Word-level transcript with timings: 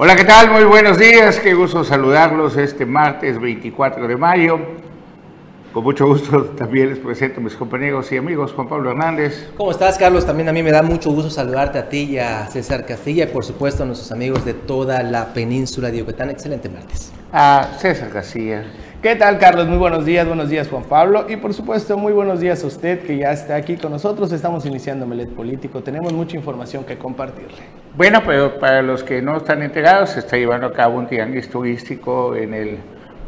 Hola, 0.00 0.14
¿qué 0.14 0.24
tal? 0.24 0.52
Muy 0.52 0.62
buenos 0.62 0.96
días, 0.96 1.40
qué 1.40 1.54
gusto 1.54 1.82
saludarlos 1.82 2.56
este 2.56 2.86
martes 2.86 3.40
24 3.40 4.06
de 4.06 4.16
mayo. 4.16 4.60
Con 5.72 5.82
mucho 5.82 6.06
gusto 6.06 6.44
también 6.56 6.90
les 6.90 7.00
presento 7.00 7.40
a 7.40 7.42
mis 7.42 7.56
compañeros 7.56 8.12
y 8.12 8.16
amigos 8.16 8.52
Juan 8.52 8.68
Pablo 8.68 8.92
Hernández. 8.92 9.50
¿Cómo 9.56 9.72
estás, 9.72 9.98
Carlos? 9.98 10.24
También 10.24 10.48
a 10.48 10.52
mí 10.52 10.62
me 10.62 10.70
da 10.70 10.84
mucho 10.84 11.10
gusto 11.10 11.30
saludarte 11.30 11.80
a 11.80 11.88
ti 11.88 12.04
y 12.10 12.18
a 12.20 12.46
César 12.46 12.86
Castilla 12.86 13.24
y 13.24 13.26
por 13.26 13.44
supuesto 13.44 13.82
a 13.82 13.86
nuestros 13.86 14.12
amigos 14.12 14.44
de 14.44 14.54
toda 14.54 15.02
la 15.02 15.34
península 15.34 15.90
de 15.90 15.98
Yucatán. 15.98 16.30
Excelente 16.30 16.68
martes. 16.68 17.10
A 17.32 17.66
César 17.80 18.10
Castilla. 18.10 18.66
¿Qué 19.00 19.14
tal, 19.14 19.38
Carlos? 19.38 19.68
Muy 19.68 19.78
buenos 19.78 20.04
días, 20.04 20.26
buenos 20.26 20.50
días, 20.50 20.68
Juan 20.68 20.82
Pablo. 20.82 21.26
Y 21.28 21.36
por 21.36 21.54
supuesto, 21.54 21.96
muy 21.96 22.12
buenos 22.12 22.40
días 22.40 22.64
a 22.64 22.66
usted 22.66 22.98
que 23.06 23.16
ya 23.16 23.30
está 23.30 23.54
aquí 23.54 23.76
con 23.76 23.92
nosotros. 23.92 24.32
Estamos 24.32 24.66
iniciando 24.66 25.06
Melet 25.06 25.30
Político. 25.30 25.84
Tenemos 25.84 26.12
mucha 26.12 26.36
información 26.36 26.82
que 26.82 26.98
compartirle. 26.98 27.58
Bueno, 27.96 28.22
pero 28.26 28.58
para 28.58 28.82
los 28.82 29.04
que 29.04 29.22
no 29.22 29.36
están 29.36 29.62
enterados, 29.62 30.10
se 30.10 30.18
está 30.18 30.36
llevando 30.36 30.66
a 30.66 30.72
cabo 30.72 30.98
un 30.98 31.06
tianguis 31.06 31.48
turístico 31.48 32.34
en 32.34 32.52
el 32.52 32.78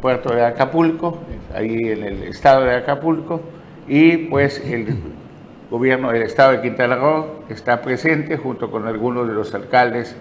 puerto 0.03 0.35
de 0.35 0.45
Acapulco, 0.45 1.19
ahí 1.55 1.77
en 1.77 2.03
el 2.03 2.25
estado 2.25 2.65
de 2.65 2.75
Acapulco, 2.75 3.41
y 3.87 4.17
pues 4.27 4.61
el 4.67 4.97
gobierno 5.71 6.11
del 6.11 6.23
estado 6.23 6.51
de 6.51 6.63
Quintana 6.63 6.97
Roo 6.97 7.45
está 7.49 7.81
presente 7.81 8.37
junto 8.37 8.73
con 8.73 8.89
algunos 8.89 9.29
de 9.29 9.35
los 9.35 9.55
alcaldes 9.55 10.17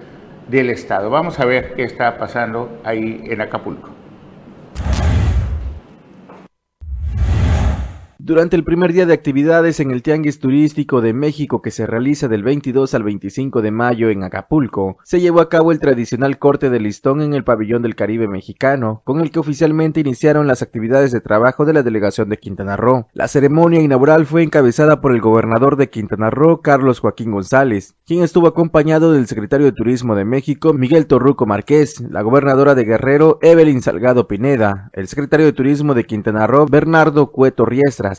del 0.48 0.70
estado. 0.70 1.10
Vamos 1.10 1.40
a 1.40 1.46
ver 1.46 1.74
qué 1.74 1.86
está 1.86 2.20
pasando 2.20 2.70
ahí 2.84 3.24
en 3.26 3.42
Acapulco. 3.42 3.99
Durante 8.22 8.58
el 8.58 8.66
primer 8.66 8.92
día 8.92 9.06
de 9.06 9.14
actividades 9.14 9.80
en 9.80 9.92
el 9.92 10.04
Tianguis 10.04 10.40
Turístico 10.40 11.00
de 11.00 11.14
México 11.14 11.62
que 11.62 11.72
se 11.72 11.88
realiza 11.88 12.28
del 12.28 12.44
22 12.44 12.94
al 12.94 13.04
25 13.04 13.62
de 13.62 13.72
mayo 13.72 14.10
en 14.10 14.24
Acapulco, 14.24 14.98
se 15.06 15.22
llevó 15.22 15.40
a 15.40 15.48
cabo 15.48 15.72
el 15.72 15.80
tradicional 15.80 16.38
corte 16.38 16.70
de 16.70 16.82
listón 16.82 17.22
en 17.22 17.34
el 17.34 17.46
pabellón 17.46 17.82
del 17.82 17.96
Caribe 17.96 18.28
mexicano, 18.28 19.04
con 19.06 19.22
el 19.22 19.32
que 19.32 19.40
oficialmente 19.40 20.02
iniciaron 20.02 20.48
las 20.48 20.62
actividades 20.62 21.14
de 21.14 21.22
trabajo 21.22 21.64
de 21.64 21.72
la 21.72 21.82
delegación 21.82 22.28
de 22.28 22.38
Quintana 22.40 22.76
Roo. 22.76 23.08
La 23.14 23.30
ceremonia 23.30 23.80
inaugural 23.80 24.26
fue 24.26 24.44
encabezada 24.44 25.00
por 25.00 25.14
el 25.14 25.22
gobernador 25.22 25.78
de 25.78 25.90
Quintana 25.90 26.30
Roo, 26.30 26.62
Carlos 26.62 27.00
Joaquín 27.00 27.32
González, 27.32 27.96
quien 28.06 28.22
estuvo 28.22 28.48
acompañado 28.48 29.14
del 29.14 29.28
secretario 29.28 29.68
de 29.68 29.72
Turismo 29.72 30.16
de 30.16 30.26
México, 30.26 30.74
Miguel 30.74 31.08
Torruco 31.08 31.46
Márquez, 31.46 32.02
la 32.02 32.22
gobernadora 32.22 32.76
de 32.76 32.84
Guerrero, 32.84 33.40
Evelyn 33.42 33.82
Salgado 33.82 34.28
Pineda, 34.28 34.90
el 34.92 35.08
secretario 35.08 35.46
de 35.46 35.54
Turismo 35.54 35.94
de 35.94 36.04
Quintana 36.04 36.48
Roo, 36.48 36.66
Bernardo 36.66 37.32
Cueto 37.32 37.66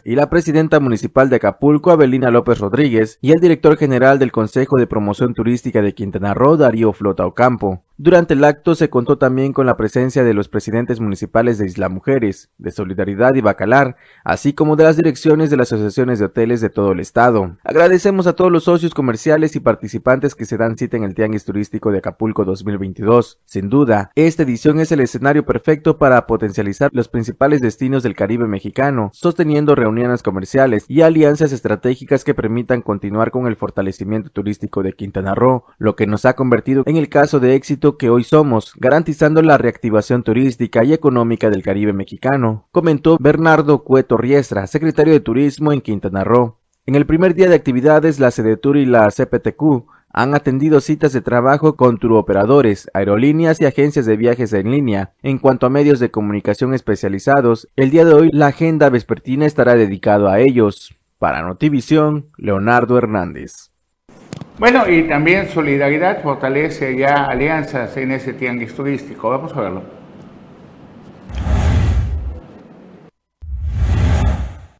Y 0.05 0.15
la 0.15 0.31
presidenta 0.31 0.81
municipal 0.81 1.29
de 1.29 1.37
Acapulco, 1.37 1.91
Abelina 1.91 2.31
López 2.31 2.59
Rodríguez, 2.59 3.19
y 3.21 3.33
el 3.33 3.41
director 3.41 3.77
general 3.77 4.19
del 4.19 4.33
Consejo 4.33 4.77
de 4.77 4.87
Promoción 4.87 5.35
Turística 5.35 5.83
de 5.83 5.95
Quintana 5.95 6.35
Roo, 6.35 6.57
Darío 6.57 6.93
Flota 6.93 7.27
Ocampo. 7.27 7.83
Durante 8.03 8.33
el 8.33 8.45
acto 8.45 8.75
se 8.75 8.89
contó 8.89 9.19
también 9.19 9.53
con 9.53 9.67
la 9.67 9.77
presencia 9.77 10.25
de 10.25 10.33
los 10.33 10.49
presidentes 10.49 11.01
municipales 11.01 11.59
de 11.59 11.67
Isla 11.67 11.91
Mujeres, 11.91 12.49
de 12.57 12.71
Solidaridad 12.71 13.35
y 13.35 13.43
Bacalar, 13.43 13.95
así 14.25 14.55
como 14.55 14.75
de 14.75 14.85
las 14.85 14.97
direcciones 14.97 15.51
de 15.51 15.59
las 15.59 15.71
asociaciones 15.71 16.19
de 16.19 16.25
hoteles 16.25 16.63
de 16.63 16.71
todo 16.71 16.93
el 16.93 17.01
estado. 17.01 17.59
Agradecemos 17.63 18.27
a 18.27 18.33
todos 18.33 18.51
los 18.51 18.65
socios 18.65 18.95
comerciales 18.95 19.55
y 19.55 19.61
participantes 19.61 20.35
que 20.35 20.47
se 20.47 20.57
dan 20.57 20.79
cita 20.79 20.97
en 20.97 21.05
el 21.05 21.15
Tianguis 21.15 21.45
Turístico 21.45 21.93
de 21.93 21.99
Acapulco 21.99 22.47
2022. 22.47 23.39
Sin 23.45 23.69
duda, 23.69 24.11
esta 24.15 24.45
edición 24.45 24.81
es 24.81 24.93
el 24.93 25.01
escenario 25.01 25.45
perfecto 25.45 25.99
para 25.99 26.27
potencializar 26.27 26.89
los 26.95 27.09
principales 27.09 27.61
destinos 27.61 28.03
del 28.03 28.17
Caribe 28.17 28.47
mexicano, 28.47 29.11
sosteniendo 29.13 29.75
reuniones 29.81 30.23
comerciales 30.23 30.85
y 30.87 31.01
alianzas 31.01 31.51
estratégicas 31.53 32.23
que 32.23 32.35
permitan 32.35 32.83
continuar 32.83 33.31
con 33.31 33.47
el 33.47 33.57
fortalecimiento 33.57 34.31
turístico 34.31 34.83
de 34.83 34.93
Quintana 34.93 35.35
Roo, 35.35 35.65
lo 35.79 35.97
que 35.97 36.07
nos 36.07 36.25
ha 36.25 36.35
convertido 36.35 36.85
en 36.87 36.97
el 36.97 37.09
caso 37.09 37.41
de 37.41 37.55
éxito 37.55 37.97
que 37.97 38.11
hoy 38.11 38.23
somos, 38.23 38.75
garantizando 38.77 39.43
la 39.43 39.59
reactivación 39.59 40.23
turística 40.23 40.85
y 40.85 40.93
económica 40.93 41.51
del 41.51 41.63
Caribe 41.63 41.93
mexicano, 41.93 42.69
comentó 42.71 43.17
Bernardo 43.19 43.83
Cueto 43.83 44.17
Riestra, 44.17 44.67
secretario 44.67 45.13
de 45.13 45.21
Turismo 45.21 45.73
en 45.73 45.81
Quintana 45.81 46.23
Roo. 46.23 46.59
En 46.87 46.95
el 46.95 47.07
primer 47.07 47.35
día 47.35 47.49
de 47.49 47.55
actividades, 47.55 48.19
la 48.21 48.31
CDTUR 48.31 48.77
y 48.77 48.87
la 48.87 49.09
CPTQ 49.09 49.87
han 50.13 50.35
atendido 50.35 50.81
citas 50.81 51.13
de 51.13 51.21
trabajo 51.21 51.77
con 51.77 51.99
turoperadores, 51.99 52.91
aerolíneas 52.95 53.61
y 53.61 53.67
agencias 53.67 54.07
de 54.07 54.17
viajes 54.17 54.53
en 54.53 54.71
línea. 54.71 55.13
En 55.23 55.39
cuanto 55.39 55.67
a 55.67 55.71
medios 55.71 56.01
de 56.01 56.11
comunicación 56.11 56.75
especializados, 56.75 57.69
el 57.77 57.91
día 57.91 58.05
de 58.05 58.15
hoy 58.15 58.31
la 58.33 58.49
agenda 58.49 58.91
vespertina 58.91 59.47
estará 59.47 59.75
dedicado 59.77 60.29
a 60.29 60.41
ellos. 60.41 60.95
Para 61.19 61.43
Notivisión, 61.43 62.31
Leonardo 62.39 62.97
Hernández. 62.97 63.71
Bueno, 64.59 64.89
y 64.89 65.09
también 65.09 65.49
Solidaridad 65.49 66.23
fortalece 66.23 66.97
ya 66.97 67.25
alianzas 67.25 67.97
en 67.97 68.13
ese 68.13 68.33
tianguis 68.33 68.75
turístico. 68.75 69.31
Vamos 69.31 69.53
a 69.55 69.61
verlo. 69.61 70.00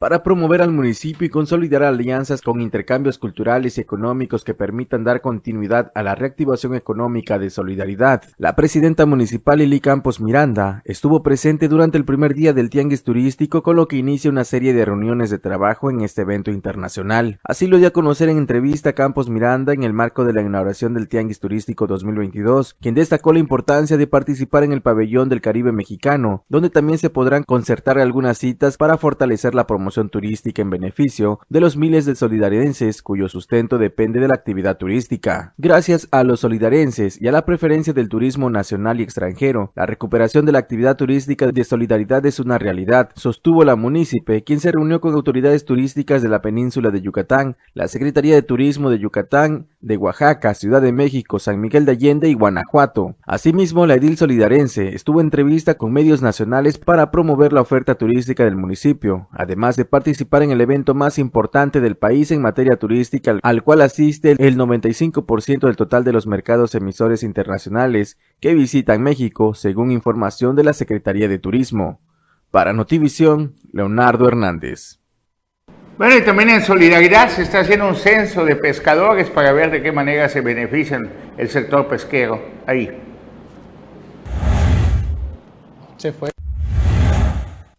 Para 0.01 0.23
promover 0.23 0.63
al 0.63 0.73
municipio 0.73 1.27
y 1.27 1.29
consolidar 1.29 1.83
alianzas 1.83 2.41
con 2.41 2.63
intercambios 2.63 3.19
culturales 3.19 3.77
y 3.77 3.83
económicos 3.83 4.45
que 4.45 4.55
permitan 4.55 5.05
dar 5.05 5.21
continuidad 5.21 5.93
a 5.95 6.03
la 6.03 6.15
reactivación 6.15 6.75
económica 6.75 7.39
de 7.39 7.51
solidaridad. 7.51 8.23
La 8.39 8.57
presidenta 8.57 9.05
municipal 9.05 9.59
Lili 9.59 9.79
Campos 9.81 10.19
Miranda 10.19 10.81
estuvo 10.87 11.23
presente 11.23 11.69
durante 11.69 11.99
el 11.99 12.07
primer 12.07 12.33
día 12.33 12.55
del 12.55 12.71
Tianguis 12.71 13.03
Turístico 13.03 13.63
con 13.63 13.77
lo 13.77 13.89
que 13.89 13.99
inicia 13.99 14.31
una 14.31 14.45
serie 14.45 14.73
de 14.73 14.87
reuniones 14.87 15.29
de 15.29 15.39
trabajo 15.39 15.91
en 15.91 16.01
este 16.01 16.23
evento 16.23 16.51
internacional. 16.51 17.39
Así 17.45 17.67
lo 17.67 17.77
dio 17.77 17.89
a 17.89 17.93
conocer 17.93 18.31
en 18.31 18.39
entrevista 18.39 18.95
Campos 18.95 19.29
Miranda 19.29 19.75
en 19.75 19.83
el 19.83 19.93
marco 19.93 20.25
de 20.25 20.33
la 20.33 20.41
inauguración 20.41 20.95
del 20.95 21.09
Tianguis 21.09 21.41
Turístico 21.41 21.87
2022, 21.87 22.75
quien 22.81 22.95
destacó 22.95 23.35
la 23.35 23.39
importancia 23.39 23.99
de 23.99 24.07
participar 24.07 24.65
en 24.65 24.73
el 24.73 24.81
pabellón 24.81 25.29
del 25.29 25.43
Caribe 25.43 25.73
mexicano, 25.73 26.43
donde 26.49 26.71
también 26.71 26.99
se 26.99 27.11
podrán 27.11 27.43
concertar 27.43 27.99
algunas 27.99 28.39
citas 28.39 28.79
para 28.79 28.97
fortalecer 28.97 29.55
la 29.55 29.67
promoción 29.67 29.90
turística 30.11 30.63
en 30.63 30.71
beneficio 30.71 31.41
de 31.49 31.61
los 31.61 31.77
miles 31.77 32.05
de 32.05 32.15
solidarienses 32.15 33.03
cuyo 33.03 33.29
sustento 33.29 33.79
depende 33.79 34.21
de 34.21 34.29
la 34.29 34.35
actividad 34.35 34.77
turística. 34.77 35.55
Gracias 35.59 36.07
a 36.11 36.23
los 36.23 36.41
solidarenses 36.41 37.21
y 37.21 37.29
a 37.29 37.33
la 37.33 37.45
preferencia 37.45 37.93
del 37.93 38.09
turismo 38.09 38.51
nacional 38.51 39.01
y 39.01 39.03
extranjero, 39.03 39.73
la 39.75 39.87
recuperación 39.87 40.47
de 40.47 40.53
la 40.53 40.59
actividad 40.59 40.97
turística 40.97 41.47
de 41.47 41.65
solidaridad 41.65 42.25
es 42.27 42.39
una 42.39 42.59
realidad, 42.59 43.11
sostuvo 43.15 43.65
la 43.65 43.77
munícipe, 43.77 44.45
quien 44.45 44.61
se 44.61 44.73
reunió 44.73 45.01
con 45.01 45.15
autoridades 45.15 45.65
turísticas 45.65 46.23
de 46.23 46.29
la 46.29 46.43
península 46.43 46.91
de 46.91 47.01
Yucatán, 47.01 47.57
la 47.75 47.89
Secretaría 47.89 48.35
de 48.35 48.43
Turismo 48.43 48.91
de 48.91 48.99
Yucatán, 48.99 49.69
de 49.81 49.97
Oaxaca, 49.97 50.55
Ciudad 50.55 50.83
de 50.83 50.93
México, 50.93 51.39
San 51.39 51.61
Miguel 51.61 51.87
de 51.87 51.93
Allende 51.93 52.29
y 52.29 52.35
Guanajuato. 52.35 53.17
Asimismo, 53.23 53.87
la 53.87 53.95
edil 53.95 54.17
solidarense 54.17 54.95
estuvo 54.95 55.21
en 55.21 55.31
entrevista 55.31 55.75
con 55.75 55.93
medios 55.93 56.23
nacionales 56.23 56.77
para 56.77 57.13
promover 57.13 57.53
la 57.53 57.61
oferta 57.61 57.95
turística 57.95 58.43
del 58.43 58.57
municipio, 58.57 59.29
además 59.31 59.77
de 59.81 59.87
participar 59.87 60.43
en 60.43 60.51
el 60.51 60.61
evento 60.61 60.95
más 60.95 61.19
importante 61.19 61.81
del 61.81 61.97
país 61.97 62.31
en 62.33 62.43
materia 62.43 62.77
turística, 62.77 63.39
al 63.43 63.63
cual 63.63 63.81
asiste 63.81 64.33
el 64.39 64.59
95% 64.59 65.61
del 65.61 65.77
total 65.77 66.05
de 66.05 66.13
los 66.13 66.27
mercados 66.27 66.75
emisores 66.75 67.23
internacionales 67.23 68.19
que 68.41 68.53
visitan 68.53 69.03
México, 69.03 69.55
según 69.55 69.91
información 69.91 70.55
de 70.55 70.65
la 70.65 70.75
Secretaría 70.75 71.29
de 71.29 71.39
Turismo. 71.39 72.03
Para 72.51 72.75
Notivisión, 72.75 73.55
Leonardo 73.73 74.29
Hernández. 74.29 74.99
Bueno, 75.97 76.15
y 76.19 76.21
también 76.21 76.51
en 76.51 76.63
solidaridad 76.63 77.31
se 77.31 77.41
está 77.41 77.61
haciendo 77.61 77.89
un 77.89 77.97
censo 77.97 78.45
de 78.45 78.57
pescadores 78.57 79.31
para 79.31 79.53
ver 79.53 79.71
de 79.71 79.81
qué 79.81 79.93
manera 79.93 80.29
se 80.29 80.43
benefician 80.43 81.09
el 81.39 81.49
sector 81.49 81.89
pesquero 81.89 82.39
ahí. 82.67 82.91
Se 85.97 86.13
fue 86.13 86.31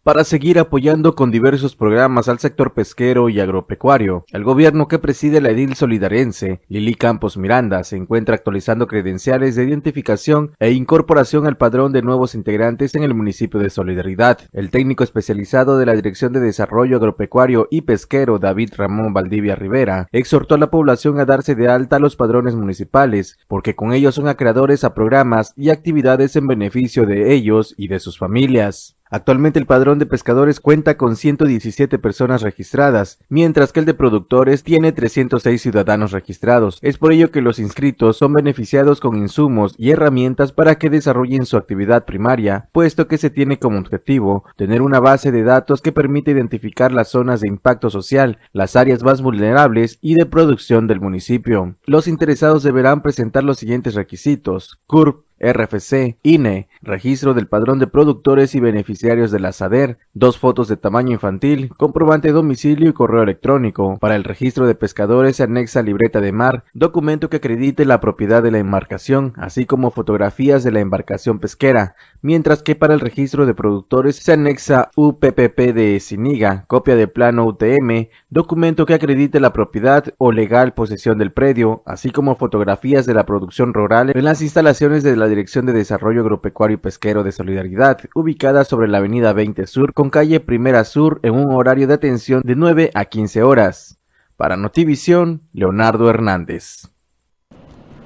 para 0.02 0.24
seguir 0.24 0.58
apoyando 0.58 1.14
con 1.14 1.30
diversos 1.30 1.76
programas 1.76 2.28
al 2.28 2.40
sector 2.40 2.74
pesquero 2.74 3.28
y 3.28 3.38
agropecuario. 3.38 4.24
El 4.32 4.42
gobierno 4.42 4.88
que 4.88 4.98
preside 4.98 5.40
la 5.40 5.50
edil 5.50 5.76
solidarense, 5.76 6.60
Lili 6.68 6.94
Campos 6.94 7.36
Miranda, 7.36 7.84
se 7.84 7.96
encuentra 7.96 8.34
actualizando 8.34 8.88
credenciales 8.88 9.54
de 9.54 9.64
identificación 9.64 10.52
e 10.58 10.72
incorporación 10.72 11.46
al 11.46 11.56
padrón 11.56 11.92
de 11.92 12.02
nuevos 12.02 12.34
integrantes 12.34 12.96
en 12.96 13.04
el 13.04 13.14
municipio 13.14 13.60
de 13.60 13.70
Solidaridad. 13.70 14.38
El 14.52 14.70
técnico 14.70 15.04
especializado 15.04 15.78
de 15.78 15.86
la 15.86 15.94
Dirección 15.94 16.32
de 16.32 16.40
Desarrollo 16.40 16.96
Agropecuario 16.96 17.68
y 17.70 17.82
Pesquero, 17.82 18.40
David 18.40 18.70
Ramón 18.76 19.14
Valdivia 19.14 19.54
Rivera, 19.54 20.08
exhortó 20.10 20.56
a 20.56 20.58
la 20.58 20.70
población 20.70 21.20
a 21.20 21.24
darse 21.24 21.54
de 21.54 21.68
alta 21.68 21.96
a 21.96 22.00
los 22.00 22.16
padrones 22.16 22.56
municipales, 22.56 23.38
porque 23.46 23.76
con 23.76 23.92
ellos 23.92 24.16
son 24.16 24.26
acreedores 24.26 24.82
a 24.82 24.94
programas 24.94 25.52
y 25.56 25.70
actividades 25.70 26.34
en 26.34 26.48
beneficio 26.48 27.06
de 27.06 27.32
ellos 27.32 27.74
y 27.76 27.86
de 27.86 28.00
sus 28.00 28.18
familias. 28.18 28.96
Actualmente 29.12 29.58
el 29.58 29.66
padrón 29.66 29.98
de 29.98 30.06
pescadores 30.06 30.58
cuenta 30.58 30.96
con 30.96 31.16
117 31.16 31.98
personas 31.98 32.40
registradas, 32.40 33.18
mientras 33.28 33.70
que 33.70 33.80
el 33.80 33.86
de 33.86 33.92
productores 33.92 34.62
tiene 34.62 34.90
306 34.90 35.60
ciudadanos 35.60 36.12
registrados. 36.12 36.78
Es 36.80 36.96
por 36.96 37.12
ello 37.12 37.30
que 37.30 37.42
los 37.42 37.58
inscritos 37.58 38.16
son 38.16 38.32
beneficiados 38.32 39.00
con 39.00 39.16
insumos 39.16 39.74
y 39.76 39.90
herramientas 39.90 40.52
para 40.52 40.76
que 40.76 40.88
desarrollen 40.88 41.44
su 41.44 41.58
actividad 41.58 42.06
primaria, 42.06 42.70
puesto 42.72 43.06
que 43.06 43.18
se 43.18 43.28
tiene 43.28 43.58
como 43.58 43.78
objetivo 43.78 44.44
tener 44.56 44.80
una 44.80 44.98
base 44.98 45.30
de 45.30 45.42
datos 45.42 45.82
que 45.82 45.92
permite 45.92 46.30
identificar 46.30 46.90
las 46.90 47.08
zonas 47.08 47.42
de 47.42 47.48
impacto 47.48 47.90
social, 47.90 48.38
las 48.54 48.76
áreas 48.76 49.02
más 49.02 49.20
vulnerables 49.20 49.98
y 50.00 50.14
de 50.14 50.24
producción 50.24 50.86
del 50.86 51.02
municipio. 51.02 51.76
Los 51.84 52.08
interesados 52.08 52.62
deberán 52.62 53.02
presentar 53.02 53.44
los 53.44 53.58
siguientes 53.58 53.94
requisitos: 53.94 54.80
CURP, 54.86 55.26
RFC, 55.42 56.16
INE, 56.22 56.68
registro 56.80 57.34
del 57.34 57.48
padrón 57.48 57.78
de 57.78 57.86
productores 57.86 58.54
y 58.54 58.60
beneficiarios 58.60 59.30
de 59.30 59.40
la 59.40 59.52
SADER, 59.52 59.98
dos 60.14 60.38
fotos 60.38 60.68
de 60.68 60.76
tamaño 60.76 61.12
infantil, 61.12 61.70
comprobante 61.76 62.28
de 62.28 62.34
domicilio 62.34 62.88
y 62.88 62.92
correo 62.92 63.22
electrónico. 63.22 63.98
Para 63.98 64.16
el 64.16 64.24
registro 64.24 64.66
de 64.66 64.74
pescadores 64.74 65.36
se 65.36 65.42
anexa 65.42 65.82
libreta 65.82 66.20
de 66.20 66.32
mar, 66.32 66.64
documento 66.72 67.28
que 67.28 67.38
acredite 67.38 67.84
la 67.84 68.00
propiedad 68.00 68.42
de 68.42 68.52
la 68.52 68.58
embarcación, 68.58 69.32
así 69.36 69.66
como 69.66 69.90
fotografías 69.90 70.62
de 70.62 70.72
la 70.72 70.80
embarcación 70.80 71.40
pesquera, 71.40 71.96
mientras 72.20 72.62
que 72.62 72.76
para 72.76 72.94
el 72.94 73.00
registro 73.00 73.46
de 73.46 73.54
productores 73.54 74.16
se 74.16 74.32
anexa 74.32 74.90
UPPP 74.96 75.58
de 75.74 75.98
Siniga, 76.00 76.64
copia 76.68 76.94
de 76.94 77.08
plano 77.08 77.44
UTM, 77.44 78.08
documento 78.30 78.86
que 78.86 78.94
acredite 78.94 79.40
la 79.40 79.52
propiedad 79.52 80.04
o 80.18 80.30
legal 80.32 80.74
posesión 80.74 81.18
del 81.18 81.32
predio, 81.32 81.82
así 81.86 82.10
como 82.10 82.36
fotografías 82.36 83.06
de 83.06 83.14
la 83.14 83.26
producción 83.26 83.74
rural 83.74 84.12
en 84.14 84.24
las 84.24 84.42
instalaciones 84.42 85.02
de 85.02 85.16
la 85.16 85.28
Dirección 85.32 85.64
de 85.64 85.72
Desarrollo 85.72 86.20
Agropecuario 86.20 86.74
y 86.74 86.78
Pesquero 86.78 87.22
de 87.22 87.32
Solidaridad, 87.32 87.98
ubicada 88.14 88.64
sobre 88.64 88.86
la 88.86 88.98
Avenida 88.98 89.32
20 89.32 89.66
Sur 89.66 89.94
con 89.94 90.10
calle 90.10 90.40
Primera 90.40 90.84
Sur 90.84 91.20
en 91.22 91.34
un 91.34 91.54
horario 91.54 91.86
de 91.86 91.94
atención 91.94 92.42
de 92.44 92.54
9 92.54 92.90
a 92.92 93.06
15 93.06 93.42
horas. 93.42 93.98
Para 94.36 94.58
Notivisión, 94.58 95.40
Leonardo 95.54 96.10
Hernández. 96.10 96.90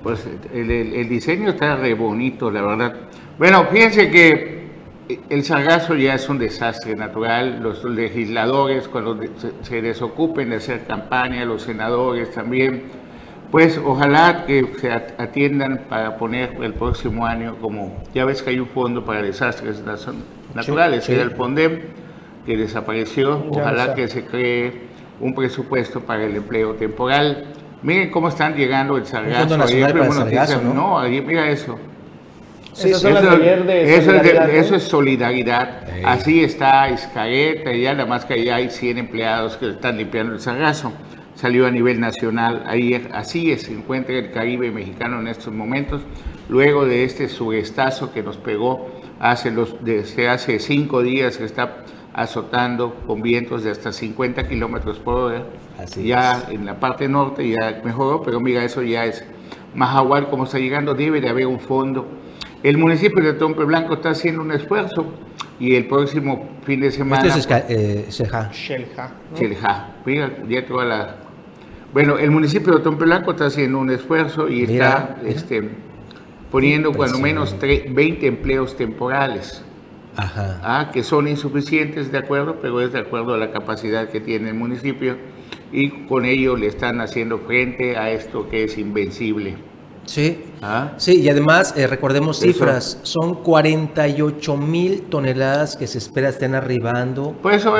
Pues 0.05 0.25
el, 0.55 0.71
el 0.71 1.09
diseño 1.09 1.51
está 1.51 1.75
re 1.75 1.95
bonito, 1.95 2.49
la 2.49 2.63
verdad. 2.63 2.95
Bueno, 3.39 3.67
fíjense 3.73 4.09
que 4.09 4.57
el 5.29 5.45
sargazo 5.45 5.97
ya 5.97 6.15
es 6.15 6.29
un 6.29 6.39
desastre 6.39 6.95
natural. 6.95 7.61
Los 7.61 7.85
legisladores, 7.85 8.87
cuando 8.87 9.19
se 9.63 9.83
desocupen 9.83 10.51
de 10.51 10.57
hacer 10.57 10.85
campaña, 10.87 11.45
los 11.45 11.63
senadores 11.63 12.31
también, 12.31 12.85
pues 13.51 13.81
ojalá 13.83 14.45
que 14.47 14.67
se 14.81 14.91
atiendan 14.91 15.83
para 15.89 16.17
poner 16.17 16.57
el 16.61 16.75
próximo 16.75 17.27
año, 17.27 17.57
como 17.61 18.03
ya 18.13 18.25
ves 18.25 18.43
que 18.43 18.51
hay 18.51 18.59
un 18.59 18.67
fondo 18.67 19.05
para 19.05 19.23
desastres 19.23 19.83
naturales, 20.55 21.07
que 21.07 21.15
era 21.15 21.23
el 21.23 21.31
FONDEM, 21.31 21.81
que 22.45 22.57
desapareció. 22.57 23.47
Ojalá 23.51 23.95
que 23.95 24.09
se 24.09 24.25
cree 24.25 24.87
un 25.21 25.35
presupuesto 25.35 26.01
para 26.01 26.25
el 26.25 26.37
empleo 26.37 26.75
temporal. 26.75 27.45
Miren 27.83 28.11
cómo 28.11 28.29
están 28.29 28.57
llegando 28.57 28.97
el 28.97 29.07
sargazo. 29.07 29.57
¿no? 30.63 30.75
no, 30.75 31.01
mira 31.09 31.51
eso. 31.51 31.79
eso, 32.75 34.75
es 34.75 34.83
solidaridad. 34.83 35.85
Así 36.05 36.43
está 36.43 36.91
Iscaeta 36.91 37.73
y 37.73 37.83
ya 37.83 37.93
nada 37.93 38.07
más 38.07 38.25
que 38.25 38.35
ahí 38.35 38.49
hay 38.49 38.71
100 38.71 38.99
empleados 38.99 39.57
que 39.57 39.71
están 39.71 39.97
limpiando 39.97 40.35
el 40.35 40.41
sargazo 40.41 40.93
salió 41.37 41.67
a 41.67 41.71
nivel 41.71 42.01
nacional. 42.01 42.65
Ahí, 42.67 42.95
así 43.13 43.57
se 43.59 43.73
encuentra 43.73 44.17
el 44.17 44.33
Caribe 44.33 44.73
mexicano 44.73 45.21
en 45.21 45.29
estos 45.29 45.55
momentos, 45.55 46.03
luego 46.49 46.85
de 46.85 47.05
este 47.05 47.29
sugestazo 47.29 48.13
que 48.13 48.23
nos 48.23 48.37
pegó 48.37 48.89
hace 49.21 49.51
los, 49.51 49.77
desde 49.85 50.29
hace 50.29 50.59
cinco 50.59 51.03
días 51.03 51.39
que 51.39 51.45
está 51.45 51.85
azotando 52.13 52.95
con 53.07 53.21
vientos 53.21 53.63
de 53.63 53.71
hasta 53.71 53.93
50 53.93 54.49
kilómetros 54.49 54.99
por 54.99 55.15
hora. 55.15 55.45
ya 56.03 56.47
en 56.51 56.65
la 56.65 56.81
parte 56.81 57.09
norte 57.09 57.49
ya 57.49 57.83
mejoró, 57.85 58.23
pero 58.23 58.41
mira, 58.41 58.65
eso 58.65 58.83
ya 58.83 59.05
es 59.05 59.23
más 59.75 59.95
agua 59.95 60.29
como 60.31 60.45
está 60.45 60.59
llegando, 60.59 60.95
debe 60.95 61.21
de 61.21 61.29
haber 61.29 61.47
un 61.47 61.61
fondo. 61.61 62.07
El 62.63 62.79
municipio 62.79 63.23
de 63.23 63.35
Tompe 63.35 63.65
Blanco 63.65 63.95
está 63.95 64.11
haciendo 64.11 64.41
un 64.41 64.51
esfuerzo 64.51 65.13
y 65.61 65.75
el 65.75 65.87
próximo 65.87 66.49
fin 66.65 66.81
de 66.81 66.91
semana... 66.91 67.27
Esto 67.27 67.39
es 67.39 67.47
eh, 67.69 68.07
Mira, 70.07 70.33
ya 70.49 70.67
toda 70.67 70.85
la 70.87 71.26
bueno, 71.93 72.19
el 72.19 72.31
municipio 72.31 72.79
de 72.79 72.91
Blanco 72.91 73.33
está 73.33 73.47
haciendo 73.47 73.79
un 73.79 73.91
esfuerzo 73.91 74.49
y 74.49 74.65
está 74.65 75.19
Este, 75.25 75.71
poniendo 76.51 76.93
cuando 76.93 77.19
menos 77.19 77.57
20 77.61 78.27
empleos 78.27 78.77
temporales. 78.77 79.63
Ajá. 80.17 80.61
Ah, 80.63 80.91
que 80.93 81.03
son 81.03 81.29
insuficientes, 81.29 82.11
de 82.11 82.19
acuerdo, 82.19 82.57
pero 82.63 82.81
es 82.81 82.93
de 82.93 83.01
acuerdo 83.01 83.35
a 83.35 83.37
la 83.39 83.51
capacidad 83.51 84.09
que 84.09 84.21
tiene 84.21 84.49
el 84.49 84.55
municipio 84.55 85.17
y 85.73 85.91
con 86.07 86.25
ello 86.25 86.57
le 86.57 86.69
están 86.69 87.01
haciendo 87.01 87.39
frente 87.41 87.97
a 87.97 88.11
esto 88.11 88.49
que 88.49 88.65
es 88.65 88.79
invencible. 88.79 89.57
Sí, 90.07 90.45
¿Ah? 90.63 90.93
sí, 90.97 91.21
y 91.21 91.29
además 91.29 91.75
eh, 91.77 91.87
recordemos 91.87 92.41
cifras, 92.41 92.99
son 93.03 93.43
48 93.43 94.57
mil 94.57 95.03
toneladas 95.03 95.77
que 95.77 95.87
se 95.87 95.99
espera 95.99 96.29
estén 96.29 96.55
arribando. 96.55 97.37
Pues 97.43 97.57
eso, 97.57 97.75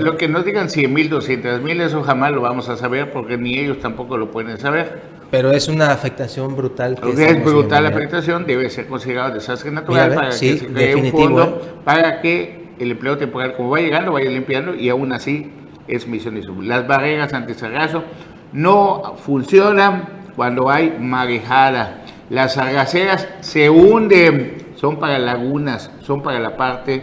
lo 0.00 0.16
que 0.16 0.28
nos 0.28 0.44
digan 0.44 0.70
100 0.70 0.92
mil, 0.92 1.08
200 1.08 1.60
mil, 1.62 1.80
eso 1.80 2.02
jamás 2.02 2.32
lo 2.32 2.42
vamos 2.42 2.68
a 2.68 2.76
saber 2.76 3.10
porque 3.10 3.36
ni 3.36 3.58
ellos 3.58 3.80
tampoco 3.80 4.16
lo 4.16 4.30
pueden 4.30 4.58
saber. 4.58 5.14
Pero 5.30 5.50
es 5.50 5.68
una 5.68 5.90
afectación 5.90 6.54
brutal. 6.54 7.00
Que 7.00 7.10
es 7.10 7.44
brutal 7.44 7.82
la 7.82 7.88
afectación, 7.88 8.46
debe 8.46 8.70
ser 8.70 8.86
considerado 8.86 9.34
desastre 9.34 9.70
natural 9.70 10.14
para 10.14 10.28
que 10.28 10.34
se 10.34 10.66
cree 10.66 10.94
un 10.94 11.10
fondo 11.10 11.42
¿eh? 11.44 11.74
para 11.82 12.20
que 12.20 12.68
el 12.78 12.90
empleo 12.92 13.16
temporal, 13.16 13.54
como 13.56 13.70
va 13.70 13.80
llegando, 13.80 14.12
vaya 14.12 14.30
limpiando 14.30 14.74
y 14.74 14.88
aún 14.90 15.12
así 15.12 15.50
es 15.88 16.06
misión 16.06 16.34
de 16.34 16.42
su. 16.42 16.62
Las 16.62 16.86
barreras 16.86 17.32
anti-sargazo 17.32 18.04
no 18.52 19.16
funcionan 19.24 20.23
cuando 20.36 20.70
hay 20.70 20.96
marejada. 20.98 22.02
Las 22.30 22.54
sargaceras 22.54 23.28
se 23.40 23.70
hunden, 23.70 24.66
son 24.76 24.98
para 24.98 25.18
lagunas, 25.18 25.90
son 26.00 26.22
para 26.22 26.40
la 26.40 26.56
parte 26.56 27.02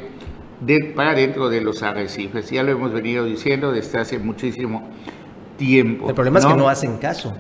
de, 0.59 0.93
para 0.95 1.13
dentro 1.13 1.49
de 1.49 1.61
los 1.61 1.83
arrecifes. 1.83 2.49
Ya 2.49 2.63
lo 2.63 2.71
hemos 2.71 2.91
venido 2.91 3.25
diciendo 3.25 3.71
desde 3.71 3.99
hace 3.99 4.19
muchísimo 4.19 4.89
tiempo. 5.57 6.09
El 6.09 6.15
problema 6.15 6.39
es 6.39 6.45
que 6.45 6.55
no 6.55 6.69
hacen 6.69 6.97
caso. 6.97 7.33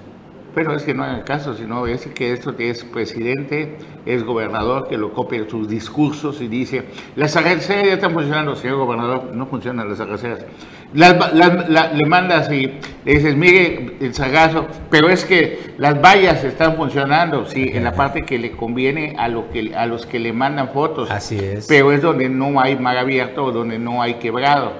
Pero 0.53 0.75
es 0.75 0.83
que 0.83 0.93
no 0.93 1.03
hagan 1.03 1.21
caso, 1.21 1.55
sino 1.55 1.87
es 1.87 2.05
que 2.07 2.33
esto 2.33 2.53
es 2.57 2.83
presidente, 2.83 3.77
es 4.05 4.23
gobernador, 4.23 4.89
que 4.89 4.97
lo 4.97 5.13
copia 5.13 5.47
sus 5.49 5.69
discursos 5.69 6.41
y 6.41 6.49
dice, 6.49 6.83
las 7.15 7.37
arreceras 7.37 7.85
ya 7.85 7.93
están 7.93 8.11
funcionando, 8.11 8.55
señor 8.57 8.77
gobernador, 8.77 9.33
no 9.33 9.45
funcionan 9.45 9.87
las 9.87 10.01
arreceras. 10.01 10.45
Le 10.93 12.05
mandas 12.05 12.51
y 12.51 12.67
le 13.05 13.13
dices, 13.13 13.35
mire 13.35 13.95
el 14.01 14.13
sagazo, 14.13 14.67
pero 14.89 15.09
es 15.09 15.25
que 15.25 15.73
las 15.77 16.01
vallas 16.01 16.43
están 16.43 16.75
funcionando, 16.75 17.45
sí, 17.45 17.69
en 17.73 17.83
la 17.83 17.93
parte 17.93 18.23
que 18.23 18.37
le 18.37 18.51
conviene 18.51 19.15
a, 19.17 19.27
lo 19.27 19.49
que, 19.49 19.73
a 19.75 19.85
los 19.85 20.05
que 20.05 20.19
le 20.19 20.33
mandan 20.33 20.69
fotos. 20.69 21.09
Así 21.09 21.39
es. 21.39 21.67
Pero 21.67 21.91
es 21.91 22.01
donde 22.01 22.29
no 22.29 22.59
hay 22.59 22.75
mar 22.75 22.97
abierto, 22.97 23.51
donde 23.51 23.79
no 23.79 24.01
hay 24.01 24.15
quebrado, 24.15 24.73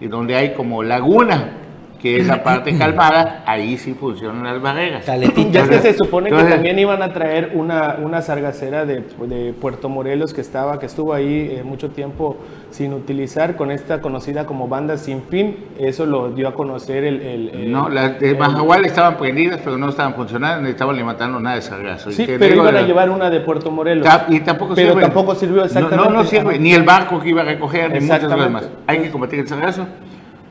y 0.00 0.06
donde 0.06 0.36
hay 0.36 0.54
como 0.54 0.82
laguna 0.82 1.62
que 2.00 2.18
es 2.18 2.26
la 2.26 2.42
parte 2.42 2.76
calmada, 2.78 3.42
ahí 3.46 3.76
sí 3.78 3.94
funcionan 3.94 4.44
las 4.44 4.60
barreras. 4.60 5.06
Ya 5.06 5.16
es 5.16 5.68
que 5.68 5.78
se 5.78 5.94
supone 5.94 6.30
que 6.30 6.44
también 6.44 6.78
iban 6.78 7.02
a 7.02 7.12
traer 7.12 7.52
una, 7.54 7.96
una 8.02 8.22
sargacera 8.22 8.84
de, 8.84 9.02
de, 9.26 9.52
Puerto 9.52 9.88
Morelos 9.88 10.32
que 10.32 10.40
estaba, 10.40 10.78
que 10.78 10.86
estuvo 10.86 11.12
ahí 11.12 11.50
eh, 11.52 11.62
mucho 11.64 11.90
tiempo 11.90 12.36
sin 12.76 12.92
utilizar, 12.92 13.56
con 13.56 13.70
esta 13.70 14.02
conocida 14.02 14.44
como 14.44 14.68
banda 14.68 14.98
sin 14.98 15.22
fin. 15.22 15.56
Eso 15.78 16.04
lo 16.04 16.30
dio 16.30 16.48
a 16.48 16.54
conocer 16.54 17.04
el. 17.04 17.72
no, 17.72 17.88
las 17.88 18.20
de 18.20 18.34
Majagual 18.34 18.84
estaban 18.84 19.16
prendidas, 19.16 19.60
pero 19.64 19.78
no 19.78 19.88
estaban 19.88 20.14
funcionando, 20.14 20.62
ni 20.62 20.70
estaban 20.70 20.94
levantando 20.94 21.40
nada 21.40 21.56
de 21.56 21.62
sargazo. 21.62 22.10
Sí, 22.10 22.26
pero 22.26 22.54
iban 22.54 22.76
a 22.76 22.82
llevar 22.82 23.08
una 23.08 23.30
de 23.30 23.40
Puerto 23.40 23.70
Morelos. 23.70 24.06
Y 24.28 24.40
tampoco 24.40 24.74
pero 24.74 24.94
tampoco 24.94 25.34
sirvió 25.34 25.64
exactamente. 25.64 25.96
No, 25.96 26.10
no, 26.10 26.24
sirve, 26.24 26.58
ni 26.58 26.74
el 26.74 26.82
barco 26.82 27.18
que 27.18 27.30
iba 27.30 27.40
a 27.42 27.44
recoger, 27.46 27.90
ni 27.92 28.00
muchas 28.00 28.24
cosas 28.24 28.50
más. 28.50 28.68
Hay 28.86 29.00
que 29.00 29.10
combatir 29.10 29.40
el 29.40 29.48
sargazo 29.48 29.86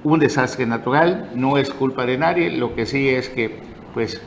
un 0.05 0.19
desastre 0.19 0.65
natural, 0.67 1.31
no 1.33 1.57
es 1.57 1.71
culpa 1.71 2.05
de 2.05 2.17
nadie, 2.17 2.51
lo 2.51 2.75
que 2.75 2.85
sí 2.85 3.09
es 3.09 3.27
que, 3.27 3.59
pues, 3.93 4.21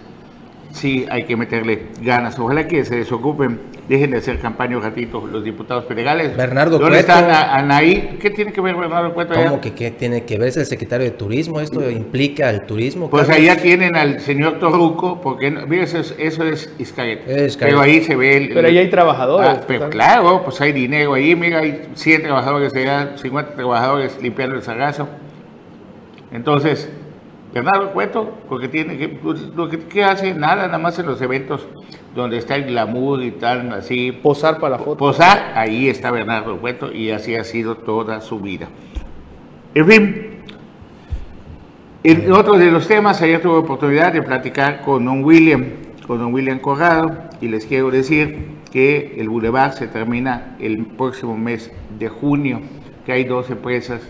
sí 0.72 1.06
hay 1.10 1.24
que 1.24 1.36
meterle 1.36 1.86
ganas. 2.02 2.38
Ojalá 2.38 2.66
que 2.66 2.84
se 2.84 2.96
desocupen, 2.96 3.60
dejen 3.88 4.10
de 4.10 4.18
hacer 4.18 4.38
campaña 4.38 4.76
un 4.76 4.82
ratito 4.82 5.26
los 5.26 5.44
diputados 5.44 5.86
federales. 5.86 6.36
Bernardo 6.36 6.78
¿Dónde 6.78 7.00
está 7.00 7.56
Anaí? 7.56 8.18
¿Qué 8.20 8.30
tiene 8.30 8.52
que 8.52 8.60
ver 8.60 8.76
Bernardo 8.76 9.14
Cueto 9.14 9.34
¿Cómo 9.34 9.60
que 9.60 9.72
qué 9.72 9.90
tiene 9.90 10.24
que 10.24 10.38
ver? 10.38 10.48
Es 10.48 10.56
el 10.58 10.66
secretario 10.66 11.04
de 11.06 11.12
Turismo, 11.12 11.60
¿esto 11.60 11.90
implica 11.90 12.50
el 12.50 12.62
turismo? 12.66 13.10
Pues 13.10 13.28
allá 13.28 13.56
tienen 13.56 13.96
al 13.96 14.20
señor 14.20 14.58
Torruco, 14.58 15.20
porque, 15.20 15.50
mira, 15.50 15.84
eso 15.84 15.98
es, 15.98 16.14
eso 16.18 16.44
es 16.44 16.72
Pero 17.58 17.80
ahí 17.80 18.02
se 18.02 18.16
ve 18.16 18.36
el... 18.36 18.48
Pero 18.54 18.68
ahí 18.68 18.78
hay 18.78 18.90
trabajadores. 18.90 19.50
Ah, 19.50 19.64
pero 19.66 19.90
claro, 19.90 20.42
pues 20.44 20.60
hay 20.60 20.72
dinero 20.72 21.14
ahí, 21.14 21.34
mira, 21.34 21.60
hay 21.60 21.88
100 21.94 22.22
trabajadores 22.22 22.74
allá, 22.74 23.12
50 23.16 23.54
trabajadores 23.54 24.18
limpiando 24.20 24.56
el 24.56 24.62
sargazo. 24.62 25.08
Entonces, 26.30 26.90
Bernardo 27.58 27.92
Cueto, 27.92 28.38
porque 28.48 28.68
tiene 28.68 28.96
que, 28.96 29.08
pues, 29.08 29.40
lo 29.56 29.68
que, 29.68 30.04
hace 30.04 30.32
nada, 30.32 30.66
nada 30.66 30.78
más 30.78 30.96
en 31.00 31.06
los 31.06 31.20
eventos 31.20 31.66
donde 32.14 32.38
está 32.38 32.54
el 32.54 32.66
glamour 32.66 33.22
y 33.22 33.32
tal, 33.32 33.72
así. 33.72 34.12
Posar 34.12 34.60
para 34.60 34.76
la 34.76 34.78
foto. 34.78 34.96
Posar, 34.96 35.54
ahí 35.56 35.88
está 35.88 36.12
Bernardo 36.12 36.60
Cueto 36.60 36.92
y 36.92 37.10
así 37.10 37.34
ha 37.34 37.42
sido 37.42 37.74
toda 37.74 38.20
su 38.20 38.38
vida. 38.38 38.68
En 39.74 39.86
fin, 39.86 40.26
en 42.04 42.32
otro 42.32 42.56
de 42.56 42.70
los 42.70 42.86
temas, 42.86 43.20
ayer 43.22 43.42
tuve 43.42 43.56
oportunidad 43.56 44.12
de 44.12 44.22
platicar 44.22 44.82
con 44.82 45.04
don 45.04 45.24
William, 45.24 45.66
con 46.06 46.18
don 46.18 46.32
William 46.32 46.60
Corrado, 46.60 47.10
y 47.40 47.48
les 47.48 47.66
quiero 47.66 47.90
decir 47.90 48.58
que 48.70 49.16
el 49.18 49.28
Boulevard 49.28 49.72
se 49.72 49.88
termina 49.88 50.56
el 50.60 50.86
próximo 50.86 51.36
mes 51.36 51.72
de 51.98 52.08
junio, 52.08 52.60
que 53.04 53.10
hay 53.10 53.24
dos 53.24 53.50
empresas 53.50 54.00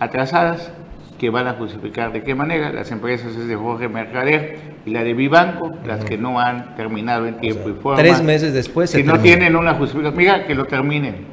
atrasadas 0.00 0.70
que 1.18 1.30
van 1.30 1.46
a 1.46 1.54
justificar 1.54 2.12
de 2.12 2.22
qué 2.22 2.34
manera. 2.34 2.72
Las 2.72 2.90
empresas 2.90 3.34
es 3.36 3.46
de 3.46 3.56
Jorge 3.56 3.88
Mercader 3.88 4.58
y 4.84 4.90
la 4.90 5.04
de 5.04 5.14
Vivanco, 5.14 5.72
las 5.86 6.04
que 6.04 6.18
no 6.18 6.40
han 6.40 6.74
terminado 6.76 7.26
en 7.26 7.38
tiempo 7.38 7.68
y 7.70 7.72
forma. 7.74 7.98
Tres 7.98 8.22
meses 8.22 8.52
después. 8.52 8.90
Si 8.90 9.02
no 9.02 9.18
tienen 9.20 9.56
una 9.56 9.74
justificación, 9.74 10.16
mira, 10.16 10.44
que 10.46 10.54
lo 10.54 10.64
terminen. 10.66 11.26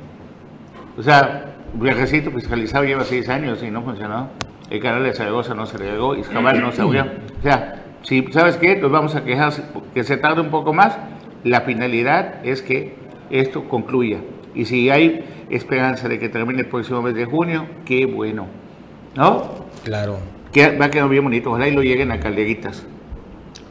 O 0.98 1.04
sea, 1.04 1.56
el 1.80 1.96
recinto 1.96 2.32
fiscalizado 2.32 2.84
lleva 2.84 3.04
seis 3.04 3.30
años 3.30 3.64
y 3.64 3.72
no 3.72 3.82
funcionó. 3.82 4.30
El 4.70 4.80
canal 4.80 5.04
de 5.04 5.14
Zaragoza 5.14 5.54
no 5.54 5.66
se 5.66 5.78
regó, 5.78 6.16
Iscabal 6.16 6.62
no 6.62 6.72
se 6.72 6.82
abrió. 6.82 7.06
O 7.40 7.44
sea, 7.44 7.82
si 8.04 8.24
sabes 8.32 8.58
qué, 8.58 8.76
nos 8.76 8.92
vamos 8.92 9.16
a 9.16 9.24
quejar 9.24 9.52
que 9.96 10.04
se 10.04 10.18
tarde 10.18 10.42
un 10.42 10.52
poco 10.52 10.74
más. 10.74 10.96
La 11.44 11.62
finalidad 11.62 12.46
es 12.46 12.62
que 12.62 12.96
esto 13.32 13.68
concluya. 13.68 14.20
Y 14.54 14.66
si 14.66 14.92
hay 14.92 15.26
esperanza 15.50 16.08
de 16.08 16.20
que 16.20 16.30
termine 16.30 16.62
el 16.62 16.68
próximo 16.68 17.02
mes 17.02 17.16
de 17.16 17.26
junio, 17.26 17.66
qué 17.86 18.06
bueno. 18.06 18.46
¿No? 19.16 19.71
Claro. 19.84 20.18
Que 20.52 20.78
va 20.78 20.86
a 20.86 20.92
quedar 20.92 21.10
bien 21.10 21.24
bonito. 21.24 21.50
Ojalá 21.50 21.68
y 21.68 21.72
lo 21.72 21.82
lleguen 21.82 22.12
a 22.12 22.20
calderitas. 22.20 22.86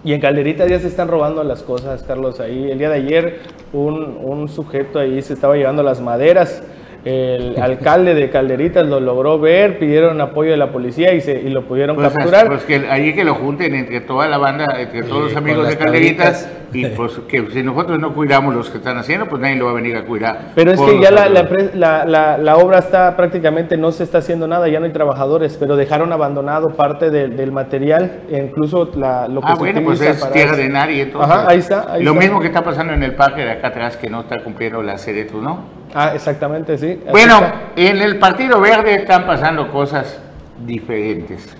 Y 0.02 0.14
en 0.14 0.20
Calderitas 0.20 0.70
ya 0.70 0.80
se 0.80 0.88
están 0.88 1.08
robando 1.08 1.44
las 1.44 1.62
cosas, 1.62 2.02
Carlos. 2.02 2.40
Ahí 2.40 2.70
el 2.70 2.78
día 2.78 2.88
de 2.88 2.96
ayer 2.96 3.40
un, 3.74 4.16
un 4.22 4.48
sujeto 4.48 4.98
ahí 4.98 5.20
se 5.20 5.34
estaba 5.34 5.56
llevando 5.56 5.82
las 5.82 6.00
maderas 6.00 6.62
el 7.04 7.58
alcalde 7.60 8.14
de 8.14 8.28
Calderitas 8.28 8.86
lo 8.86 9.00
logró 9.00 9.38
ver, 9.38 9.78
pidieron 9.78 10.20
apoyo 10.20 10.50
de 10.50 10.58
la 10.58 10.70
policía 10.70 11.14
y, 11.14 11.20
se, 11.22 11.40
y 11.40 11.48
lo 11.48 11.62
pudieron 11.62 11.96
pues, 11.96 12.12
capturar. 12.12 12.46
Pues 12.46 12.64
que 12.64 12.86
ahí 12.90 13.14
que 13.14 13.24
lo 13.24 13.34
junten 13.34 13.74
entre 13.74 14.02
toda 14.02 14.28
la 14.28 14.36
banda, 14.36 14.66
entre 14.78 15.02
todos 15.04 15.24
los 15.24 15.36
amigos 15.36 15.66
de 15.66 15.78
Calderitas, 15.78 16.50
y 16.72 16.86
pues 16.86 17.18
que 17.26 17.50
si 17.50 17.62
nosotros 17.62 17.98
no 17.98 18.14
cuidamos 18.14 18.54
los 18.54 18.68
que 18.68 18.78
están 18.78 18.98
haciendo, 18.98 19.26
pues 19.26 19.40
nadie 19.40 19.56
lo 19.56 19.64
va 19.66 19.70
a 19.70 19.74
venir 19.74 19.96
a 19.96 20.04
cuidar. 20.04 20.52
Pero 20.54 20.72
es 20.72 20.80
que 20.80 21.00
ya 21.00 21.10
la, 21.10 21.28
la, 21.28 22.36
la, 22.36 22.56
obra 22.58 22.78
está 22.78 23.16
prácticamente, 23.16 23.78
no 23.78 23.92
se 23.92 24.04
está 24.04 24.18
haciendo 24.18 24.46
nada, 24.46 24.68
ya 24.68 24.78
no 24.78 24.86
hay 24.86 24.92
trabajadores, 24.92 25.56
pero 25.58 25.76
dejaron 25.76 26.12
abandonado 26.12 26.76
parte 26.76 27.10
del 27.10 27.52
material, 27.52 28.20
e 28.30 28.38
incluso 28.38 28.84
lo 28.94 29.40
que 29.40 29.46
ah, 29.46 29.54
bueno, 29.58 29.80
pues 29.82 30.02
es 30.02 30.32
tierra 30.32 30.56
de 30.56 30.68
nadie, 30.68 31.02
entonces. 31.02 31.30
Ajá, 31.30 31.48
ahí 31.48 31.58
está. 31.58 31.98
lo 31.98 32.14
mismo 32.14 32.40
que 32.40 32.48
está 32.48 32.62
pasando 32.62 32.92
en 32.92 33.02
el 33.02 33.14
parque 33.14 33.40
de 33.40 33.52
acá 33.52 33.68
atrás, 33.68 33.96
que 33.96 34.10
no 34.10 34.20
está 34.20 34.42
cumpliendo 34.42 34.82
la 34.82 34.98
sede, 34.98 35.26
¿no? 35.32 35.79
Ah, 35.94 36.12
exactamente, 36.14 36.78
sí. 36.78 37.00
Bueno, 37.10 37.40
en 37.76 37.98
el 37.98 38.18
Partido 38.18 38.60
Verde 38.60 38.94
están 38.94 39.26
pasando 39.26 39.70
cosas 39.70 40.20
diferentes. 40.64 41.56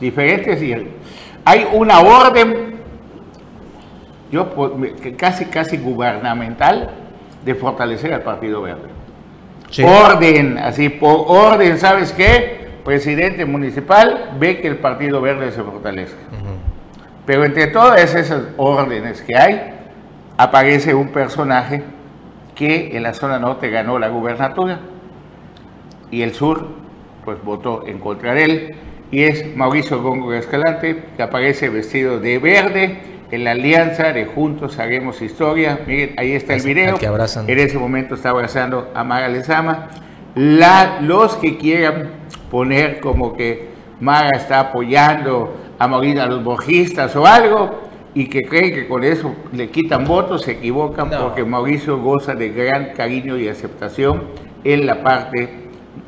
Diferentes 0.00 0.62
y 0.62 0.74
hay 1.44 1.66
una 1.72 2.00
orden, 2.00 2.76
yo 4.30 4.50
casi 5.16 5.46
casi 5.46 5.76
gubernamental, 5.78 6.90
de 7.44 7.54
fortalecer 7.54 8.12
al 8.12 8.22
Partido 8.22 8.62
Verde. 8.62 8.88
Orden, 9.84 10.58
así 10.58 10.88
por 10.88 11.24
orden, 11.28 11.78
¿sabes 11.78 12.12
qué? 12.12 12.68
Presidente 12.84 13.44
municipal 13.44 14.32
ve 14.38 14.60
que 14.60 14.68
el 14.68 14.76
Partido 14.76 15.20
Verde 15.20 15.50
se 15.50 15.62
fortalezca. 15.62 16.20
Pero 17.24 17.44
entre 17.44 17.68
todas 17.68 18.14
esas 18.14 18.42
órdenes 18.56 19.22
que 19.22 19.36
hay, 19.36 19.74
aparece 20.36 20.94
un 20.94 21.08
personaje 21.08 21.82
que 22.54 22.96
en 22.96 23.02
la 23.02 23.14
zona 23.14 23.38
norte 23.38 23.70
ganó 23.70 23.98
la 23.98 24.08
gubernatura 24.08 24.80
y 26.10 26.22
el 26.22 26.34
sur 26.34 26.68
pues 27.24 27.42
votó 27.42 27.86
en 27.86 27.98
contra 27.98 28.34
de 28.34 28.44
él 28.44 28.76
y 29.10 29.22
es 29.22 29.56
Mauricio 29.56 30.02
Góngora 30.02 30.38
Escalante 30.38 31.04
que 31.16 31.22
aparece 31.22 31.68
vestido 31.68 32.18
de 32.18 32.38
verde 32.38 33.12
en 33.30 33.44
la 33.44 33.52
alianza 33.52 34.12
de 34.12 34.26
Juntos 34.26 34.78
Haremos 34.78 35.22
Historia. 35.22 35.80
Miren, 35.86 36.14
ahí 36.18 36.32
está 36.32 36.54
el 36.54 36.62
video. 36.62 36.98
En 37.46 37.58
ese 37.58 37.78
momento 37.78 38.14
está 38.14 38.30
abrazando 38.30 38.90
a 38.94 39.04
Maga 39.04 39.28
Lezama. 39.28 39.88
La, 40.34 40.98
los 41.00 41.36
que 41.36 41.56
quieran 41.56 42.10
poner 42.50 43.00
como 43.00 43.34
que 43.34 43.70
Maga 44.00 44.36
está 44.36 44.60
apoyando 44.60 45.56
a 45.78 45.88
morir 45.88 46.20
a 46.20 46.26
los 46.26 46.44
bojistas 46.44 47.16
o 47.16 47.26
algo, 47.26 47.81
y 48.14 48.26
que 48.26 48.42
creen 48.42 48.74
que 48.74 48.88
con 48.88 49.04
eso 49.04 49.34
le 49.52 49.70
quitan 49.70 50.04
votos, 50.04 50.42
se 50.42 50.52
equivocan 50.52 51.10
porque 51.10 51.44
Mauricio 51.44 51.98
goza 51.98 52.34
de 52.34 52.50
gran 52.50 52.92
cariño 52.94 53.38
y 53.38 53.48
aceptación 53.48 54.24
en 54.64 54.86
la 54.86 55.02
parte 55.02 55.62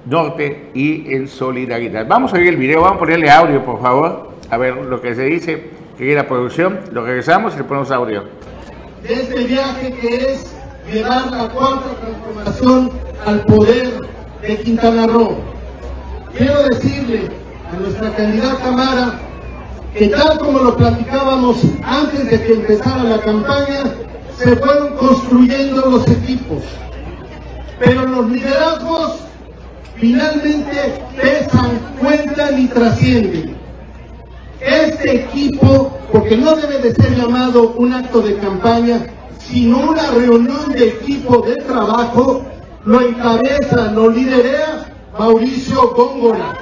norte 0.06 0.70
y 0.74 1.14
en 1.14 1.28
solidaridad. 1.28 2.06
Vamos 2.06 2.34
a 2.34 2.38
ver 2.38 2.48
el 2.48 2.56
video, 2.56 2.82
vamos 2.82 2.96
a 2.96 3.00
ponerle 3.00 3.30
audio, 3.30 3.64
por 3.64 3.80
favor, 3.80 4.30
a 4.50 4.56
ver 4.56 4.76
lo 4.76 5.00
que 5.00 5.14
se 5.14 5.24
dice, 5.24 5.70
que 5.96 6.14
la 6.14 6.26
producción, 6.26 6.80
lo 6.92 7.04
regresamos 7.04 7.54
y 7.54 7.58
le 7.58 7.64
ponemos 7.64 7.90
audio. 7.90 8.24
este 9.08 9.44
viaje 9.44 9.92
que 10.00 10.32
es 10.32 10.54
llevar 10.92 11.30
la 11.30 11.48
cuarta 11.48 11.94
transformación 12.00 12.90
al 13.24 13.40
poder 13.46 14.00
de 14.42 14.56
Quintana 14.58 15.06
Roo. 15.06 15.38
Quiero 16.36 16.64
decirle 16.64 17.30
a 17.72 17.76
nuestra 17.76 18.10
candidata 18.14 18.70
Mara 18.70 19.20
que 19.94 20.08
tal 20.08 20.38
como 20.38 20.58
lo 20.58 20.76
platicábamos 20.76 21.58
antes 21.84 22.28
de 22.28 22.42
que 22.42 22.52
empezara 22.54 23.04
la 23.04 23.20
campaña, 23.20 23.84
se 24.36 24.56
fueron 24.56 24.96
construyendo 24.96 25.86
los 25.88 26.08
equipos. 26.08 26.62
Pero 27.78 28.04
los 28.06 28.30
liderazgos 28.30 29.20
finalmente 29.96 31.00
pesan, 31.16 31.78
cuentan 32.00 32.58
y 32.58 32.66
trascienden. 32.66 33.56
Este 34.60 35.26
equipo, 35.26 35.96
porque 36.10 36.36
no 36.36 36.56
debe 36.56 36.78
de 36.78 36.94
ser 36.94 37.14
llamado 37.16 37.74
un 37.76 37.92
acto 37.92 38.20
de 38.20 38.36
campaña, 38.38 39.06
sino 39.38 39.90
una 39.90 40.10
reunión 40.10 40.72
de 40.72 40.88
equipo 40.88 41.42
de 41.42 41.56
trabajo, 41.56 42.44
lo 42.84 43.00
encabeza, 43.00 43.92
lo 43.92 44.10
liderea 44.10 44.86
Mauricio 45.16 45.90
Góngora. 45.90 46.54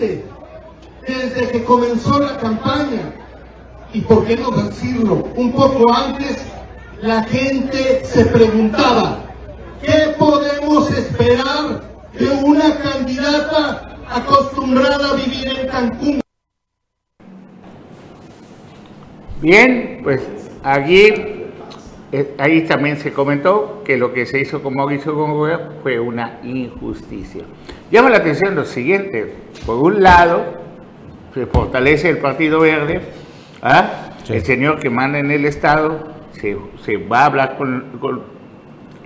Desde 0.00 1.48
que 1.52 1.64
comenzó 1.64 2.18
la 2.18 2.38
campaña 2.38 3.12
y 3.92 4.00
por 4.00 4.24
qué 4.24 4.36
no 4.36 4.50
decirlo, 4.50 5.28
un 5.36 5.52
poco 5.52 5.92
antes 5.92 6.46
la 7.02 7.22
gente 7.24 8.04
se 8.04 8.24
preguntaba, 8.26 9.24
¿qué 9.82 10.14
podemos 10.18 10.90
esperar 10.90 11.82
de 12.18 12.28
una 12.44 12.76
candidata 12.78 13.96
acostumbrada 14.08 15.10
a 15.10 15.14
vivir 15.14 15.48
en 15.48 15.68
Cancún? 15.68 16.20
Bien, 19.40 20.00
pues 20.02 20.22
aquí 20.62 21.12
eh, 22.12 22.34
ahí 22.38 22.62
también 22.62 22.98
se 22.98 23.12
comentó 23.12 23.82
que 23.84 23.96
lo 23.96 24.12
que 24.12 24.26
se 24.26 24.40
hizo 24.40 24.62
con 24.62 24.74
Mauricio 24.74 25.14
fue 25.82 25.98
una 26.00 26.40
injusticia. 26.42 27.44
Llama 27.90 28.10
la 28.10 28.18
atención 28.18 28.54
lo 28.54 28.64
siguiente, 28.64 29.34
por 29.66 29.76
un 29.76 30.00
lado, 30.00 30.44
se 31.34 31.46
fortalece 31.46 32.08
el 32.08 32.18
Partido 32.18 32.60
Verde, 32.60 33.00
¿ah? 33.62 34.12
el 34.28 34.44
señor 34.44 34.78
que 34.78 34.90
manda 34.90 35.18
en 35.18 35.32
el 35.32 35.44
Estado 35.44 36.08
se, 36.32 36.96
va 36.96 37.22
a 37.22 37.26
hablar 37.26 37.56
con, 37.58 37.98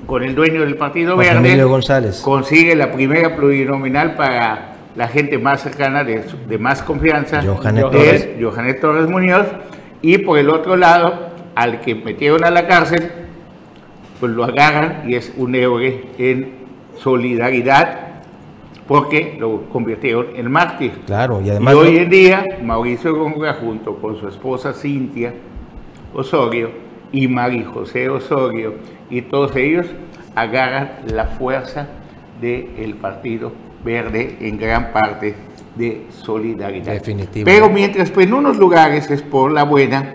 con, 0.06 0.22
el 0.22 0.34
dueño 0.34 0.60
del 0.60 0.76
Partido 0.76 1.16
Verde, 1.16 1.64
González. 1.64 2.20
consigue 2.20 2.76
la 2.76 2.92
primera 2.92 3.34
plurinominal 3.34 4.16
para 4.16 4.74
la 4.94 5.08
gente 5.08 5.38
más 5.38 5.62
cercana, 5.62 6.04
de, 6.04 6.22
de 6.46 6.58
más 6.58 6.82
confianza, 6.82 7.42
Johanet 7.42 7.94
es 7.94 8.28
Johanet 8.38 8.80
Torres 8.80 9.08
Muñoz, 9.08 9.46
y 10.02 10.18
por 10.18 10.38
el 10.38 10.50
otro 10.50 10.76
lado, 10.76 11.30
al 11.54 11.80
que 11.80 11.94
metieron 11.94 12.44
a 12.44 12.50
la 12.50 12.66
cárcel, 12.66 13.10
pues 14.20 14.30
lo 14.30 14.44
agarran 14.44 15.04
y 15.08 15.14
es 15.14 15.32
un 15.38 15.54
héroe 15.54 16.04
en 16.18 16.52
solidaridad 16.98 18.13
porque 18.86 19.36
lo 19.38 19.68
convirtieron 19.70 20.28
en 20.34 20.50
mártir. 20.50 20.92
Claro, 21.06 21.40
y 21.40 21.50
además. 21.50 21.74
hoy 21.74 21.98
en 21.98 22.10
día, 22.10 22.44
Mauricio 22.62 23.14
Góngora, 23.16 23.54
junto 23.54 23.96
con 23.96 24.16
su 24.16 24.28
esposa 24.28 24.72
Cintia 24.72 25.32
Osorio 26.12 26.70
y 27.12 27.28
Mari 27.28 27.64
José 27.64 28.08
Osorio, 28.08 28.74
y 29.08 29.22
todos 29.22 29.54
ellos 29.56 29.86
agarran 30.34 30.90
la 31.12 31.26
fuerza 31.26 31.88
del 32.40 32.94
Partido 32.94 33.52
Verde 33.84 34.36
en 34.40 34.58
gran 34.58 34.92
parte 34.92 35.34
de 35.76 36.06
solidaridad. 36.10 36.92
Definitivo. 36.92 37.44
Pero 37.44 37.68
mientras 37.68 38.10
pues, 38.10 38.26
en 38.26 38.34
unos 38.34 38.56
lugares 38.56 39.10
es 39.10 39.22
por 39.22 39.52
la 39.52 39.64
buena, 39.64 40.14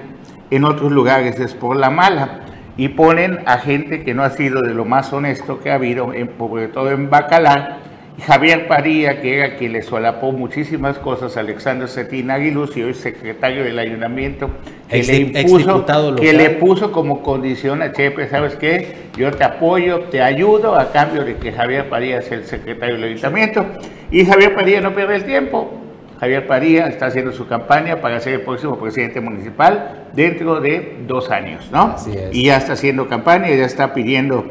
en 0.52 0.64
otros 0.64 0.92
lugares 0.92 1.40
es 1.40 1.54
por 1.54 1.76
la 1.76 1.90
mala. 1.90 2.42
Y 2.78 2.90
ponen 2.90 3.40
a 3.46 3.58
gente 3.58 4.04
que 4.04 4.14
no 4.14 4.24
ha 4.24 4.30
sido 4.30 4.62
de 4.62 4.74
lo 4.74 4.86
más 4.86 5.12
honesto 5.12 5.60
que 5.60 5.70
ha 5.70 5.76
habido, 5.76 6.14
sobre 6.38 6.70
todo 6.70 6.92
en 6.92 7.10
Bacalar, 7.10 7.89
Javier 8.20 8.68
Paría, 8.68 9.22
que 9.22 9.38
era 9.38 9.56
quien 9.56 9.74
le 9.74 9.82
solapó 9.82 10.32
muchísimas 10.32 10.98
cosas 10.98 11.38
a 11.38 11.42
Alexander 11.42 11.88
Cetina 11.88 12.36
Aguiluz 12.36 12.76
y 12.78 12.84
hoy 12.84 12.94
secretario 12.94 13.64
del 13.64 13.78
ayuntamiento, 13.78 14.50
que, 14.90 15.04
le, 15.04 15.16
impuso, 15.18 15.86
que 16.16 16.34
le 16.34 16.50
puso 16.52 16.92
como 16.92 17.22
condición 17.22 17.82
a 17.82 17.92
Chepe, 17.92 18.28
¿sabes 18.28 18.56
qué? 18.56 19.10
Yo 19.18 19.32
te 19.32 19.44
apoyo, 19.44 20.02
te 20.12 20.22
ayudo 20.22 20.76
a 20.76 20.92
cambio 20.92 21.24
de 21.24 21.38
que 21.38 21.52
Javier 21.52 21.90
Paría 21.90 22.22
sea 22.22 22.38
el 22.38 22.46
secretario 22.46 22.96
del 22.96 23.06
ayuntamiento. 23.06 23.66
Y 24.12 24.26
Javier 24.26 24.56
Paría 24.56 24.82
no 24.82 24.96
pierde 24.96 25.16
el 25.16 25.26
tiempo. 25.26 25.80
Javier 26.20 26.48
Paría 26.48 26.88
está 26.88 27.06
haciendo 27.06 27.32
su 27.32 27.48
campaña 27.48 28.02
para 28.02 28.20
ser 28.20 28.34
el 28.34 28.42
próximo 28.42 28.78
presidente 28.78 29.22
municipal 29.22 30.08
dentro 30.14 30.60
de 30.60 30.98
dos 31.08 31.32
años, 31.32 31.70
¿no? 31.72 31.96
Y 32.32 32.46
ya 32.46 32.58
está 32.58 32.74
haciendo 32.74 33.08
campaña, 33.08 33.48
ya 33.50 33.66
está 33.66 33.94
pidiendo 33.94 34.46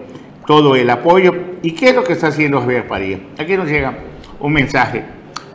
todo 0.48 0.76
el 0.76 0.88
apoyo. 0.88 1.34
¿Y 1.62 1.72
qué 1.72 1.90
es 1.90 1.94
lo 1.94 2.04
que 2.04 2.14
está 2.14 2.28
haciendo 2.28 2.62
Javier 2.62 2.88
Padilla? 2.88 3.18
Aquí 3.38 3.54
nos 3.54 3.68
llega 3.68 3.98
un 4.40 4.50
mensaje. 4.54 5.04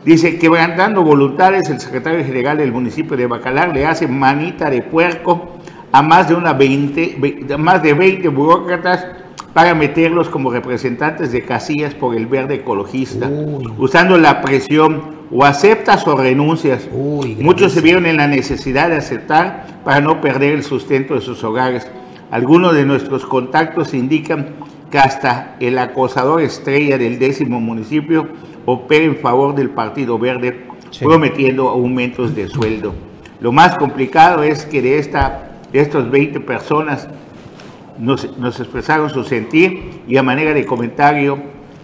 Dice 0.04 0.38
que 0.38 0.48
dando 0.48 1.02
voluntades, 1.02 1.68
el 1.68 1.80
secretario 1.80 2.24
general 2.24 2.58
del 2.58 2.70
municipio 2.70 3.16
de 3.16 3.26
Bacalar 3.26 3.74
le 3.74 3.86
hace 3.86 4.06
manita 4.06 4.70
de 4.70 4.82
puerco 4.82 5.56
a 5.90 6.00
más 6.00 6.28
de, 6.28 6.36
una 6.36 6.52
20, 6.52 7.56
más 7.58 7.82
de 7.82 7.92
20 7.92 8.28
burócratas 8.28 9.04
para 9.52 9.74
meterlos 9.74 10.28
como 10.28 10.52
representantes 10.52 11.32
de 11.32 11.44
casillas 11.44 11.92
por 11.94 12.14
el 12.14 12.26
verde 12.26 12.54
ecologista, 12.54 13.28
usando 13.78 14.16
la 14.16 14.42
presión 14.42 15.24
o 15.32 15.44
aceptas 15.44 16.06
o 16.06 16.16
renuncias. 16.16 16.88
Muchos 17.40 17.72
se 17.72 17.80
vieron 17.80 18.06
en 18.06 18.16
la 18.16 18.28
necesidad 18.28 18.90
de 18.90 18.96
aceptar 18.98 19.66
para 19.84 20.00
no 20.00 20.20
perder 20.20 20.52
el 20.52 20.62
sustento 20.62 21.14
de 21.14 21.20
sus 21.20 21.42
hogares. 21.42 21.90
Algunos 22.30 22.74
de 22.74 22.84
nuestros 22.84 23.24
contactos 23.24 23.92
indican 23.94 24.54
hasta 24.98 25.56
el 25.60 25.78
acosador 25.78 26.40
estrella 26.40 26.98
del 26.98 27.18
décimo 27.18 27.60
municipio 27.60 28.28
opera 28.66 29.04
en 29.04 29.16
favor 29.16 29.54
del 29.54 29.70
Partido 29.70 30.18
Verde, 30.18 30.66
prometiendo 31.00 31.68
aumentos 31.68 32.34
de 32.34 32.48
sueldo. 32.48 32.94
Lo 33.40 33.52
más 33.52 33.76
complicado 33.76 34.42
es 34.42 34.64
que 34.64 34.80
de, 34.80 34.98
esta, 34.98 35.50
de 35.72 35.80
estas 35.80 36.10
20 36.10 36.40
personas 36.40 37.08
nos, 37.98 38.38
nos 38.38 38.58
expresaron 38.60 39.10
su 39.10 39.24
sentir 39.24 40.02
y 40.06 40.16
a 40.16 40.22
manera 40.22 40.54
de 40.54 40.64
comentario 40.64 41.38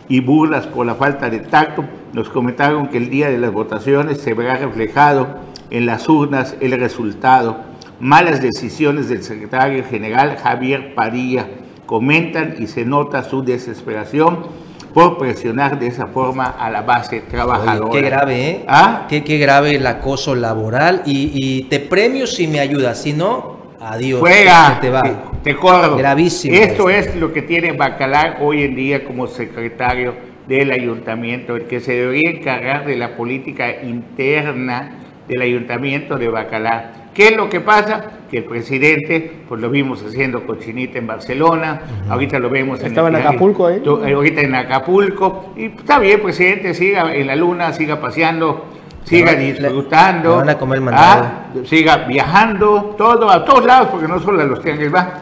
y 0.08 0.20
burlas 0.20 0.66
por 0.66 0.86
la 0.86 0.94
falta 0.94 1.30
de 1.30 1.40
tacto, 1.40 1.84
nos 2.12 2.28
comentaron 2.28 2.88
que 2.88 2.96
el 2.96 3.10
día 3.10 3.30
de 3.30 3.38
las 3.38 3.52
votaciones 3.52 4.18
se 4.18 4.34
verá 4.34 4.56
reflejado 4.56 5.38
en 5.70 5.86
las 5.86 6.08
urnas 6.08 6.56
el 6.60 6.72
resultado. 6.72 7.58
Malas 8.00 8.40
decisiones 8.40 9.08
del 9.08 9.22
secretario 9.22 9.84
general 9.84 10.36
Javier 10.36 10.94
Padilla 10.94 11.46
comentan 11.90 12.54
y 12.60 12.68
se 12.68 12.84
nota 12.84 13.24
su 13.24 13.42
desesperación 13.42 14.46
por 14.94 15.18
presionar 15.18 15.76
de 15.80 15.88
esa 15.88 16.06
forma 16.06 16.44
a 16.44 16.70
la 16.70 16.82
base 16.82 17.20
trabajadora. 17.22 17.90
qué 17.90 18.00
grave, 18.00 18.48
¿eh? 18.48 18.64
¿Ah? 18.68 19.06
Qué, 19.08 19.24
qué, 19.24 19.38
grave 19.38 19.74
el 19.74 19.84
acoso 19.84 20.36
laboral 20.36 21.02
y, 21.04 21.64
te 21.64 21.80
premio 21.80 22.28
si 22.28 22.46
me 22.46 22.60
ayudas, 22.60 23.02
si 23.02 23.12
no, 23.12 23.74
adiós. 23.80 24.20
Fuera, 24.20 24.78
te, 24.80 24.88
va. 24.88 25.02
te, 25.42 25.56
corro. 25.56 25.96
Gravísimo. 25.96 26.54
Esto 26.54 26.88
es 26.88 27.16
lo 27.16 27.32
que 27.32 27.42
tiene 27.42 27.72
Bacalar 27.72 28.38
hoy 28.40 28.62
en 28.62 28.76
día 28.76 29.04
como 29.04 29.26
secretario 29.26 30.14
del 30.46 30.70
ayuntamiento, 30.70 31.56
el 31.56 31.64
que 31.64 31.80
se 31.80 31.94
debería 31.94 32.30
encargar 32.30 32.86
de 32.86 32.94
la 32.94 33.16
política 33.16 33.82
interna 33.82 34.92
del 35.26 35.42
ayuntamiento 35.42 36.18
de 36.18 36.28
Bacalar 36.28 36.99
¿Qué 37.20 37.28
es 37.28 37.36
lo 37.36 37.50
que 37.50 37.60
pasa? 37.60 38.02
Que 38.30 38.38
el 38.38 38.44
presidente, 38.44 39.42
pues 39.46 39.60
lo 39.60 39.68
vimos 39.68 40.02
haciendo 40.02 40.46
cochinita 40.46 40.96
en 40.96 41.06
Barcelona, 41.06 41.82
ahorita 42.08 42.38
lo 42.38 42.48
vemos 42.48 42.80
en... 42.80 42.86
Estaba 42.86 43.10
en 43.10 43.16
Acapulco, 43.16 43.68
¿eh? 43.68 43.82
Ahorita 43.84 44.40
en 44.40 44.54
Acapulco, 44.54 45.52
y 45.54 45.66
está 45.66 45.98
bien, 45.98 46.22
presidente, 46.22 46.72
siga 46.72 47.14
en 47.14 47.26
la 47.26 47.36
luna, 47.36 47.74
siga 47.74 48.00
paseando, 48.00 48.64
siga 49.04 49.34
disfrutando, 49.34 50.36
van 50.36 50.48
a 50.48 50.56
comer 50.56 50.80
ah, 50.94 51.48
siga 51.64 52.06
viajando, 52.06 52.94
todo, 52.96 53.30
a 53.30 53.44
todos 53.44 53.66
lados, 53.66 53.88
porque 53.90 54.08
no 54.08 54.18
solo 54.18 54.40
a 54.40 54.44
los 54.44 54.62
tianguis 54.62 54.90
va. 54.90 55.12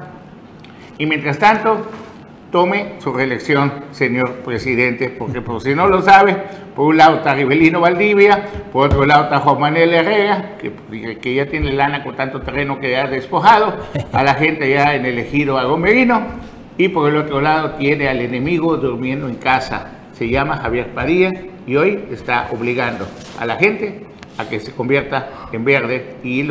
Y 0.99 1.07
mientras 1.07 1.37
tanto, 1.37 1.79
tome 2.51 2.95
su 2.99 3.13
reelección, 3.13 3.73
señor 3.91 4.37
presidente, 4.45 5.11
porque 5.11 5.41
por 5.41 5.61
si 5.63 5.75
no 5.75 5.87
lo 5.87 6.03
sabe, 6.03 6.37
por 6.75 6.87
un 6.87 6.97
lado 6.97 7.17
está 7.17 7.35
Rivelino 7.35 7.81
Valdivia, 7.81 8.47
por 8.73 8.87
otro 8.87 9.05
lado 9.05 9.25
está 9.25 9.41
Juan 9.41 9.61
Manuel 9.61 9.93
Herrera, 9.93 10.57
que, 10.59 11.35
ya 11.35 11.47
tiene 11.47 11.73
lana 11.73 12.03
con 12.03 12.17
tanto 12.17 12.41
terreno 12.41 12.81
que 12.81 12.97
ha 12.97 13.07
despojado, 13.07 13.77
a 14.13 14.23
la 14.23 14.35
gente 14.35 14.71
ya 14.71 14.95
en 14.95 15.05
el 15.05 15.19
ejido 15.19 15.59
agomerino, 15.59 16.23
y 16.77 16.89
por 16.89 17.11
el 17.11 17.17
otro 17.17 17.41
lado 17.41 17.73
tiene 17.73 18.09
al 18.09 18.21
enemigo 18.21 18.77
durmiendo 18.77 19.29
en 19.29 19.37
casa, 19.37 19.93
se 20.13 20.29
llama 20.29 20.57
Javier 20.59 20.89
Padilla, 20.95 21.33
y 21.67 21.77
hoy 21.77 22.05
está 22.11 22.49
obligando 22.51 23.07
a 23.39 23.45
la 23.45 23.57
gente 23.57 24.07
a 24.39 24.49
que 24.49 24.61
se 24.61 24.73
convierta 24.73 25.29
en 25.53 25.65
verde 25.65 26.17
y, 26.23 26.49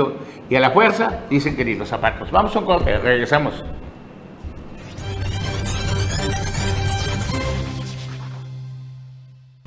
y 0.49 0.55
a 0.55 0.59
la 0.59 0.71
fuerza 0.71 1.21
dicen 1.29 1.55
que 1.55 1.65
ni 1.65 1.73
los 1.73 1.87
zapatos. 1.87 2.29
Vamos 2.31 2.55
a 2.55 2.59
un 2.59 2.65
corte, 2.65 2.97
regresamos. 2.97 3.63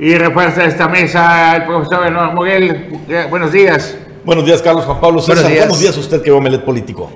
Y 0.03 0.15
refuerza 0.15 0.65
esta 0.65 0.89
mesa 0.89 1.57
el 1.57 1.67
profesor 1.67 2.05
Benoit 2.05 2.33
Moguel. 2.33 2.89
Buenos 3.29 3.53
días. 3.53 3.99
Buenos 4.25 4.47
días, 4.47 4.63
Carlos 4.63 4.87
Juan 4.87 4.99
Pablo 4.99 5.21
César. 5.21 5.35
Buenos 5.35 5.53
días, 5.53 5.65
Buenos 5.67 5.81
días 5.81 5.97
usted 5.99 6.23
que 6.23 6.31
va 6.31 6.41
melet 6.41 6.65
político. 6.65 7.11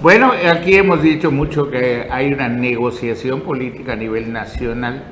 Bueno, 0.00 0.32
aquí 0.50 0.76
hemos 0.76 1.02
dicho 1.02 1.30
mucho 1.30 1.70
que 1.70 2.08
hay 2.10 2.32
una 2.32 2.48
negociación 2.48 3.42
política 3.42 3.92
a 3.92 3.96
nivel 3.96 4.32
nacional. 4.32 5.02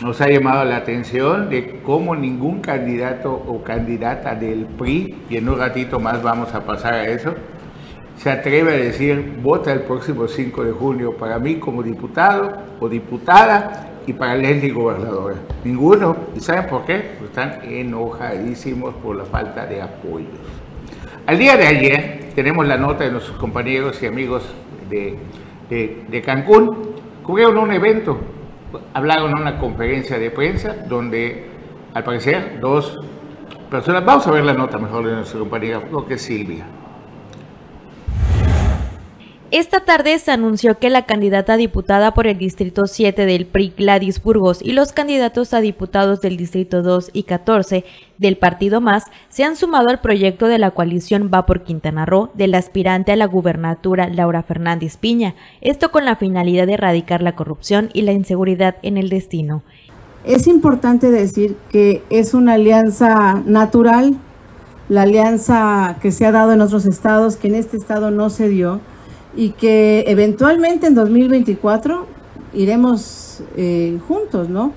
Nos 0.00 0.22
ha 0.22 0.30
llamado 0.30 0.64
la 0.64 0.76
atención 0.76 1.50
de 1.50 1.82
cómo 1.84 2.16
ningún 2.16 2.62
candidato 2.62 3.30
o 3.30 3.62
candidata 3.62 4.34
del 4.34 4.64
PRI, 4.64 5.24
y 5.28 5.36
en 5.36 5.46
un 5.46 5.58
ratito 5.58 6.00
más 6.00 6.22
vamos 6.22 6.54
a 6.54 6.64
pasar 6.64 6.94
a 6.94 7.06
eso, 7.06 7.34
se 8.16 8.30
atreve 8.30 8.72
a 8.72 8.76
decir, 8.78 9.40
vota 9.42 9.70
el 9.74 9.80
próximo 9.80 10.26
5 10.26 10.64
de 10.64 10.72
junio 10.72 11.18
para 11.18 11.38
mí 11.38 11.56
como 11.56 11.82
diputado 11.82 12.50
o 12.80 12.88
diputada 12.88 13.90
y 14.06 14.12
para 14.12 14.36
Leslie 14.36 14.70
gobernadora. 14.70 15.36
Ninguno. 15.64 16.16
¿Y 16.36 16.40
saben 16.40 16.66
por 16.66 16.84
qué? 16.84 17.16
Pues 17.18 17.30
están 17.30 17.60
enojadísimos 17.64 18.94
por 18.96 19.16
la 19.16 19.24
falta 19.24 19.66
de 19.66 19.82
apoyos. 19.82 20.28
Al 21.26 21.38
día 21.38 21.56
de 21.56 21.66
ayer 21.66 22.30
tenemos 22.34 22.66
la 22.66 22.76
nota 22.76 23.04
de 23.04 23.10
nuestros 23.10 23.36
compañeros 23.38 24.02
y 24.02 24.06
amigos 24.06 24.44
de, 24.90 25.18
de, 25.70 26.22
Cancún. 26.22 26.94
Cubrieron 27.22 27.56
un 27.56 27.72
evento, 27.72 28.18
hablaron 28.92 29.30
en 29.30 29.38
una 29.38 29.58
conferencia 29.58 30.18
de 30.18 30.30
prensa 30.30 30.74
donde 30.86 31.46
al 31.94 32.04
parecer 32.04 32.58
dos 32.60 32.98
personas, 33.70 34.04
vamos 34.04 34.26
a 34.26 34.30
ver 34.32 34.44
la 34.44 34.52
nota 34.52 34.78
mejor 34.78 35.06
de 35.06 35.14
nuestra 35.14 35.38
compañera, 35.38 35.80
lo 35.90 36.06
que 36.06 36.14
es 36.14 36.22
Silvia. 36.22 36.66
Esta 39.50 39.84
tarde 39.84 40.18
se 40.18 40.32
anunció 40.32 40.78
que 40.78 40.90
la 40.90 41.06
candidata 41.06 41.56
diputada 41.56 42.14
por 42.14 42.26
el 42.26 42.38
Distrito 42.38 42.86
7 42.86 43.24
del 43.24 43.46
PRI, 43.46 43.74
Gladys 43.76 44.20
Burgos, 44.20 44.60
y 44.60 44.72
los 44.72 44.92
candidatos 44.92 45.54
a 45.54 45.60
diputados 45.60 46.20
del 46.20 46.36
Distrito 46.36 46.82
2 46.82 47.10
y 47.12 47.24
14 47.24 47.84
del 48.18 48.36
Partido 48.36 48.80
Más 48.80 49.04
se 49.28 49.44
han 49.44 49.54
sumado 49.54 49.90
al 49.90 50.00
proyecto 50.00 50.48
de 50.48 50.58
la 50.58 50.72
coalición 50.72 51.30
Va 51.32 51.46
por 51.46 51.62
Quintana 51.62 52.06
Roo 52.06 52.30
del 52.34 52.54
aspirante 52.54 53.12
a 53.12 53.16
la 53.16 53.26
gubernatura 53.26 54.08
Laura 54.08 54.42
Fernández 54.42 54.96
Piña, 54.96 55.34
esto 55.60 55.92
con 55.92 56.04
la 56.04 56.16
finalidad 56.16 56.66
de 56.66 56.74
erradicar 56.74 57.22
la 57.22 57.36
corrupción 57.36 57.90
y 57.92 58.02
la 58.02 58.12
inseguridad 58.12 58.76
en 58.82 58.96
el 58.96 59.08
destino. 59.08 59.62
Es 60.24 60.46
importante 60.46 61.10
decir 61.10 61.56
que 61.70 62.02
es 62.08 62.34
una 62.34 62.54
alianza 62.54 63.42
natural, 63.44 64.16
la 64.88 65.02
alianza 65.02 65.96
que 66.00 66.12
se 66.12 66.26
ha 66.26 66.32
dado 66.32 66.52
en 66.52 66.62
otros 66.62 66.86
estados, 66.86 67.36
que 67.36 67.48
en 67.48 67.54
este 67.54 67.76
estado 67.76 68.10
no 68.10 68.30
se 68.30 68.48
dio 68.48 68.80
y 69.36 69.50
que 69.50 70.04
eventualmente 70.06 70.86
en 70.86 70.94
2024 70.94 72.06
iremos 72.52 73.42
eh, 73.56 73.98
juntos, 74.06 74.48
¿no? 74.48 74.72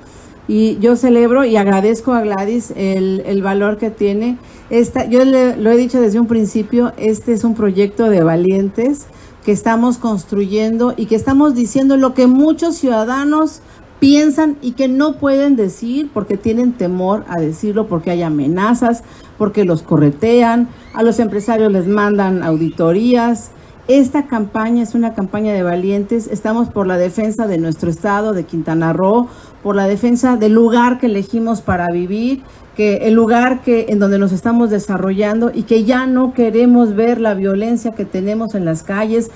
Y 0.47 0.77
yo 0.79 0.95
celebro 0.95 1.43
y 1.43 1.57
agradezco 1.57 2.13
a 2.13 2.21
Gladys 2.21 2.71
el, 2.75 3.21
el 3.25 3.41
valor 3.41 3.77
que 3.77 3.89
tiene. 3.89 4.37
Esta, 4.69 5.05
yo 5.05 5.25
le, 5.25 5.57
lo 5.57 5.71
he 5.71 5.77
dicho 5.77 5.99
desde 5.99 6.19
un 6.19 6.27
principio, 6.27 6.93
este 6.97 7.33
es 7.33 7.43
un 7.43 7.53
proyecto 7.53 8.09
de 8.09 8.23
valientes 8.23 9.07
que 9.45 9.51
estamos 9.51 9.97
construyendo 9.97 10.93
y 10.97 11.05
que 11.05 11.15
estamos 11.15 11.53
diciendo 11.55 11.97
lo 11.97 12.13
que 12.13 12.27
muchos 12.27 12.75
ciudadanos 12.75 13.61
piensan 13.99 14.57
y 14.61 14.73
que 14.73 14.87
no 14.87 15.17
pueden 15.17 15.55
decir 15.55 16.09
porque 16.13 16.37
tienen 16.37 16.73
temor 16.73 17.25
a 17.27 17.39
decirlo, 17.39 17.87
porque 17.87 18.11
hay 18.11 18.23
amenazas, 18.23 19.03
porque 19.37 19.65
los 19.65 19.83
corretean, 19.83 20.67
a 20.93 21.03
los 21.03 21.19
empresarios 21.19 21.71
les 21.71 21.87
mandan 21.87 22.43
auditorías, 22.43 23.51
esta 23.87 24.27
campaña 24.27 24.83
es 24.83 24.95
una 24.95 25.13
campaña 25.13 25.53
de 25.53 25.63
valientes. 25.63 26.27
Estamos 26.27 26.69
por 26.69 26.87
la 26.87 26.97
defensa 26.97 27.47
de 27.47 27.57
nuestro 27.57 27.89
estado, 27.89 28.33
de 28.33 28.43
Quintana 28.43 28.91
Roo, 28.93 29.27
por 29.63 29.75
la 29.75 29.87
defensa 29.87 30.35
del 30.35 30.53
lugar 30.53 30.99
que 30.99 31.05
elegimos 31.05 31.61
para 31.61 31.87
vivir, 31.87 32.43
que 32.75 33.07
el 33.07 33.13
lugar 33.13 33.61
que 33.61 33.87
en 33.89 33.99
donde 33.99 34.19
nos 34.19 34.33
estamos 34.33 34.69
desarrollando 34.69 35.51
y 35.53 35.63
que 35.63 35.85
ya 35.85 36.05
no 36.05 36.33
queremos 36.33 36.95
ver 36.95 37.21
la 37.21 37.33
violencia 37.33 37.91
que 37.91 38.05
tenemos 38.05 38.55
en 38.55 38.65
las 38.65 38.83
calles. 38.83 39.31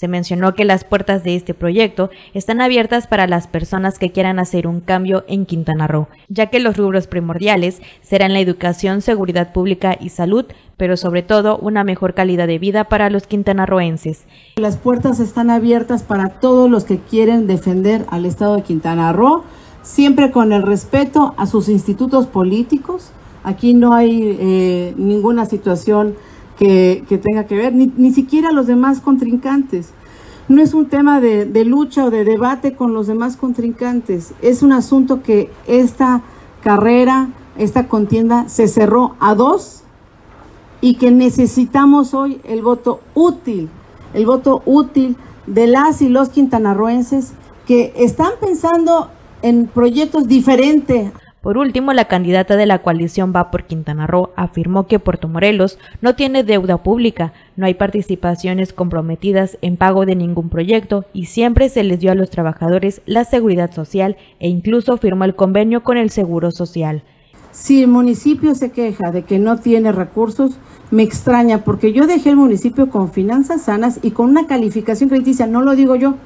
Se 0.00 0.08
mencionó 0.08 0.54
que 0.54 0.64
las 0.64 0.84
puertas 0.84 1.24
de 1.24 1.36
este 1.36 1.52
proyecto 1.52 2.08
están 2.32 2.62
abiertas 2.62 3.06
para 3.06 3.26
las 3.26 3.46
personas 3.46 3.98
que 3.98 4.10
quieran 4.10 4.38
hacer 4.38 4.66
un 4.66 4.80
cambio 4.80 5.26
en 5.28 5.44
Quintana 5.44 5.86
Roo, 5.86 6.08
ya 6.30 6.46
que 6.46 6.58
los 6.58 6.78
rubros 6.78 7.06
primordiales 7.06 7.82
serán 8.00 8.32
la 8.32 8.40
educación, 8.40 9.02
seguridad 9.02 9.52
pública 9.52 9.98
y 10.00 10.08
salud, 10.08 10.46
pero 10.78 10.96
sobre 10.96 11.22
todo 11.22 11.58
una 11.58 11.84
mejor 11.84 12.14
calidad 12.14 12.46
de 12.46 12.58
vida 12.58 12.84
para 12.84 13.10
los 13.10 13.26
quintanarroenses. 13.26 14.24
Las 14.56 14.78
puertas 14.78 15.20
están 15.20 15.50
abiertas 15.50 16.02
para 16.02 16.30
todos 16.30 16.70
los 16.70 16.84
que 16.84 16.96
quieren 16.96 17.46
defender 17.46 18.06
al 18.08 18.24
Estado 18.24 18.56
de 18.56 18.62
Quintana 18.62 19.12
Roo, 19.12 19.44
siempre 19.82 20.30
con 20.30 20.54
el 20.54 20.62
respeto 20.62 21.34
a 21.36 21.46
sus 21.46 21.68
institutos 21.68 22.26
políticos. 22.26 23.10
Aquí 23.44 23.74
no 23.74 23.92
hay 23.92 24.38
eh, 24.40 24.94
ninguna 24.96 25.44
situación 25.44 26.14
que, 26.60 27.20
tenga 27.22 27.46
que 27.46 27.56
ver, 27.56 27.74
ni, 27.74 27.90
ni, 27.96 28.12
siquiera 28.12 28.52
los 28.52 28.66
demás 28.66 29.00
contrincantes. 29.00 29.90
No 30.48 30.60
es 30.60 30.74
un 30.74 30.86
tema 30.86 31.20
de, 31.20 31.46
de 31.46 31.64
lucha 31.64 32.04
o 32.04 32.10
de 32.10 32.24
debate 32.24 32.74
con 32.74 32.92
los 32.92 33.06
demás 33.06 33.36
contrincantes, 33.36 34.34
es 34.42 34.62
un 34.62 34.72
asunto 34.72 35.22
que 35.22 35.50
esta 35.66 36.20
carrera, 36.62 37.28
esta 37.56 37.88
contienda 37.88 38.48
se 38.48 38.68
cerró 38.68 39.16
a 39.20 39.34
dos 39.34 39.84
y 40.82 40.96
que 40.96 41.10
necesitamos 41.10 42.12
hoy 42.12 42.40
el 42.44 42.62
voto 42.62 43.00
útil, 43.14 43.70
el 44.12 44.26
voto 44.26 44.62
útil 44.66 45.16
de 45.46 45.66
las 45.66 46.02
y 46.02 46.08
los 46.08 46.28
quintanarroenses 46.28 47.32
que 47.66 47.94
están 47.96 48.32
pensando 48.38 49.08
en 49.40 49.66
proyectos 49.66 50.28
diferentes 50.28 51.12
por 51.42 51.56
último, 51.56 51.94
la 51.94 52.04
candidata 52.04 52.56
de 52.56 52.66
la 52.66 52.82
coalición 52.82 53.32
Va 53.34 53.50
por 53.50 53.64
Quintana 53.64 54.06
Roo 54.06 54.30
afirmó 54.36 54.86
que 54.86 54.98
Puerto 54.98 55.26
Morelos 55.26 55.78
no 56.02 56.14
tiene 56.14 56.44
deuda 56.44 56.82
pública, 56.82 57.32
no 57.56 57.64
hay 57.64 57.72
participaciones 57.72 58.74
comprometidas 58.74 59.56
en 59.62 59.78
pago 59.78 60.04
de 60.04 60.16
ningún 60.16 60.50
proyecto 60.50 61.06
y 61.14 61.26
siempre 61.26 61.70
se 61.70 61.82
les 61.82 62.00
dio 62.00 62.12
a 62.12 62.14
los 62.14 62.28
trabajadores 62.28 63.00
la 63.06 63.24
seguridad 63.24 63.72
social 63.72 64.18
e 64.38 64.48
incluso 64.48 64.98
firmó 64.98 65.24
el 65.24 65.34
convenio 65.34 65.82
con 65.82 65.96
el 65.96 66.10
Seguro 66.10 66.50
Social. 66.50 67.02
Si 67.52 67.82
el 67.82 67.88
municipio 67.88 68.54
se 68.54 68.70
queja 68.70 69.10
de 69.10 69.22
que 69.22 69.38
no 69.38 69.58
tiene 69.58 69.92
recursos, 69.92 70.58
me 70.90 71.02
extraña 71.02 71.64
porque 71.64 71.92
yo 71.92 72.06
dejé 72.06 72.30
el 72.30 72.36
municipio 72.36 72.90
con 72.90 73.12
finanzas 73.12 73.62
sanas 73.62 73.98
y 74.02 74.10
con 74.10 74.28
una 74.28 74.46
calificación 74.46 75.08
crediticia, 75.08 75.46
no 75.46 75.62
lo 75.62 75.74
digo 75.74 75.96
yo, 75.96 76.16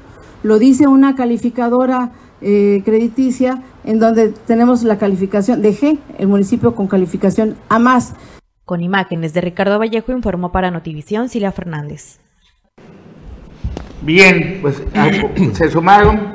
lo 0.43 0.59
dice 0.59 0.87
una 0.87 1.15
calificadora 1.15 2.11
eh, 2.41 2.81
crediticia 2.83 3.61
en 3.83 3.99
donde 3.99 4.29
tenemos 4.29 4.83
la 4.83 4.97
calificación 4.97 5.61
de 5.61 5.73
G, 5.73 5.99
el 6.17 6.27
municipio 6.27 6.75
con 6.75 6.87
calificación 6.87 7.55
A 7.69 7.79
más. 7.79 8.13
Con 8.65 8.81
imágenes 8.81 9.33
de 9.33 9.41
Ricardo 9.41 9.77
Vallejo 9.77 10.11
informó 10.11 10.51
para 10.51 10.71
Notivisión 10.71 11.29
Silvia 11.29 11.51
Fernández. 11.51 12.19
Bien, 14.01 14.59
pues 14.61 14.81
se 15.53 15.69
sumaron 15.69 16.33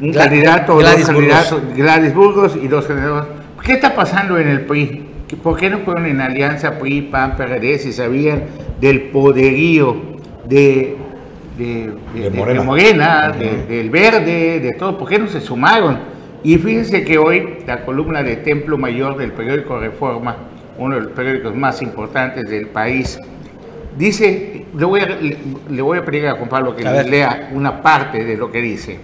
un 0.00 0.12
candidato, 0.12 0.76
Gladys 0.76 1.06
dos 1.06 1.16
candidatos, 1.16 1.62
Gladys 1.74 2.14
Burgos 2.14 2.56
y 2.56 2.68
dos 2.68 2.86
candidatos. 2.86 3.28
¿Qué 3.64 3.72
está 3.72 3.94
pasando 3.94 4.38
en 4.38 4.48
el 4.48 4.66
PRI? 4.66 5.06
¿Por 5.42 5.58
qué 5.58 5.68
no 5.68 5.80
fueron 5.80 6.06
en 6.06 6.20
alianza 6.20 6.78
PRI, 6.78 7.02
PAN, 7.02 7.36
PRD 7.36 7.78
si 7.78 7.92
sabían 7.92 8.44
del 8.80 9.10
poderío 9.10 9.96
de 10.46 10.96
de, 11.58 12.62
Morena, 12.64 13.32
del 13.32 13.90
Verde, 13.90 14.60
de 14.60 14.72
todo, 14.72 14.96
¿por 14.96 15.08
qué 15.08 15.18
no 15.18 15.28
se 15.28 15.40
sumaron? 15.40 15.98
Y 16.42 16.56
fíjense 16.56 17.04
que 17.04 17.18
hoy 17.18 17.58
la 17.66 17.84
columna 17.84 18.22
de 18.22 18.36
Templo 18.36 18.78
Mayor 18.78 19.16
del 19.16 19.32
periódico 19.32 19.78
Reforma, 19.78 20.36
uno 20.78 20.94
de 20.94 21.02
los 21.02 21.12
periódicos 21.12 21.54
más 21.56 21.82
importantes 21.82 22.48
del 22.48 22.68
país, 22.68 23.18
dice, 23.96 24.66
le 24.76 24.84
voy 24.84 25.00
a, 25.00 25.06
le, 25.06 25.82
voy 25.82 25.98
a 25.98 26.04
pedir 26.04 26.28
a 26.28 26.34
Juan 26.34 26.48
Pablo 26.48 26.76
que 26.76 26.84
lea 26.84 27.50
una 27.52 27.82
parte 27.82 28.24
de 28.24 28.36
lo 28.36 28.52
que 28.52 28.62
dice. 28.62 29.00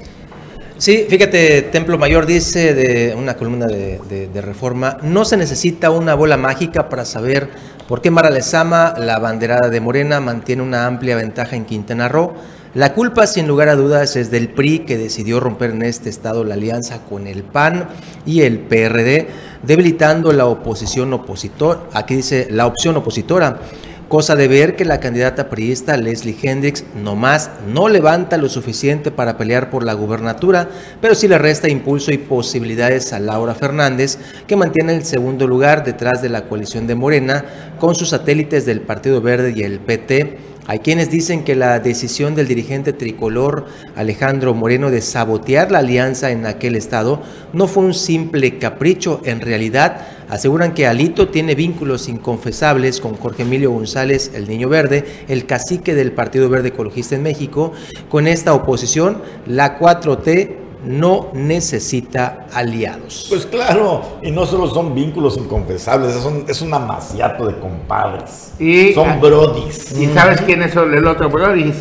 Sí, 0.76 1.06
fíjate, 1.08 1.62
Templo 1.62 1.98
Mayor 1.98 2.26
dice 2.26 2.74
de 2.74 3.14
una 3.14 3.34
columna 3.34 3.66
de, 3.66 4.28
de, 4.32 4.40
Reforma, 4.40 4.98
no 5.02 5.24
se 5.24 5.36
necesita 5.36 5.90
una 5.90 6.14
bola 6.14 6.36
mágica 6.36 6.88
para 6.88 7.04
saber 7.04 7.48
por 7.88 8.00
qué 8.00 8.10
Mara 8.10 8.30
Lezama, 8.30 8.94
la 8.98 9.18
banderada 9.18 9.68
de 9.68 9.80
Morena, 9.80 10.20
mantiene 10.20 10.62
una 10.62 10.86
amplia 10.86 11.16
ventaja 11.16 11.56
en 11.56 11.64
Quintana 11.64 12.08
Roo. 12.08 12.34
La 12.74 12.92
culpa, 12.92 13.26
sin 13.26 13.46
lugar 13.46 13.68
a 13.68 13.76
dudas, 13.76 14.16
es 14.16 14.30
del 14.30 14.48
PRI 14.48 14.80
que 14.80 14.98
decidió 14.98 15.38
romper 15.38 15.70
en 15.70 15.82
este 15.82 16.08
estado 16.08 16.42
la 16.42 16.54
alianza 16.54 17.02
con 17.02 17.26
el 17.26 17.44
PAN 17.44 17.88
y 18.26 18.42
el 18.42 18.58
PRD, 18.58 19.28
debilitando 19.62 20.32
la 20.32 20.46
oposición 20.46 21.12
opositor, 21.12 21.88
aquí 21.92 22.16
dice 22.16 22.48
la 22.50 22.66
opción 22.66 22.96
opositora. 22.96 23.60
Cosa 24.08 24.36
de 24.36 24.48
ver 24.48 24.76
que 24.76 24.84
la 24.84 25.00
candidata 25.00 25.48
priista 25.48 25.96
Leslie 25.96 26.36
Hendricks 26.40 26.84
nomás 27.02 27.50
no 27.72 27.88
levanta 27.88 28.36
lo 28.36 28.50
suficiente 28.50 29.10
para 29.10 29.38
pelear 29.38 29.70
por 29.70 29.82
la 29.82 29.94
gubernatura, 29.94 30.68
pero 31.00 31.14
sí 31.14 31.26
le 31.26 31.38
resta 31.38 31.70
impulso 31.70 32.12
y 32.12 32.18
posibilidades 32.18 33.14
a 33.14 33.18
Laura 33.18 33.54
Fernández, 33.54 34.18
que 34.46 34.56
mantiene 34.56 34.94
el 34.94 35.04
segundo 35.04 35.46
lugar 35.46 35.84
detrás 35.84 36.20
de 36.20 36.28
la 36.28 36.44
coalición 36.44 36.86
de 36.86 36.94
Morena, 36.94 37.44
con 37.80 37.94
sus 37.94 38.10
satélites 38.10 38.66
del 38.66 38.82
Partido 38.82 39.22
Verde 39.22 39.54
y 39.56 39.62
el 39.62 39.80
PT 39.80 40.53
hay 40.66 40.78
quienes 40.78 41.10
dicen 41.10 41.44
que 41.44 41.54
la 41.54 41.78
decisión 41.78 42.34
del 42.34 42.48
dirigente 42.48 42.94
tricolor 42.94 43.66
Alejandro 43.96 44.54
Moreno 44.54 44.90
de 44.90 45.02
sabotear 45.02 45.70
la 45.70 45.80
alianza 45.80 46.30
en 46.30 46.46
aquel 46.46 46.74
estado 46.74 47.22
no 47.52 47.66
fue 47.66 47.84
un 47.84 47.92
simple 47.92 48.58
capricho, 48.58 49.20
en 49.24 49.42
realidad 49.42 50.06
aseguran 50.30 50.72
que 50.72 50.86
Alito 50.86 51.28
tiene 51.28 51.54
vínculos 51.54 52.08
inconfesables 52.08 53.00
con 53.00 53.14
Jorge 53.16 53.42
Emilio 53.42 53.72
González, 53.72 54.30
el 54.34 54.48
Niño 54.48 54.70
Verde, 54.70 55.04
el 55.28 55.44
cacique 55.44 55.94
del 55.94 56.12
Partido 56.12 56.48
Verde 56.48 56.68
Ecologista 56.68 57.14
en 57.14 57.22
México. 57.22 57.72
Con 58.08 58.26
esta 58.26 58.54
oposición, 58.54 59.20
la 59.46 59.78
4T 59.78 60.63
no 60.84 61.30
necesita 61.32 62.46
aliados. 62.52 63.26
Pues 63.28 63.46
claro, 63.46 64.18
y 64.22 64.30
no 64.30 64.46
solo 64.46 64.68
son 64.68 64.94
vínculos 64.94 65.36
inconfesables, 65.36 66.14
es 66.48 66.62
un, 66.62 66.74
amaciato 66.74 67.46
de 67.46 67.58
compadres. 67.58 68.54
Y, 68.58 68.92
son 68.92 69.20
brodis. 69.20 69.98
¿Y 69.98 70.06
sabes 70.06 70.40
quién 70.42 70.62
es 70.62 70.74
el 70.76 71.06
otro 71.06 71.28
brodis? 71.28 71.76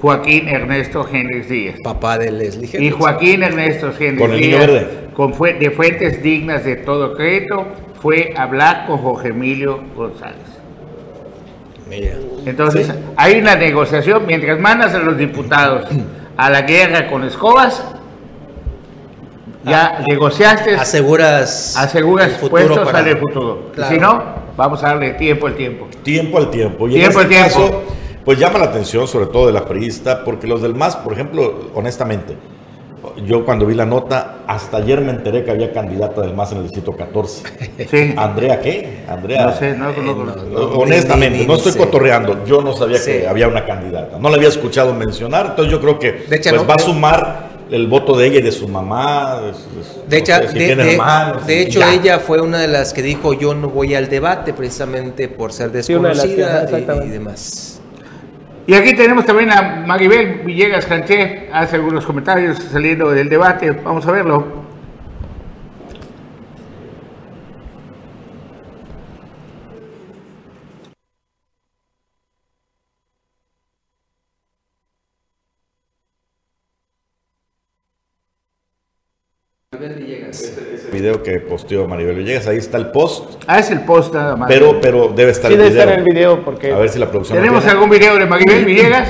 Joaquín 0.00 0.48
Ernesto 0.48 1.06
Hendrix 1.10 1.48
Díaz. 1.48 1.76
Papá 1.82 2.18
de 2.18 2.30
Leslie 2.30 2.70
Y 2.80 2.90
Joaquín 2.90 3.42
Ernesto 3.42 3.88
Hendrix 3.88 4.20
Con 4.20 4.32
el 4.32 4.40
niño 4.40 4.58
verde. 4.58 5.08
Con 5.14 5.32
de 5.32 5.70
fuentes 5.72 6.22
dignas 6.22 6.64
de 6.64 6.76
todo 6.76 7.14
crédito, 7.14 7.66
fue 8.00 8.32
a 8.36 8.44
hablar 8.44 8.86
con 8.86 8.98
Jorge 8.98 9.30
Emilio 9.30 9.82
González. 9.96 10.36
Mira. 11.90 12.12
Entonces, 12.46 12.92
hay 13.16 13.40
una 13.40 13.56
negociación, 13.56 14.24
mientras 14.26 14.60
mandas 14.60 14.94
a 14.94 14.98
los 14.98 15.16
diputados 15.18 15.88
a 16.36 16.50
la 16.50 16.62
guerra 16.62 17.08
con 17.08 17.24
escobas, 17.24 17.84
ya 19.64 20.04
negociaste. 20.06 20.74
Aseguras. 20.74 21.76
Aseguras 21.76 22.42
el 22.42 22.50
puestos 22.50 22.78
para... 22.78 23.08
el 23.08 23.18
futuro. 23.18 23.70
Si 23.88 23.98
no, 23.98 24.22
vamos 24.56 24.82
a 24.82 24.88
darle 24.88 25.12
tiempo 25.12 25.46
al 25.46 25.54
tiempo. 25.54 25.88
Tiempo 26.02 26.38
al 26.38 26.50
tiempo. 26.50 26.88
Y 26.88 26.92
tiempo 26.92 27.20
en 27.20 27.32
este 27.32 27.58
tiempo. 27.58 27.82
pues 28.24 28.38
llama 28.38 28.58
la 28.58 28.66
atención, 28.66 29.08
sobre 29.08 29.26
todo 29.26 29.46
de 29.46 29.52
la 29.52 29.64
periodista, 29.64 30.24
porque 30.24 30.46
los 30.46 30.62
del 30.62 30.74
MAS, 30.74 30.96
por 30.96 31.12
ejemplo, 31.12 31.70
honestamente, 31.74 32.36
yo 33.26 33.44
cuando 33.44 33.66
vi 33.66 33.74
la 33.74 33.86
nota, 33.86 34.38
hasta 34.46 34.78
ayer 34.78 35.00
me 35.00 35.10
enteré 35.10 35.44
que 35.44 35.50
había 35.50 35.72
candidata 35.72 36.20
del 36.20 36.34
MAS 36.34 36.52
en 36.52 36.58
el 36.58 36.64
distrito 36.64 36.96
14. 36.96 37.42
Sí. 37.88 38.12
¿Andrea 38.16 38.60
qué? 38.60 39.04
Andrea. 39.08 39.46
No 39.46 39.52
sé, 39.54 39.74
no, 39.74 39.92
no, 39.92 40.62
honestamente, 40.78 41.46
no 41.46 41.54
estoy 41.54 41.72
cotorreando. 41.72 42.44
Yo 42.44 42.60
no 42.60 42.74
sabía 42.74 43.02
que 43.02 43.26
había 43.26 43.48
una 43.48 43.64
candidata. 43.64 44.18
No 44.18 44.28
la 44.28 44.36
había 44.36 44.48
escuchado 44.48 44.92
mencionar, 44.92 45.46
entonces 45.50 45.72
yo 45.72 45.80
creo 45.80 45.98
que 45.98 46.24
pues, 46.28 46.68
va 46.68 46.74
a 46.74 46.78
sumar 46.78 47.47
el 47.70 47.86
voto 47.86 48.16
de 48.16 48.26
ella 48.26 48.38
y 48.38 48.42
de 48.42 48.52
su 48.52 48.68
mamá. 48.68 49.40
De, 50.08 50.18
hecho, 50.18 50.32
de, 51.46 51.62
hecho 51.62 51.80
ella 51.82 52.18
fue 52.18 52.40
una 52.40 52.58
de 52.58 52.68
las 52.68 52.92
que 52.92 53.02
dijo 53.02 53.34
yo 53.34 53.54
no 53.54 53.68
voy 53.68 53.94
al 53.94 54.08
debate 54.08 54.52
precisamente 54.52 55.28
por 55.28 55.52
ser 55.52 55.70
desconocida 55.70 56.66
y, 57.04 57.08
demás. 57.08 57.80
Y 58.66 58.74
aquí 58.74 58.94
tenemos 58.94 59.24
también 59.24 59.50
a 59.50 59.84
Maribel 59.86 60.40
Villegas 60.44 60.84
Canché, 60.86 61.48
hace 61.52 61.76
algunos 61.76 62.04
comentarios 62.04 62.58
saliendo 62.70 63.10
del 63.10 63.28
debate, 63.28 63.70
vamos 63.70 64.06
a 64.06 64.12
verlo. 64.12 64.68
Ese, 80.28 80.90
video 81.08 81.22
que 81.22 81.40
posteó 81.40 81.86
Maribel 81.88 82.16
Villegas, 82.16 82.46
ahí 82.46 82.58
está 82.58 82.78
el 82.78 82.90
post. 82.90 83.42
Ah, 83.46 83.58
es 83.58 83.70
el 83.70 83.80
post 83.80 84.14
nada 84.14 84.36
más. 84.36 84.48
Pero, 84.48 84.80
pero 84.80 85.08
debe 85.08 85.30
estar 85.30 85.50
sí, 85.50 85.54
el 85.54 85.58
debe 85.58 85.70
video. 85.70 85.82
estar 85.82 85.98
el 85.98 86.04
video 86.04 86.44
porque... 86.44 86.72
A 86.72 86.78
ver 86.78 86.88
si 86.88 86.98
la 86.98 87.10
producción... 87.10 87.38
¿Tenemos 87.38 87.64
algún 87.66 87.88
video 87.88 88.16
de 88.18 88.26
Maribel 88.26 88.64
Villegas? 88.64 89.08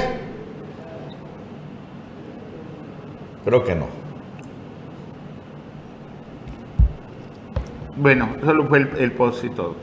Creo 3.44 3.64
que 3.64 3.74
no. 3.74 3.86
Bueno, 7.96 8.36
solo 8.44 8.66
fue 8.68 8.86
el, 8.98 9.12
post 9.12 9.44
y 9.44 9.50
todo. 9.50 9.74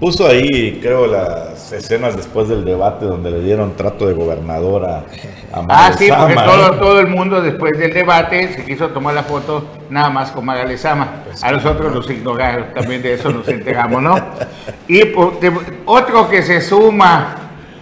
Puso 0.00 0.26
ahí, 0.26 0.80
creo, 0.82 1.06
las 1.06 1.70
escenas 1.72 2.16
después 2.16 2.48
del 2.48 2.64
debate 2.64 3.04
donde 3.04 3.30
le 3.30 3.40
dieron 3.40 3.76
trato 3.76 4.06
de 4.08 4.14
gobernadora 4.14 5.04
a 5.52 5.64
Ah, 5.68 5.92
sí, 5.96 6.08
porque 6.08 6.34
todo, 6.34 6.74
¿eh? 6.74 6.76
todo 6.78 7.00
el 7.00 7.06
mundo 7.06 7.40
después 7.40 7.78
del 7.78 7.92
debate 7.92 8.52
se 8.52 8.64
quiso 8.64 8.88
tomar 8.88 9.14
la 9.14 9.22
foto 9.22 9.64
nada 9.90 10.10
más 10.10 10.32
con 10.32 10.44
Maga 10.44 10.64
Lezama. 10.64 11.22
Pues 11.24 11.44
a 11.44 11.52
nosotros 11.52 11.94
los 11.94 12.10
ignoraron, 12.10 12.74
también 12.74 13.00
de 13.00 13.14
eso 13.14 13.30
nos 13.30 13.46
enteramos, 13.46 14.02
¿no? 14.02 14.16
Y 14.88 15.02
otro 15.86 16.28
que 16.28 16.42
se 16.42 16.60
suma, 16.60 17.36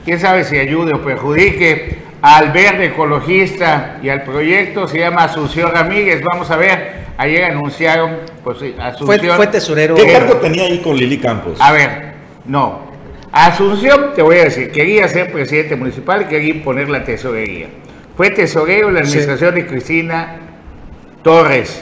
quién 0.05 0.21
sabe 0.21 0.45
si 0.45 0.59
ayude 0.59 0.93
o 0.95 1.03
perjudique, 1.03 2.10
al 2.23 2.53
verde 2.53 2.87
ecologista 2.87 3.99
y 4.03 4.09
al 4.09 4.23
proyecto 4.23 4.87
se 4.87 4.99
llama 4.99 5.25
Asunción 5.25 5.73
Ramírez. 5.73 6.23
Vamos 6.23 6.51
a 6.51 6.57
ver, 6.57 7.07
ayer 7.17 7.45
anunciaron, 7.45 8.19
pues 8.45 8.59
Asunción. 8.79 9.37
Fue, 9.37 9.47
tesorero. 9.47 9.95
¿Qué 9.95 10.13
cargo 10.13 10.35
tenía 10.37 10.65
ahí 10.65 10.81
con 10.81 10.97
Lili 10.97 11.19
Campos? 11.19 11.59
A 11.61 11.73
ver, 11.73 12.13
no. 12.45 12.91
Asunción, 13.33 14.13
te 14.15 14.23
voy 14.23 14.39
a 14.39 14.45
decir, 14.45 14.71
quería 14.73 15.07
ser 15.09 15.33
presidente 15.33 15.77
municipal 15.77 16.23
y 16.23 16.25
quería 16.25 16.55
imponer 16.55 16.89
la 16.89 17.05
tesorería. 17.05 17.69
Fue 18.17 18.31
tesorero 18.31 18.89
en 18.89 18.95
la 18.95 19.01
administración 19.01 19.55
de 19.55 19.67
Cristina 19.67 20.37
Torres, 21.23 21.81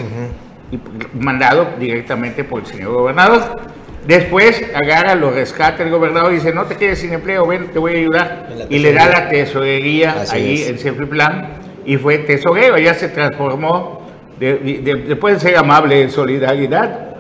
y 0.70 0.79
mandado 1.18 1.70
directamente 1.79 2.44
por 2.44 2.61
el 2.61 2.66
señor 2.66 2.92
gobernador. 2.92 3.61
Después 4.08 4.64
agarra, 4.74 5.14
lo 5.14 5.30
rescata 5.30 5.82
el 5.82 5.90
gobernador 5.90 6.32
y 6.32 6.36
dice, 6.36 6.54
no 6.54 6.64
te 6.64 6.76
quedes 6.76 6.98
sin 6.98 7.12
empleo, 7.12 7.46
ven, 7.46 7.68
te 7.68 7.78
voy 7.78 7.92
a 7.92 7.98
ayudar. 7.98 8.48
Y 8.70 8.78
le 8.78 8.94
da 8.94 9.06
la 9.06 9.28
tesorería 9.28 10.24
ahí 10.30 10.62
en 10.62 10.78
en 10.78 11.08
Plan 11.10 11.58
y 11.84 11.98
fue 11.98 12.16
tesorero, 12.16 12.78
ya 12.78 12.94
se 12.94 13.10
transformó 13.10 13.97
después 14.38 15.35
de 15.35 15.40
ser 15.40 15.57
amable 15.57 16.03
en 16.03 16.11
solidaridad, 16.11 17.16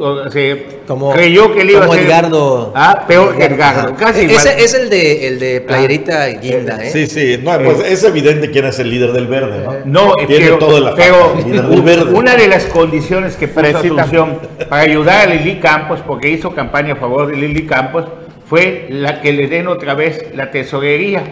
como, 0.86 1.12
creyó 1.12 1.52
que 1.52 1.62
él 1.62 1.70
iba 1.70 1.84
a 1.84 1.88
ser. 1.88 2.04
Edgardo. 2.04 2.72
Ah, 2.74 3.04
peor 3.06 3.36
que 3.36 3.44
Edgardo. 3.44 3.94
Casi 3.96 4.26
Ese 4.26 4.62
es 4.62 4.74
el 4.74 4.88
de, 4.88 5.26
el 5.26 5.38
de 5.38 5.60
Playerita 5.60 6.22
ah, 6.22 6.28
Guinda, 6.28 6.84
¿eh? 6.84 6.90
Sí, 6.90 7.06
sí. 7.06 7.40
No, 7.42 7.58
pues 7.58 7.80
es 7.80 8.04
evidente 8.04 8.50
quién 8.50 8.66
es 8.66 8.78
el 8.78 8.90
líder 8.90 9.12
del 9.12 9.26
verde, 9.26 9.64
¿no? 9.84 10.08
No, 10.08 10.14
Tiene 10.26 10.44
pero, 10.44 10.58
todo 10.58 10.80
la 10.80 10.94
pero 10.94 11.34
una 12.14 12.36
de 12.36 12.46
las 12.46 12.66
condiciones 12.66 13.36
que 13.36 13.48
puso 13.48 13.66
Asunción 13.78 14.38
para 14.68 14.82
ayudar 14.82 15.28
a 15.28 15.34
Lili 15.34 15.58
Campos, 15.58 16.00
porque 16.06 16.30
hizo 16.30 16.54
campaña 16.54 16.94
a 16.94 16.96
favor 16.96 17.26
de 17.26 17.36
Lili 17.36 17.66
Campos, 17.66 18.04
fue 18.46 18.86
la 18.90 19.20
que 19.20 19.32
le 19.32 19.48
den 19.48 19.66
otra 19.68 19.94
vez 19.94 20.26
la 20.34 20.50
tesorería. 20.50 21.22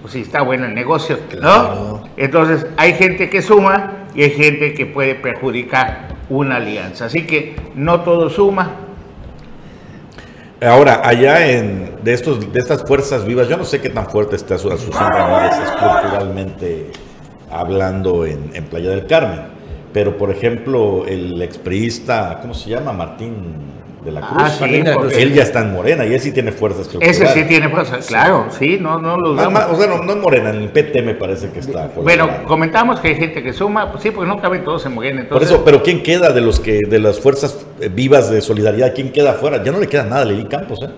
Pues 0.00 0.14
sí, 0.14 0.22
está 0.22 0.40
bueno 0.40 0.64
el 0.64 0.74
negocio, 0.74 1.18
¿no? 1.40 2.04
Entonces, 2.16 2.66
hay 2.76 2.94
gente 2.94 3.28
que 3.28 3.42
suma 3.42 3.99
y 4.14 4.22
hay 4.22 4.30
gente 4.30 4.74
que 4.74 4.86
puede 4.86 5.14
perjudicar 5.14 6.08
una 6.28 6.56
alianza. 6.56 7.06
Así 7.06 7.26
que 7.26 7.56
no 7.74 8.02
todo 8.02 8.30
suma. 8.30 8.76
Ahora, 10.62 11.00
allá 11.04 11.50
en 11.50 11.90
de 12.02 12.12
estos 12.12 12.52
de 12.52 12.58
estas 12.58 12.84
fuerzas 12.84 13.24
vivas, 13.24 13.48
yo 13.48 13.56
no 13.56 13.64
sé 13.64 13.80
qué 13.80 13.88
tan 13.88 14.08
fuerte 14.10 14.36
está 14.36 14.56
Asunción 14.56 14.92
Ramírez 14.92 15.58
estructuralmente 15.58 16.90
hablando 17.50 18.26
en, 18.26 18.50
en 18.54 18.64
Playa 18.64 18.90
del 18.90 19.06
Carmen, 19.06 19.40
pero 19.92 20.18
por 20.18 20.30
ejemplo, 20.30 21.06
el 21.06 21.40
expriista, 21.40 22.38
¿cómo 22.42 22.52
se 22.52 22.70
llama? 22.70 22.92
Martín 22.92 23.79
de 24.04 24.12
la 24.12 24.20
Cruz. 24.20 24.42
Ah, 24.60 24.66
él 24.66 25.32
ya 25.34 25.42
está 25.42 25.60
en 25.60 25.72
Morena 25.72 26.06
y 26.06 26.14
él 26.14 26.20
sí 26.20 26.32
tiene 26.32 26.52
fuerzas 26.52 26.88
Ese 27.00 27.26
sí 27.28 27.44
tiene 27.44 27.68
fuerzas, 27.68 28.06
claro, 28.06 28.46
sí, 28.50 28.78
no, 28.80 28.98
no 28.98 29.16
lo 29.16 29.30
dudamos. 29.30 29.64
o 29.70 29.76
sea, 29.76 29.86
no, 29.86 30.02
no, 30.02 30.12
en 30.12 30.20
Morena, 30.20 30.50
en 30.50 30.56
el 30.56 30.68
PT 30.70 31.02
me 31.02 31.14
parece 31.14 31.50
que 31.50 31.60
está. 31.60 31.90
Bueno, 31.96 32.28
comentamos 32.46 33.00
que 33.00 33.08
hay 33.08 33.16
gente 33.16 33.42
que 33.42 33.52
suma, 33.52 33.90
pues 33.90 34.02
sí, 34.02 34.10
porque 34.10 34.28
no 34.28 34.40
caben 34.40 34.64
todos 34.64 34.84
en 34.86 34.94
Morena. 34.94 35.26
Por 35.28 35.42
eso, 35.42 35.62
pero 35.64 35.82
¿quién 35.82 36.02
queda 36.02 36.32
de 36.32 36.40
los 36.40 36.60
que 36.60 36.80
de 36.88 36.98
las 36.98 37.20
fuerzas 37.20 37.66
eh, 37.80 37.90
vivas 37.92 38.30
de 38.30 38.40
solidaridad? 38.40 38.94
¿Quién 38.94 39.12
queda 39.12 39.32
afuera? 39.32 39.62
Ya 39.62 39.72
no 39.72 39.78
le 39.80 39.88
queda 39.88 40.04
nada 40.04 40.22
a 40.22 40.24
Lili 40.24 40.46
Campos, 40.46 40.80
¿eh? 40.82 40.90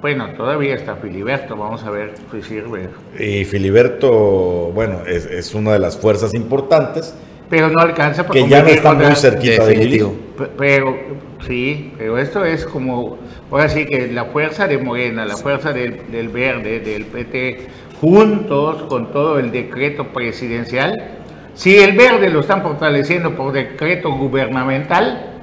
Bueno, 0.00 0.28
todavía 0.36 0.76
está 0.76 0.94
Filiberto, 0.94 1.56
vamos 1.56 1.82
a 1.82 1.90
ver 1.90 2.14
si 2.30 2.40
sirve. 2.42 2.88
Y 3.18 3.44
Filiberto, 3.44 4.70
bueno, 4.72 5.00
es, 5.08 5.26
es 5.26 5.54
una 5.56 5.72
de 5.72 5.80
las 5.80 5.96
fuerzas 5.96 6.34
importantes 6.34 7.14
pero 7.48 7.68
no 7.70 7.80
alcanza 7.80 8.26
para 8.26 8.40
que 8.40 8.48
ya 8.48 8.62
no 8.62 8.68
está 8.68 8.94
muy 8.94 9.14
cerquita 9.14 9.64
de 9.66 10.06
Pero 10.56 10.96
sí, 11.46 11.92
pero 11.96 12.18
esto 12.18 12.44
es 12.44 12.64
como, 12.64 13.18
ahora 13.50 13.68
sí 13.68 13.86
que 13.86 14.08
la 14.08 14.26
fuerza 14.26 14.66
de 14.66 14.78
Morena, 14.78 15.24
la 15.24 15.36
fuerza 15.36 15.72
del, 15.72 16.10
del 16.10 16.28
Verde, 16.28 16.80
del 16.80 17.06
PT, 17.06 17.66
juntos 18.00 18.82
con 18.84 19.12
todo 19.12 19.38
el 19.38 19.50
decreto 19.50 20.08
presidencial, 20.08 20.94
si 21.54 21.76
el 21.76 21.96
Verde 21.96 22.30
lo 22.30 22.40
están 22.40 22.62
fortaleciendo 22.62 23.34
por 23.34 23.52
decreto 23.52 24.12
gubernamental, 24.12 25.34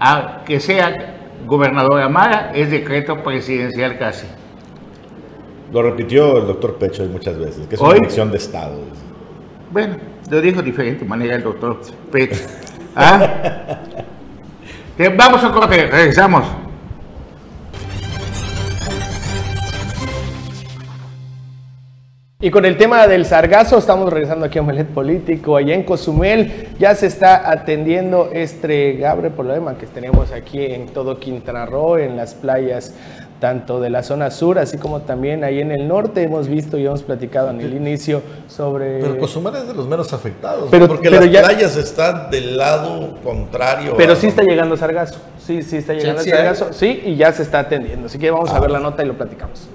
a 0.00 0.42
que 0.44 0.58
sea 0.58 1.16
gobernador 1.46 2.00
Amara, 2.00 2.50
es 2.54 2.70
decreto 2.70 3.22
presidencial 3.22 3.98
casi. 3.98 4.26
Lo 5.72 5.80
repitió 5.82 6.38
el 6.38 6.46
doctor 6.46 6.76
Pecho 6.76 7.04
muchas 7.04 7.38
veces, 7.38 7.66
que 7.66 7.76
es 7.76 7.80
una 7.80 7.96
elección 7.96 8.30
de 8.30 8.36
Estado. 8.36 8.78
Bueno, 9.70 9.96
lo 10.32 10.40
dijo 10.40 10.62
diferente 10.62 11.04
manera 11.04 11.34
el 11.34 11.42
doctor 11.42 11.78
Pecho. 12.10 12.40
¿Ah? 12.96 13.78
Vamos 15.14 15.44
a 15.44 15.52
corte, 15.52 15.86
regresamos. 15.88 16.46
Y 22.40 22.50
con 22.50 22.64
el 22.64 22.78
tema 22.78 23.06
del 23.06 23.26
sargazo, 23.26 23.76
estamos 23.76 24.10
regresando 24.10 24.46
aquí 24.46 24.58
a 24.58 24.62
Omelet 24.62 24.88
Político. 24.88 25.58
Allá 25.58 25.74
en 25.74 25.82
Cozumel 25.82 26.70
ya 26.78 26.94
se 26.94 27.08
está 27.08 27.50
atendiendo 27.50 28.30
este 28.32 28.94
grave 28.94 29.30
problema 29.30 29.76
que 29.76 29.86
tenemos 29.86 30.32
aquí 30.32 30.64
en 30.64 30.86
todo 30.86 31.20
Quintana 31.20 31.66
Roo, 31.66 31.98
en 31.98 32.16
las 32.16 32.34
playas 32.34 32.94
tanto 33.42 33.80
de 33.80 33.90
la 33.90 34.04
zona 34.04 34.30
sur, 34.30 34.60
así 34.60 34.78
como 34.78 35.00
también 35.00 35.42
ahí 35.42 35.60
en 35.60 35.72
el 35.72 35.88
norte. 35.88 36.22
Hemos 36.22 36.46
visto 36.46 36.78
y 36.78 36.86
hemos 36.86 37.02
platicado 37.02 37.50
en 37.50 37.60
el 37.60 37.74
inicio 37.74 38.22
sobre... 38.46 39.00
Pero 39.00 39.18
Cozumel 39.18 39.56
es 39.56 39.66
de 39.66 39.74
los 39.74 39.88
menos 39.88 40.12
afectados, 40.12 40.68
pero, 40.70 40.86
porque 40.86 41.10
las 41.10 41.26
playas 41.26 41.76
están 41.76 42.30
del 42.30 42.56
lado 42.56 43.18
contrario. 43.24 43.94
Pero 43.96 44.14
sí 44.14 44.28
está 44.28 44.44
llegando 44.44 44.76
sargazo, 44.76 45.18
sí, 45.44 45.64
sí 45.64 45.78
está 45.78 45.92
llegando 45.92 46.22
sargazo, 46.22 46.72
sí, 46.72 47.02
y 47.04 47.16
ya 47.16 47.32
se 47.32 47.42
está 47.42 47.58
atendiendo. 47.58 48.06
Así 48.06 48.16
que 48.16 48.30
vamos 48.30 48.50
a 48.50 48.60
ver 48.60 48.70
la 48.70 48.78
nota 48.78 49.02
y 49.02 49.06
lo 49.06 49.14
platicamos. 49.14 49.66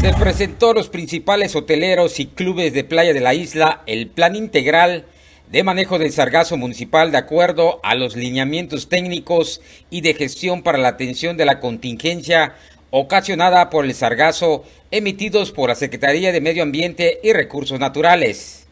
Se 0.00 0.14
presentó 0.14 0.70
a 0.70 0.74
los 0.74 0.88
principales 0.88 1.54
hoteleros 1.54 2.18
y 2.18 2.28
clubes 2.28 2.72
de 2.72 2.84
playa 2.84 3.12
de 3.12 3.20
la 3.20 3.34
isla 3.34 3.82
el 3.84 4.08
plan 4.08 4.36
integral 4.36 5.04
de 5.50 5.62
manejo 5.62 5.98
del 5.98 6.12
sargazo 6.12 6.56
municipal 6.56 7.12
de 7.12 7.18
acuerdo 7.18 7.80
a 7.82 7.94
los 7.94 8.16
lineamientos 8.16 8.88
técnicos 8.88 9.60
y 9.90 10.00
de 10.00 10.14
gestión 10.14 10.62
para 10.62 10.78
la 10.78 10.88
atención 10.88 11.36
de 11.36 11.44
la 11.44 11.60
contingencia 11.60 12.54
ocasionada 12.90 13.70
por 13.70 13.84
el 13.84 13.94
sargazo 13.94 14.64
emitidos 14.90 15.52
por 15.52 15.68
la 15.68 15.74
Secretaría 15.74 16.32
de 16.32 16.40
Medio 16.40 16.62
Ambiente 16.62 17.20
y 17.22 17.32
Recursos 17.32 17.78
Naturales. 17.78 18.66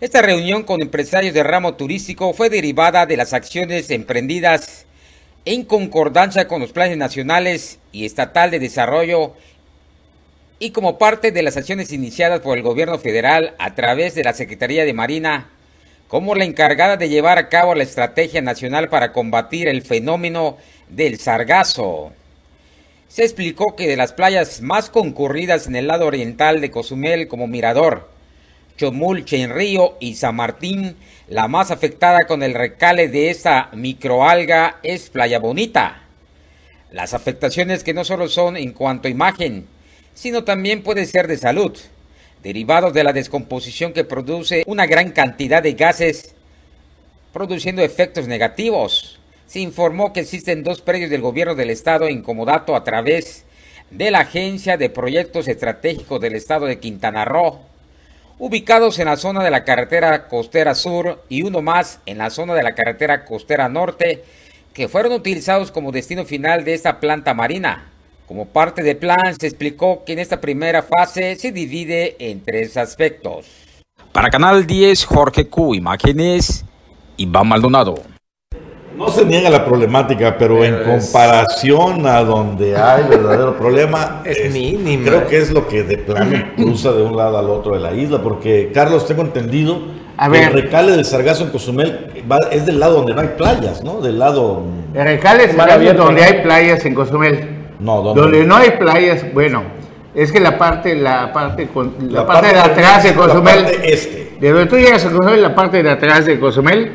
Esta 0.00 0.22
reunión 0.22 0.62
con 0.62 0.80
empresarios 0.80 1.34
de 1.34 1.42
ramo 1.42 1.74
turístico 1.74 2.32
fue 2.32 2.48
derivada 2.48 3.04
de 3.06 3.18
las 3.18 3.34
acciones 3.34 3.90
emprendidas 3.90 4.86
en 5.44 5.64
concordancia 5.64 6.48
con 6.48 6.60
los 6.60 6.72
planes 6.72 6.96
nacionales 6.96 7.78
y 7.92 8.06
estatal 8.06 8.50
de 8.50 8.58
desarrollo 8.58 9.34
y 10.58 10.70
como 10.70 10.98
parte 10.98 11.32
de 11.32 11.42
las 11.42 11.56
acciones 11.56 11.92
iniciadas 11.92 12.40
por 12.40 12.56
el 12.56 12.62
gobierno 12.64 12.98
federal 12.98 13.54
a 13.58 13.74
través 13.74 14.14
de 14.14 14.24
la 14.24 14.34
Secretaría 14.34 14.84
de 14.84 14.92
Marina 14.92 15.50
como 16.10 16.34
la 16.34 16.44
encargada 16.44 16.96
de 16.96 17.08
llevar 17.08 17.38
a 17.38 17.48
cabo 17.48 17.76
la 17.76 17.84
estrategia 17.84 18.42
nacional 18.42 18.88
para 18.88 19.12
combatir 19.12 19.68
el 19.68 19.82
fenómeno 19.82 20.58
del 20.88 21.20
sargazo. 21.20 22.10
Se 23.06 23.22
explicó 23.22 23.76
que 23.76 23.86
de 23.86 23.96
las 23.96 24.12
playas 24.12 24.60
más 24.60 24.90
concurridas 24.90 25.68
en 25.68 25.76
el 25.76 25.86
lado 25.86 26.08
oriental 26.08 26.60
de 26.60 26.72
Cozumel 26.72 27.28
como 27.28 27.46
Mirador, 27.46 28.10
Chomul, 28.76 29.24
Chenrío 29.24 29.96
y 30.00 30.16
San 30.16 30.34
Martín, 30.34 30.96
la 31.28 31.46
más 31.46 31.70
afectada 31.70 32.26
con 32.26 32.42
el 32.42 32.54
recale 32.54 33.06
de 33.06 33.30
esta 33.30 33.70
microalga 33.72 34.80
es 34.82 35.10
Playa 35.10 35.38
Bonita. 35.38 36.02
Las 36.90 37.14
afectaciones 37.14 37.84
que 37.84 37.94
no 37.94 38.04
solo 38.04 38.28
son 38.28 38.56
en 38.56 38.72
cuanto 38.72 39.06
a 39.06 39.12
imagen, 39.12 39.68
sino 40.12 40.42
también 40.42 40.82
puede 40.82 41.06
ser 41.06 41.28
de 41.28 41.36
salud 41.36 41.78
derivados 42.42 42.94
de 42.94 43.04
la 43.04 43.12
descomposición 43.12 43.92
que 43.92 44.04
produce 44.04 44.62
una 44.66 44.86
gran 44.86 45.10
cantidad 45.10 45.62
de 45.62 45.74
gases, 45.74 46.34
produciendo 47.32 47.82
efectos 47.82 48.26
negativos. 48.26 49.18
Se 49.46 49.60
informó 49.60 50.12
que 50.12 50.20
existen 50.20 50.62
dos 50.62 50.80
predios 50.80 51.10
del 51.10 51.20
gobierno 51.20 51.54
del 51.54 51.70
estado 51.70 52.08
incomodato 52.08 52.76
a 52.76 52.84
través 52.84 53.44
de 53.90 54.10
la 54.10 54.20
Agencia 54.20 54.76
de 54.76 54.88
Proyectos 54.88 55.48
Estratégicos 55.48 56.20
del 56.20 56.36
Estado 56.36 56.66
de 56.66 56.78
Quintana 56.78 57.24
Roo, 57.24 57.60
ubicados 58.38 58.98
en 58.98 59.06
la 59.06 59.16
zona 59.16 59.42
de 59.44 59.50
la 59.50 59.64
carretera 59.64 60.28
costera 60.28 60.74
sur 60.74 61.22
y 61.28 61.42
uno 61.42 61.60
más 61.60 62.00
en 62.06 62.18
la 62.18 62.30
zona 62.30 62.54
de 62.54 62.62
la 62.62 62.74
carretera 62.74 63.24
costera 63.24 63.68
norte, 63.68 64.24
que 64.72 64.88
fueron 64.88 65.12
utilizados 65.12 65.72
como 65.72 65.92
destino 65.92 66.24
final 66.24 66.64
de 66.64 66.74
esta 66.74 67.00
planta 67.00 67.34
marina. 67.34 67.89
Como 68.30 68.46
parte 68.46 68.84
del 68.84 68.96
plan, 68.96 69.34
se 69.36 69.48
explicó 69.48 70.04
que 70.06 70.12
en 70.12 70.20
esta 70.20 70.40
primera 70.40 70.84
fase 70.84 71.34
se 71.34 71.50
divide 71.50 72.14
en 72.20 72.44
tres 72.44 72.76
aspectos. 72.76 73.46
Para 74.12 74.30
Canal 74.30 74.68
10, 74.68 75.04
Jorge 75.04 75.48
Q. 75.48 75.74
Imágenes, 75.74 76.64
Iván 77.16 77.48
Maldonado. 77.48 77.96
No 78.96 79.08
se 79.08 79.24
niega 79.24 79.50
la 79.50 79.64
problemática, 79.64 80.38
pero, 80.38 80.62
en 80.62 80.76
comparación 80.84 82.06
a 82.06 82.22
donde 82.22 82.76
hay 82.76 83.02
verdadero 83.08 83.58
problema, 83.58 84.22
es, 84.24 84.52
mínimo. 84.52 85.04
Creo 85.04 85.26
que 85.26 85.38
es 85.38 85.50
lo 85.50 85.66
que 85.66 85.82
de 85.82 85.98
plano 85.98 86.52
cruza 86.54 86.92
de 86.92 87.02
un 87.02 87.16
lado 87.16 87.36
al 87.36 87.50
otro 87.50 87.74
de 87.74 87.80
la 87.80 87.92
isla, 87.94 88.22
porque 88.22 88.70
Carlos, 88.72 89.08
tengo 89.08 89.22
entendido, 89.22 89.76
a 90.16 90.28
ver, 90.28 90.44
el 90.44 90.52
recale 90.52 90.92
del 90.92 91.04
Sargazo 91.04 91.42
en 91.42 91.50
Cozumel 91.50 92.12
es 92.52 92.64
del 92.64 92.78
lado 92.78 92.98
donde 92.98 93.12
no 93.12 93.22
hay 93.22 93.30
playas, 93.36 93.82
¿no? 93.82 94.00
Del 94.00 94.20
lado. 94.20 94.62
El 94.94 95.02
recale 95.02 95.46
es 95.46 95.96
donde 95.96 96.22
hay 96.22 96.42
playas 96.44 96.84
en 96.86 96.94
Cozumel. 96.94 97.59
No, 97.80 98.02
¿dónde? 98.02 98.20
Donde 98.20 98.44
no 98.44 98.56
hay 98.56 98.70
playas, 98.72 99.32
bueno, 99.32 99.62
es 100.14 100.32
que 100.32 100.40
la 100.40 100.58
parte, 100.58 100.94
la 100.94 101.32
parte, 101.32 101.68
la, 102.08 102.26
parte, 102.26 102.48
de 102.48 102.58
atrás 102.58 103.04
de 103.04 103.14
Cozumel. 103.14 103.62
La 103.62 103.70
parte 103.70 103.92
este. 103.92 104.36
De 104.40 104.50
donde 104.50 104.66
tú 104.66 104.76
llegas 104.76 105.04
a 105.04 105.10
Cozumel, 105.10 105.42
la 105.42 105.54
parte 105.54 105.82
de 105.82 105.90
atrás 105.90 106.26
de 106.26 106.38
Cozumel 106.38 106.92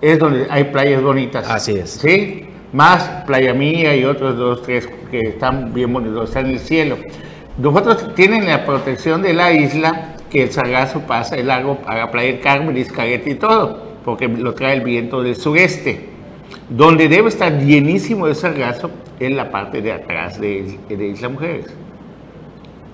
es 0.00 0.18
donde 0.18 0.46
hay 0.50 0.64
playas 0.64 1.02
bonitas. 1.02 1.48
Así 1.48 1.72
es. 1.72 1.90
¿Sí? 1.90 2.48
Más 2.72 3.24
Playa 3.26 3.54
Mía 3.54 3.96
y 3.96 4.04
otros 4.04 4.36
dos, 4.36 4.62
tres 4.62 4.88
que 5.10 5.20
están 5.20 5.72
bien 5.72 5.92
bonitos, 5.92 6.28
están 6.28 6.46
en 6.46 6.52
el 6.52 6.60
cielo. 6.60 6.98
Nosotros 7.56 8.14
tienen 8.14 8.46
la 8.46 8.64
protección 8.66 9.22
de 9.22 9.32
la 9.32 9.52
isla, 9.52 10.14
que 10.30 10.42
el 10.42 10.52
sargazo 10.52 11.00
pasa 11.00 11.36
el 11.36 11.46
lago 11.46 11.78
para 11.78 12.10
Playa 12.10 12.32
del 12.32 12.40
Carmen, 12.40 12.76
Iscaguete 12.76 13.30
y 13.30 13.34
todo, 13.34 13.82
porque 14.04 14.28
lo 14.28 14.54
trae 14.54 14.74
el 14.74 14.82
viento 14.82 15.22
del 15.22 15.34
sureste. 15.34 16.10
Donde 16.68 17.08
debe 17.08 17.28
estar 17.28 17.58
llenísimo 17.58 18.26
de 18.26 18.34
sargazo 18.34 18.90
es 19.20 19.30
la 19.30 19.50
parte 19.50 19.82
de 19.82 19.92
atrás 19.92 20.40
de, 20.40 20.78
de 20.88 21.06
Isla 21.06 21.28
Mujeres. 21.28 21.66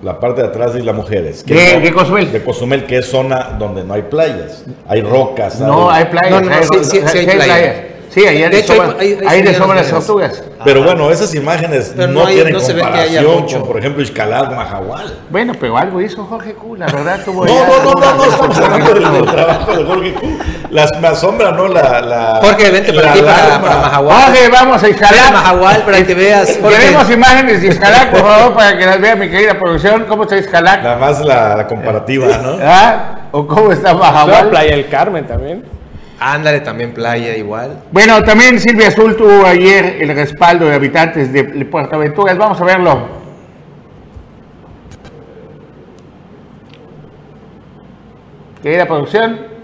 La 0.01 0.19
parte 0.19 0.41
de 0.41 0.47
atrás 0.47 0.73
de 0.73 0.79
Isla 0.79 0.93
Mujeres. 0.93 1.43
Que 1.43 1.53
¿De, 1.53 1.79
de 1.79 1.93
Cozumel? 1.93 2.31
De 2.31 2.43
Cozumel, 2.43 2.85
que 2.85 2.97
es 2.97 3.05
zona 3.05 3.55
donde 3.57 3.83
no 3.83 3.93
hay 3.93 4.03
playas. 4.03 4.65
Hay 4.87 5.01
rocas. 5.01 5.59
No, 5.59 5.89
hay, 5.89 6.05
playas. 6.05 6.31
No, 6.31 6.41
no, 6.41 6.63
sí, 6.63 6.83
sí, 6.83 7.01
sí, 7.07 7.17
hay, 7.17 7.25
playas. 7.25 7.75
Sí, 8.15 8.25
ahí 8.25 8.49
de 8.49 8.59
hecho, 8.59 8.81
hay, 8.97 9.19
hay, 9.27 9.41
de 9.41 9.53
sobra 9.53 9.75
las 9.75 9.89
tortugas. 9.89 10.41
Pero 10.63 10.83
bueno, 10.83 11.11
esas 11.11 11.35
imágenes 11.35 11.93
no, 11.97 12.25
tienen 12.27 12.55
comparación 12.55 13.45
con, 13.45 13.67
por 13.67 13.77
ejemplo, 13.77 14.01
Iscalat, 14.01 14.55
Mahahual. 14.55 15.17
Bueno, 15.29 15.51
pero 15.59 15.77
algo 15.77 15.99
hizo 15.99 16.23
Jorge 16.23 16.53
Q, 16.53 16.77
la 16.77 16.85
verdad 16.85 17.19
tuvo... 17.25 17.45
No, 17.45 17.53
no, 17.53 17.83
no, 17.83 17.91
no, 17.91 18.15
no, 18.15 18.23
estamos 18.23 18.57
hablando 18.57 18.93
del, 18.93 19.25
trabajo 19.25 19.75
de 19.75 19.83
Jorge 19.83 20.13
Q. 20.13 20.39
Las, 20.69 20.97
me 21.01 21.09
asombra, 21.09 21.51
¿no? 21.51 21.67
La, 21.67 21.99
la, 21.99 22.39
Jorge, 22.41 22.71
vente 22.71 22.93
por 22.93 23.05
aquí 23.05 23.19
para, 23.19 23.61
para 23.61 23.75
Mahahual. 23.81 24.23
Jorge, 24.23 24.49
vamos 24.49 24.81
a 24.81 24.87
Iscalat. 24.87 25.33
Mahahual, 25.33 25.81
para 25.83 26.05
que 26.05 26.15
veas. 26.15 26.51
Queremos 26.51 27.11
imágenes 27.11 27.61
de 27.61 27.67
Iscalat, 27.67 28.11
por 28.11 28.21
favor, 28.21 28.53
para 28.53 28.77
que 28.77 28.85
las 28.85 29.01
vea 29.01 29.17
mi 29.17 29.29
querida 29.29 29.59
producción. 29.59 30.05
¿Cómo 30.07 30.23
está 30.23 30.37
Iscalat? 30.37 30.81
Nada 30.81 30.95
más 30.95 31.19
la, 31.19 31.57
la 31.57 31.67
comparativa, 31.67 32.27
¿no? 32.37 32.59
¿Ah? 32.63 33.27
¿O 33.33 33.45
cómo 33.45 33.73
está 33.73 33.93
Mahahual? 33.93 34.47
Playa 34.51 34.71
del 34.71 34.87
Carmen 34.87 35.27
también. 35.27 35.74
Ándale, 36.27 36.61
también 36.61 36.91
playa 36.91 37.37
igual. 37.37 37.83
Bueno, 37.91 38.23
también 38.23 38.59
Silvia 38.59 38.87
Azul 38.87 39.15
tuvo 39.15 39.45
ayer 39.45 39.97
el 40.01 40.09
respaldo 40.15 40.65
de 40.65 40.73
habitantes 40.73 41.31
de 41.31 41.43
Puerto 41.65 41.97
Aventuras. 41.97 42.35
Vamos 42.35 42.59
a 42.59 42.65
verlo. 42.65 43.07
Querida 48.63 48.87
producción. 48.87 49.54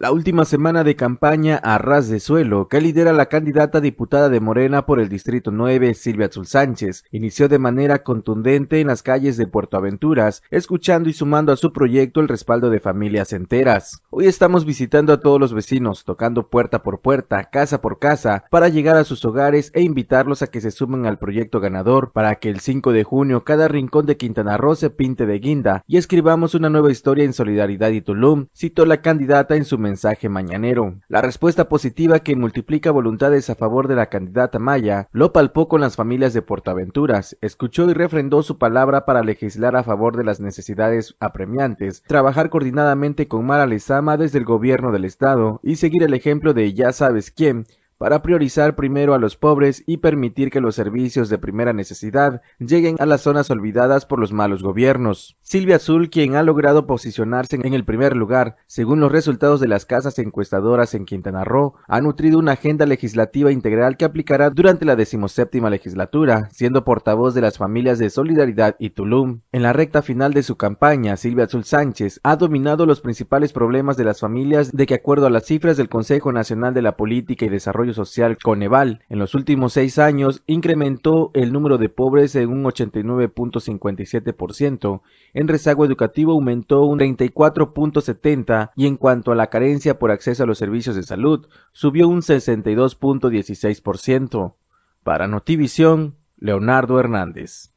La 0.00 0.12
última 0.12 0.44
semana 0.44 0.84
de 0.84 0.94
campaña 0.94 1.60
a 1.60 1.76
de 1.76 2.20
suelo 2.20 2.68
que 2.68 2.80
lidera 2.80 3.12
la 3.12 3.26
candidata 3.26 3.80
diputada 3.80 4.28
de 4.28 4.38
Morena 4.38 4.86
por 4.86 5.00
el 5.00 5.08
Distrito 5.08 5.50
9, 5.50 5.92
Silvia 5.94 6.26
Azul 6.26 6.46
Sánchez, 6.46 7.02
inició 7.10 7.48
de 7.48 7.58
manera 7.58 8.04
contundente 8.04 8.80
en 8.80 8.86
las 8.86 9.02
calles 9.02 9.36
de 9.36 9.48
Puerto 9.48 9.76
Aventuras, 9.76 10.44
escuchando 10.52 11.08
y 11.08 11.14
sumando 11.14 11.50
a 11.50 11.56
su 11.56 11.72
proyecto 11.72 12.20
el 12.20 12.28
respaldo 12.28 12.70
de 12.70 12.78
familias 12.78 13.32
enteras. 13.32 14.04
Hoy 14.10 14.26
estamos 14.26 14.64
visitando 14.64 15.12
a 15.12 15.20
todos 15.20 15.40
los 15.40 15.52
vecinos, 15.52 16.04
tocando 16.04 16.48
puerta 16.48 16.84
por 16.84 17.00
puerta, 17.00 17.50
casa 17.50 17.80
por 17.80 17.98
casa, 17.98 18.44
para 18.52 18.68
llegar 18.68 18.96
a 18.96 19.02
sus 19.02 19.24
hogares 19.24 19.72
e 19.74 19.82
invitarlos 19.82 20.42
a 20.42 20.46
que 20.46 20.60
se 20.60 20.70
sumen 20.70 21.06
al 21.06 21.18
proyecto 21.18 21.58
ganador 21.58 22.12
para 22.12 22.36
que 22.36 22.50
el 22.50 22.60
5 22.60 22.92
de 22.92 23.02
junio 23.02 23.42
cada 23.42 23.66
rincón 23.66 24.06
de 24.06 24.16
Quintana 24.16 24.58
Roo 24.58 24.76
se 24.76 24.90
pinte 24.90 25.26
de 25.26 25.40
guinda 25.40 25.82
y 25.88 25.96
escribamos 25.96 26.54
una 26.54 26.70
nueva 26.70 26.92
historia 26.92 27.24
en 27.24 27.32
solidaridad 27.32 27.90
y 27.90 28.00
Tulum, 28.00 28.46
citó 28.54 28.86
la 28.86 29.02
candidata 29.02 29.56
en 29.56 29.64
su 29.64 29.76
mensaje 29.76 29.87
mañanero. 30.28 30.94
La 31.08 31.22
respuesta 31.22 31.68
positiva 31.68 32.20
que 32.20 32.36
multiplica 32.36 32.90
voluntades 32.90 33.50
a 33.50 33.54
favor 33.54 33.88
de 33.88 33.96
la 33.96 34.06
candidata 34.06 34.58
Maya 34.58 35.08
lo 35.12 35.32
palpó 35.32 35.68
con 35.68 35.80
las 35.80 35.96
familias 35.96 36.34
de 36.34 36.42
Portaventuras, 36.42 37.36
escuchó 37.40 37.88
y 37.88 37.94
refrendó 37.94 38.42
su 38.42 38.58
palabra 38.58 39.04
para 39.04 39.22
legislar 39.22 39.76
a 39.76 39.82
favor 39.82 40.16
de 40.16 40.24
las 40.24 40.40
necesidades 40.40 41.16
apremiantes, 41.20 42.02
trabajar 42.02 42.50
coordinadamente 42.50 43.28
con 43.28 43.46
Mara 43.46 43.66
Lezama 43.66 44.16
desde 44.16 44.38
el 44.38 44.44
gobierno 44.44 44.92
del 44.92 45.04
estado 45.04 45.60
y 45.62 45.76
seguir 45.76 46.02
el 46.02 46.14
ejemplo 46.14 46.54
de 46.54 46.72
ya 46.74 46.92
sabes 46.92 47.30
quién, 47.30 47.66
para 47.98 48.22
priorizar 48.22 48.76
primero 48.76 49.12
a 49.12 49.18
los 49.18 49.36
pobres 49.36 49.82
y 49.86 49.98
permitir 49.98 50.50
que 50.50 50.60
los 50.60 50.76
servicios 50.76 51.28
de 51.28 51.38
primera 51.38 51.72
necesidad 51.72 52.42
lleguen 52.58 52.96
a 53.00 53.06
las 53.06 53.22
zonas 53.22 53.50
olvidadas 53.50 54.06
por 54.06 54.20
los 54.20 54.32
malos 54.32 54.62
gobiernos. 54.62 55.36
Silvia 55.40 55.76
Azul, 55.76 56.08
quien 56.08 56.36
ha 56.36 56.42
logrado 56.42 56.86
posicionarse 56.86 57.56
en 57.56 57.74
el 57.74 57.84
primer 57.84 58.16
lugar, 58.16 58.56
según 58.66 59.00
los 59.00 59.10
resultados 59.10 59.60
de 59.60 59.68
las 59.68 59.84
casas 59.84 60.18
encuestadoras 60.18 60.94
en 60.94 61.04
Quintana 61.04 61.42
Roo, 61.42 61.74
ha 61.88 62.00
nutrido 62.00 62.38
una 62.38 62.52
agenda 62.52 62.86
legislativa 62.86 63.50
integral 63.50 63.96
que 63.96 64.04
aplicará 64.04 64.50
durante 64.50 64.84
la 64.84 64.94
decimoséptima 64.94 65.68
legislatura, 65.68 66.48
siendo 66.52 66.84
portavoz 66.84 67.34
de 67.34 67.40
las 67.40 67.58
familias 67.58 67.98
de 67.98 68.10
Solidaridad 68.10 68.76
y 68.78 68.90
Tulum. 68.90 69.40
En 69.50 69.62
la 69.62 69.72
recta 69.72 70.02
final 70.02 70.32
de 70.34 70.44
su 70.44 70.56
campaña, 70.56 71.16
Silvia 71.16 71.46
Azul 71.46 71.64
Sánchez 71.64 72.20
ha 72.22 72.36
dominado 72.36 72.86
los 72.86 73.00
principales 73.00 73.52
problemas 73.52 73.96
de 73.96 74.04
las 74.04 74.20
familias 74.20 74.70
de 74.72 74.86
que 74.86 74.94
acuerdo 74.94 75.26
a 75.26 75.30
las 75.30 75.46
cifras 75.46 75.76
del 75.76 75.88
Consejo 75.88 76.30
Nacional 76.30 76.74
de 76.74 76.82
la 76.82 76.96
Política 76.96 77.44
y 77.44 77.48
Desarrollo 77.48 77.87
Social 77.94 78.38
Coneval 78.38 79.02
en 79.08 79.18
los 79.18 79.34
últimos 79.34 79.72
seis 79.72 79.98
años 79.98 80.44
incrementó 80.46 81.32
el 81.34 81.52
número 81.52 81.78
de 81.78 81.88
pobres 81.88 82.36
en 82.36 82.50
un 82.50 82.62
89.57%, 82.64 85.00
en 85.34 85.48
rezago 85.48 85.84
educativo 85.84 86.32
aumentó 86.32 86.84
un 86.84 86.98
34.70% 86.98 88.70
y 88.76 88.86
en 88.86 88.96
cuanto 88.96 89.32
a 89.32 89.34
la 89.34 89.48
carencia 89.48 89.98
por 89.98 90.10
acceso 90.10 90.44
a 90.44 90.46
los 90.46 90.56
servicios 90.58 90.96
de 90.96 91.02
salud 91.02 91.46
subió 91.72 92.08
un 92.08 92.22
62.16%. 92.22 94.54
Para 95.02 95.26
Notivisión, 95.26 96.16
Leonardo 96.36 97.00
Hernández. 97.00 97.72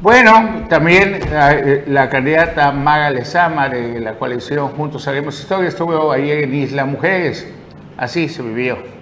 Bueno, 0.00 0.66
también 0.68 1.18
eh, 1.28 1.82
la 1.88 2.08
candidata 2.08 2.70
Maga 2.70 3.10
Lezama 3.10 3.68
de 3.68 3.98
la 3.98 4.16
coalición 4.16 4.68
Juntos 4.68 5.08
Haremos 5.08 5.40
Historia 5.40 5.68
estuvo 5.68 6.12
ahí 6.12 6.30
en 6.30 6.54
Isla 6.54 6.84
Mujeres 6.84 7.52
Así 7.98 8.28
se 8.28 8.42
vivió. 8.42 8.97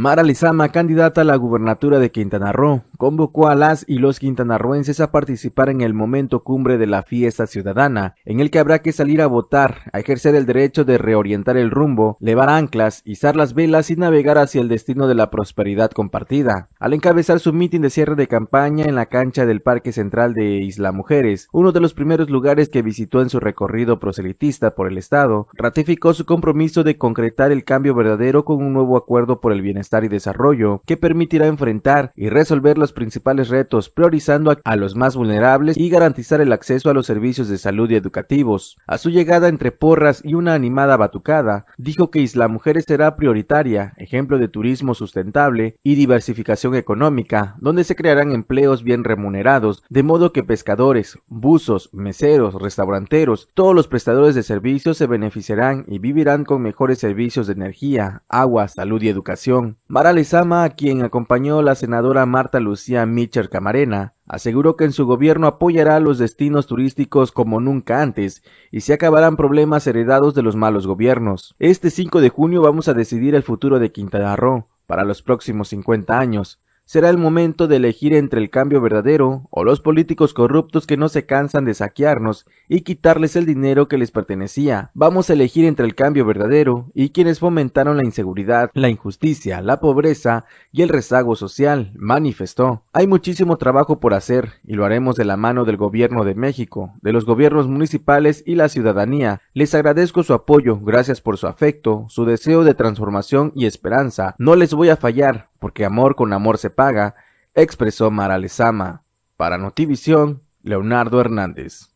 Mara 0.00 0.22
Lizama, 0.22 0.70
candidata 0.70 1.20
a 1.20 1.24
la 1.24 1.36
gubernatura 1.36 1.98
de 1.98 2.10
Quintana 2.10 2.52
Roo, 2.52 2.80
convocó 2.96 3.48
a 3.48 3.54
las 3.54 3.84
y 3.86 3.98
los 3.98 4.18
quintanarroenses 4.18 4.98
a 4.98 5.12
participar 5.12 5.68
en 5.68 5.82
el 5.82 5.92
momento 5.92 6.42
cumbre 6.42 6.78
de 6.78 6.86
la 6.86 7.02
fiesta 7.02 7.46
ciudadana, 7.46 8.14
en 8.24 8.40
el 8.40 8.50
que 8.50 8.60
habrá 8.60 8.78
que 8.78 8.92
salir 8.92 9.20
a 9.20 9.26
votar, 9.26 9.90
a 9.92 10.00
ejercer 10.00 10.34
el 10.34 10.46
derecho 10.46 10.86
de 10.86 10.96
reorientar 10.96 11.58
el 11.58 11.70
rumbo, 11.70 12.16
levar 12.18 12.48
anclas, 12.48 13.02
izar 13.04 13.36
las 13.36 13.52
velas 13.52 13.90
y 13.90 13.96
navegar 13.96 14.38
hacia 14.38 14.62
el 14.62 14.70
destino 14.70 15.06
de 15.06 15.16
la 15.16 15.28
prosperidad 15.28 15.90
compartida. 15.90 16.70
Al 16.78 16.94
encabezar 16.94 17.38
su 17.38 17.52
mitin 17.52 17.82
de 17.82 17.90
cierre 17.90 18.14
de 18.14 18.26
campaña 18.26 18.86
en 18.86 18.94
la 18.94 19.04
cancha 19.04 19.44
del 19.44 19.60
Parque 19.60 19.92
Central 19.92 20.32
de 20.32 20.62
Isla 20.62 20.92
Mujeres, 20.92 21.46
uno 21.52 21.72
de 21.72 21.80
los 21.80 21.92
primeros 21.92 22.30
lugares 22.30 22.70
que 22.70 22.80
visitó 22.80 23.20
en 23.20 23.28
su 23.28 23.38
recorrido 23.38 23.98
proselitista 23.98 24.74
por 24.74 24.88
el 24.88 24.96
Estado, 24.96 25.46
ratificó 25.52 26.14
su 26.14 26.24
compromiso 26.24 26.84
de 26.84 26.96
concretar 26.96 27.52
el 27.52 27.64
cambio 27.64 27.94
verdadero 27.94 28.46
con 28.46 28.64
un 28.64 28.72
nuevo 28.72 28.96
acuerdo 28.96 29.42
por 29.42 29.52
el 29.52 29.60
bienestar 29.60 29.89
y 29.90 30.08
desarrollo 30.08 30.82
que 30.86 30.96
permitirá 30.96 31.46
enfrentar 31.46 32.12
y 32.14 32.28
resolver 32.28 32.78
los 32.78 32.92
principales 32.92 33.48
retos 33.48 33.90
priorizando 33.90 34.56
a, 34.62 34.76
los 34.76 34.94
más 34.94 35.16
vulnerables 35.16 35.76
y 35.76 35.90
garantizar 35.90 36.40
el 36.40 36.52
acceso 36.52 36.88
a 36.88 36.94
los 36.94 37.06
servicios 37.06 37.48
de 37.48 37.58
salud 37.58 37.90
y 37.90 37.96
educativos. 37.96 38.78
A 38.86 38.98
su 38.98 39.10
llegada 39.10 39.48
entre 39.48 39.72
porras 39.72 40.22
y 40.24 40.34
una 40.34 40.54
animada 40.54 40.96
batucada, 40.96 41.66
dijo 41.76 42.10
que 42.10 42.20
Isla 42.20 42.46
Mujeres 42.46 42.84
será 42.86 43.16
prioritaria, 43.16 43.94
ejemplo 43.96 44.38
de 44.38 44.48
turismo 44.48 44.94
sustentable 44.94 45.76
y 45.82 45.96
diversificación 45.96 46.76
económica, 46.76 47.56
donde 47.58 47.84
se 47.84 47.96
crearán 47.96 48.32
empleos 48.32 48.84
bien 48.84 49.02
remunerados, 49.02 49.82
de 49.88 50.04
modo 50.04 50.32
que 50.32 50.44
pescadores, 50.44 51.18
buzos, 51.26 51.90
meseros, 51.92 52.54
restauranteros, 52.54 53.48
todos 53.54 53.74
los 53.74 53.88
prestadores 53.88 54.34
de 54.36 54.44
servicios 54.44 54.96
se 54.96 55.06
beneficiarán 55.06 55.84
y 55.88 55.98
vivirán 55.98 56.44
con 56.44 56.62
mejores 56.62 56.98
servicios 56.98 57.48
de 57.48 57.54
energía, 57.54 58.22
agua, 58.28 58.68
salud 58.68 59.02
y 59.02 59.08
educación. 59.08 59.69
Mara 59.88 60.12
Lezama, 60.12 60.64
a 60.64 60.70
quien 60.70 61.02
acompañó 61.02 61.62
la 61.62 61.74
senadora 61.74 62.26
Marta 62.26 62.60
Lucía 62.60 63.04
Mitcher 63.06 63.48
Camarena, 63.48 64.12
aseguró 64.26 64.76
que 64.76 64.84
en 64.84 64.92
su 64.92 65.06
gobierno 65.06 65.46
apoyará 65.46 66.00
los 66.00 66.18
destinos 66.18 66.66
turísticos 66.66 67.32
como 67.32 67.60
nunca 67.60 68.02
antes 68.02 68.42
y 68.70 68.82
se 68.82 68.92
acabarán 68.92 69.36
problemas 69.36 69.86
heredados 69.86 70.34
de 70.34 70.42
los 70.42 70.56
malos 70.56 70.86
gobiernos. 70.86 71.54
Este 71.58 71.90
5 71.90 72.20
de 72.20 72.28
junio 72.28 72.62
vamos 72.62 72.88
a 72.88 72.94
decidir 72.94 73.34
el 73.34 73.42
futuro 73.42 73.78
de 73.78 73.92
Quintana 73.92 74.36
Roo 74.36 74.66
para 74.86 75.04
los 75.04 75.22
próximos 75.22 75.68
50 75.68 76.18
años. 76.18 76.58
Será 76.90 77.08
el 77.08 77.18
momento 77.18 77.68
de 77.68 77.76
elegir 77.76 78.14
entre 78.14 78.40
el 78.40 78.50
cambio 78.50 78.80
verdadero 78.80 79.46
o 79.50 79.62
los 79.62 79.78
políticos 79.80 80.34
corruptos 80.34 80.88
que 80.88 80.96
no 80.96 81.08
se 81.08 81.24
cansan 81.24 81.64
de 81.64 81.74
saquearnos 81.74 82.46
y 82.68 82.80
quitarles 82.80 83.36
el 83.36 83.46
dinero 83.46 83.86
que 83.86 83.96
les 83.96 84.10
pertenecía. 84.10 84.90
Vamos 84.92 85.30
a 85.30 85.34
elegir 85.34 85.66
entre 85.66 85.86
el 85.86 85.94
cambio 85.94 86.26
verdadero 86.26 86.90
y 86.92 87.10
quienes 87.10 87.38
fomentaron 87.38 87.96
la 87.96 88.04
inseguridad, 88.04 88.72
la 88.74 88.88
injusticia, 88.88 89.62
la 89.62 89.78
pobreza 89.78 90.46
y 90.72 90.82
el 90.82 90.88
rezago 90.88 91.36
social, 91.36 91.92
manifestó. 91.94 92.82
Hay 92.92 93.06
muchísimo 93.06 93.56
trabajo 93.56 94.00
por 94.00 94.12
hacer 94.12 94.54
y 94.64 94.74
lo 94.74 94.84
haremos 94.84 95.14
de 95.14 95.26
la 95.26 95.36
mano 95.36 95.64
del 95.64 95.76
gobierno 95.76 96.24
de 96.24 96.34
México, 96.34 96.94
de 97.02 97.12
los 97.12 97.24
gobiernos 97.24 97.68
municipales 97.68 98.42
y 98.44 98.56
la 98.56 98.68
ciudadanía. 98.68 99.42
Les 99.54 99.76
agradezco 99.76 100.24
su 100.24 100.34
apoyo, 100.34 100.80
gracias 100.80 101.20
por 101.20 101.38
su 101.38 101.46
afecto, 101.46 102.06
su 102.08 102.24
deseo 102.24 102.64
de 102.64 102.74
transformación 102.74 103.52
y 103.54 103.66
esperanza. 103.66 104.34
No 104.38 104.56
les 104.56 104.74
voy 104.74 104.88
a 104.88 104.96
fallar, 104.96 105.50
porque 105.60 105.84
amor 105.84 106.16
con 106.16 106.32
amor 106.32 106.58
se 106.58 106.70
paga, 106.70 107.14
expresó 107.54 108.10
Mara 108.10 108.38
Lezama. 108.38 109.02
Para 109.36 109.56
Notivisión, 109.56 110.42
Leonardo 110.62 111.20
Hernández. 111.20 111.90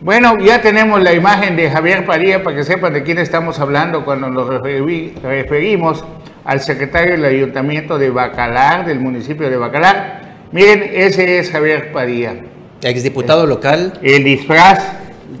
Bueno, 0.00 0.38
ya 0.38 0.60
tenemos 0.60 1.02
la 1.02 1.12
imagen 1.12 1.56
de 1.56 1.70
Javier 1.70 2.06
Padilla 2.06 2.44
para 2.44 2.54
que 2.54 2.62
sepan 2.62 2.92
de 2.92 3.02
quién 3.02 3.18
estamos 3.18 3.58
hablando 3.58 4.04
cuando 4.04 4.28
nos 4.30 4.48
referimos 4.48 6.04
al 6.44 6.60
secretario 6.60 7.12
del 7.12 7.24
Ayuntamiento 7.24 7.98
de 7.98 8.10
Bacalar, 8.10 8.86
del 8.86 9.00
municipio 9.00 9.50
de 9.50 9.56
Bacalar. 9.56 10.46
Miren, 10.52 10.88
ese 10.92 11.38
es 11.38 11.50
Javier 11.50 11.90
Padilla. 11.92 12.36
Exdiputado 12.82 13.46
local. 13.46 13.98
El 14.02 14.22
disfraz, 14.22 14.92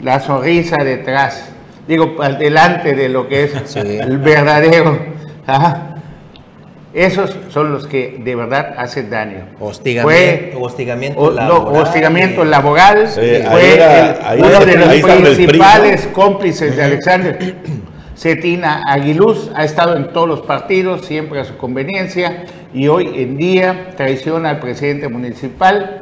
la 0.02 0.18
sonrisa 0.18 0.76
detrás. 0.82 1.52
Digo, 1.86 2.16
delante 2.38 2.94
de 2.94 3.08
lo 3.08 3.28
que 3.28 3.44
es 3.44 3.76
el 3.76 4.18
verdadero. 4.18 4.98
Esos 6.94 7.36
son 7.50 7.72
los 7.72 7.86
que 7.86 8.18
de 8.18 8.34
verdad 8.34 8.74
hacen 8.78 9.10
daño. 9.10 9.44
Hostigamiento, 9.60 10.60
hostigamiento 10.60 11.30
laboral. 11.30 11.48
No, 11.48 11.80
hostigamiento 11.80 12.44
laboral. 12.44 13.08
fue 13.08 13.44
uno 14.38 14.64
de 14.64 14.76
los 14.76 15.36
principales 15.36 16.08
cómplices 16.12 16.76
de 16.76 16.84
Alexander. 16.84 17.56
Cetina 18.16 18.82
Aguiluz 18.86 19.50
ha 19.54 19.64
estado 19.64 19.96
en 19.96 20.12
todos 20.12 20.26
los 20.26 20.40
partidos, 20.40 21.04
siempre 21.04 21.38
a 21.40 21.44
su 21.44 21.56
conveniencia, 21.56 22.46
y 22.74 22.88
hoy 22.88 23.12
en 23.14 23.36
día 23.36 23.90
traiciona 23.96 24.50
al 24.50 24.58
presidente 24.58 25.08
municipal, 25.08 26.00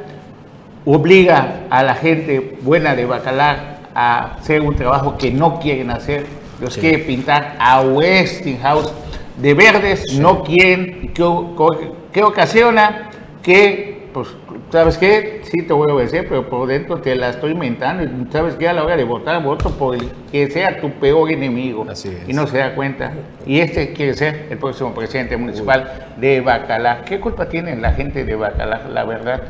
obliga 0.86 1.64
a 1.68 1.82
la 1.82 1.94
gente 1.94 2.56
buena 2.62 2.94
de 2.94 3.04
Bacalar 3.04 3.80
a 3.94 4.36
hacer 4.36 4.62
un 4.62 4.76
trabajo 4.76 5.18
que 5.18 5.30
no 5.30 5.60
quieren 5.60 5.90
hacer, 5.90 6.24
los 6.58 6.78
quiere 6.78 6.98
pintar 7.00 7.56
a 7.58 7.82
Westinghouse 7.82 8.92
de 9.36 9.54
verdes 9.54 10.18
no 10.18 10.42
quieren, 10.42 11.12
que, 11.12 12.22
ocasiona 12.22 13.10
que, 13.42 14.08
pues, 14.12 14.28
¿sabes 14.70 14.98
qué? 14.98 15.40
Sí 15.44 15.62
te 15.66 15.72
voy 15.72 15.90
a 15.90 15.94
obedecer, 15.94 16.26
pero 16.28 16.48
por 16.48 16.66
dentro 16.66 17.00
te 17.00 17.14
la 17.14 17.30
estoy 17.30 17.52
inventando. 17.52 18.02
Y 18.02 18.32
¿sabes 18.32 18.54
qué? 18.54 18.68
A 18.68 18.72
la 18.72 18.84
hora 18.84 18.96
de 18.96 19.04
votar, 19.04 19.42
voto 19.42 19.70
por 19.70 19.94
el 19.94 20.10
que 20.32 20.50
sea 20.50 20.80
tu 20.80 20.90
peor 20.92 21.30
enemigo. 21.30 21.86
Y 22.26 22.32
no 22.32 22.46
se 22.46 22.58
da 22.58 22.74
cuenta. 22.74 23.12
Y 23.46 23.60
este 23.60 23.92
quiere 23.92 24.14
ser 24.14 24.46
el 24.50 24.58
próximo 24.58 24.94
presidente 24.94 25.36
municipal 25.36 26.08
de 26.16 26.40
Bacalar. 26.40 27.04
¿Qué 27.04 27.20
culpa 27.20 27.48
tiene 27.48 27.76
la 27.76 27.92
gente 27.92 28.24
de 28.24 28.34
Bacalar, 28.34 28.88
la 28.90 29.04
verdad? 29.04 29.42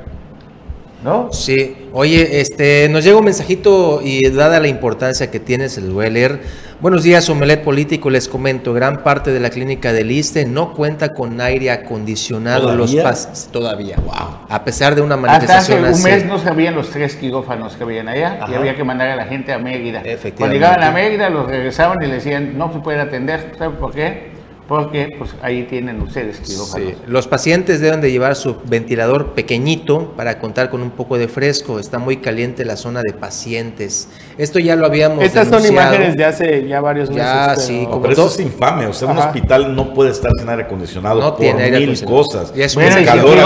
¿No? 1.05 1.29
Sí, 1.31 1.77
oye, 1.93 2.41
este, 2.41 2.89
nos 2.89 3.05
llega 3.05 3.19
un 3.19 3.25
mensajito 3.25 4.01
y 4.03 4.29
dada 4.31 4.61
la 4.61 4.69
importancia 4.69 5.31
que 5.31 5.39
tiene, 5.39 5.69
se 5.69 5.81
lo 5.81 5.93
voy 5.93 6.07
a 6.07 6.11
leer. 6.11 6.41
Buenos 6.81 7.03
días, 7.03 7.29
Omelet 7.29 7.63
Político, 7.63 8.11
les 8.11 8.29
comento, 8.29 8.73
gran 8.73 9.03
parte 9.03 9.33
de 9.33 9.41
la 9.41 9.51
clínica 9.51 9.93
del 9.93 10.11
ISTE 10.11 10.47
no 10.47 10.75
cuenta 10.75 11.15
con 11.15 11.41
aire 11.41 11.71
acondicionado 11.71 12.75
los 12.75 12.95
pas 12.97 13.49
todavía, 13.53 13.97
wow. 14.05 14.47
A 14.49 14.65
pesar 14.65 14.95
de 14.95 15.01
una 15.01 15.17
manifestación 15.17 15.85
Hasta 15.85 15.91
hace 15.91 15.99
un 15.99 16.11
mes 16.11 16.27
no 16.27 16.39
sabían 16.39 16.75
los 16.75 16.91
tres 16.91 17.17
quirófanos 17.17 17.77
que 17.77 17.85
habían 17.85 18.09
allá 18.09 18.41
y 18.51 18.55
había 18.55 18.75
que 18.75 18.85
mandar 18.85 19.09
a 19.09 19.17
la 19.17 19.25
gente 19.27 19.53
a 19.53 19.59
Mérida. 19.59 20.03
Cuando 20.37 20.55
llegaban 20.55 20.83
a 20.83 20.91
Mérida 20.91 21.31
los 21.31 21.47
regresaban 21.47 22.03
y 22.03 22.07
le 22.07 22.15
decían, 22.15 22.59
no 22.59 22.73
se 22.73 22.81
puede 22.81 23.01
atender, 23.01 23.53
¿sabe 23.59 23.77
por 23.77 23.95
qué? 23.95 24.36
Porque 24.69 25.15
pues 25.17 25.31
ahí 25.43 25.65
tienen 25.65 26.01
ustedes 26.03 26.41
quirófanos. 26.41 26.95
Los 27.07 27.29
pacientes 27.29 27.81
deben 27.81 28.01
de 28.01 28.11
llevar 28.11 28.35
su 28.35 28.57
ventilador 28.65 29.35
pequeñito 29.35 30.13
para 30.17 30.39
contar 30.39 30.71
con 30.71 30.83
un 30.83 30.91
poco 30.91 31.19
de 31.19 31.29
fresco. 31.29 31.79
Está 31.79 31.99
muy 31.99 32.17
caliente 32.17 32.65
la 32.65 32.77
zona 32.77 33.01
de 33.03 33.13
pacientes. 33.13 34.09
Esto 34.39 34.59
ya 34.59 34.75
lo 34.75 34.87
habíamos 34.87 35.23
Estas 35.23 35.49
son 35.49 35.65
imágenes 35.65 36.17
de 36.17 36.25
hace 36.25 36.67
ya 36.67 36.81
varios 36.81 37.11
meses. 37.11 37.25
Ya, 37.25 37.57
sí. 37.57 37.87
Pero 38.03 38.13
eso 38.13 38.27
es 38.27 38.41
infame. 38.41 38.87
O 38.87 38.93
sea, 38.93 39.09
un 39.09 39.19
hospital 39.19 39.75
no 39.77 39.95
puede 39.95 40.11
estar 40.11 40.31
sin 40.37 40.49
aire 40.49 40.65
acondicionado 40.65 41.21
no 41.21 41.31
por 41.31 41.39
tiene 41.39 41.71
mil 41.71 42.05
cosas. 42.05 42.53
Y 42.57 42.63
es 42.63 42.75
bueno, 42.75 42.97
calor, 43.05 43.39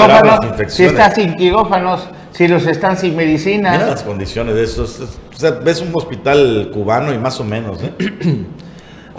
si 0.69 0.85
está 0.85 1.15
sin 1.15 1.35
quirófanos, 1.35 2.09
si 2.33 2.49
los 2.49 2.67
están 2.67 2.97
sin 2.97 3.15
medicina. 3.15 3.73
Mira 3.73 3.87
las 3.89 4.03
condiciones 4.03 4.55
de 4.55 4.65
eso. 4.65 4.85
O 4.85 5.37
sea, 5.37 5.51
ves 5.51 5.83
un 5.83 5.91
hospital 5.95 6.71
cubano 6.73 7.13
y 7.13 7.19
más 7.19 7.39
o 7.41 7.45
menos, 7.45 7.79
¿eh? 7.83 7.93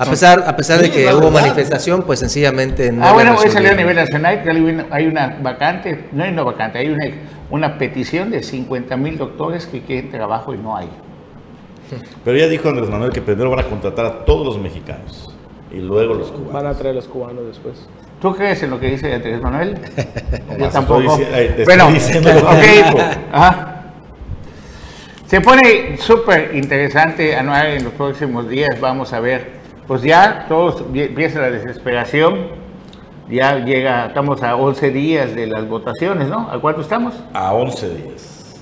A 0.01 0.05
pesar, 0.05 0.43
a 0.47 0.55
pesar 0.57 0.81
de 0.81 0.89
que 0.89 1.13
hubo 1.13 1.29
manifestación, 1.29 2.01
pues 2.01 2.19
sencillamente 2.19 2.91
no. 2.91 3.05
Ah, 3.05 3.13
bueno, 3.13 3.35
hoy 3.37 3.51
salió 3.51 3.69
a 3.69 3.75
nivel 3.75 3.95
nacional 3.95 4.41
que 4.41 4.49
hay 4.89 5.05
una 5.05 5.37
vacante, 5.43 6.05
no 6.11 6.23
hay 6.23 6.31
una 6.31 6.41
vacante, 6.41 6.79
hay 6.79 6.89
una, 6.89 7.05
una 7.51 7.77
petición 7.77 8.31
de 8.31 8.41
50 8.41 8.97
mil 8.97 9.19
doctores 9.19 9.67
que 9.67 9.81
quieren 9.81 10.09
trabajo 10.09 10.55
y 10.55 10.57
no 10.57 10.75
hay. 10.75 10.89
Pero 12.25 12.35
ya 12.35 12.47
dijo 12.47 12.69
Andrés 12.69 12.89
Manuel 12.89 13.11
que 13.11 13.21
primero 13.21 13.51
van 13.51 13.59
a 13.59 13.63
contratar 13.63 14.07
a 14.07 14.25
todos 14.25 14.43
los 14.43 14.57
mexicanos 14.57 15.29
y 15.71 15.77
luego 15.77 16.15
los 16.15 16.31
cubanos. 16.31 16.53
Van 16.53 16.65
a 16.65 16.73
traer 16.73 16.95
los 16.95 17.07
cubanos 17.07 17.45
después. 17.45 17.87
¿Tú 18.19 18.35
crees 18.35 18.63
en 18.63 18.71
lo 18.71 18.79
que 18.79 18.87
dice 18.87 19.13
Andrés 19.13 19.39
Manuel? 19.39 19.77
Yo 20.59 20.69
tampoco. 20.69 21.19
bueno, 21.63 21.89
ok. 21.89 23.67
Se 25.27 25.41
pone 25.41 25.95
súper 25.97 26.55
interesante, 26.55 27.35
Anual, 27.35 27.67
en 27.67 27.83
los 27.83 27.93
próximos 27.93 28.49
días 28.49 28.81
vamos 28.81 29.13
a 29.13 29.19
ver 29.19 29.61
pues 29.91 30.03
ya 30.03 30.45
todos 30.47 30.85
empieza 30.93 31.41
la 31.41 31.51
desesperación. 31.51 32.47
Ya 33.29 33.59
llega, 33.59 34.05
estamos 34.05 34.41
a 34.41 34.55
11 34.55 34.89
días 34.89 35.35
de 35.35 35.47
las 35.47 35.67
votaciones, 35.67 36.29
¿no? 36.29 36.49
¿A 36.49 36.61
cuánto 36.61 36.79
estamos? 36.79 37.13
A 37.33 37.53
11 37.53 37.95
días. 37.95 38.55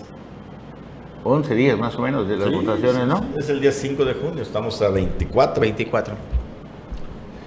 11 1.23 1.53
días 1.53 1.77
más 1.77 1.95
o 1.97 2.01
menos 2.01 2.27
de 2.27 2.36
las 2.36 2.51
votaciones, 2.51 3.05
¿no? 3.05 3.23
Es 3.38 3.47
el 3.47 3.61
día 3.61 3.71
5 3.71 4.05
de 4.05 4.15
junio, 4.15 4.41
estamos 4.41 4.82
a 4.82 4.89
24. 4.89 5.61
24. 5.61 6.15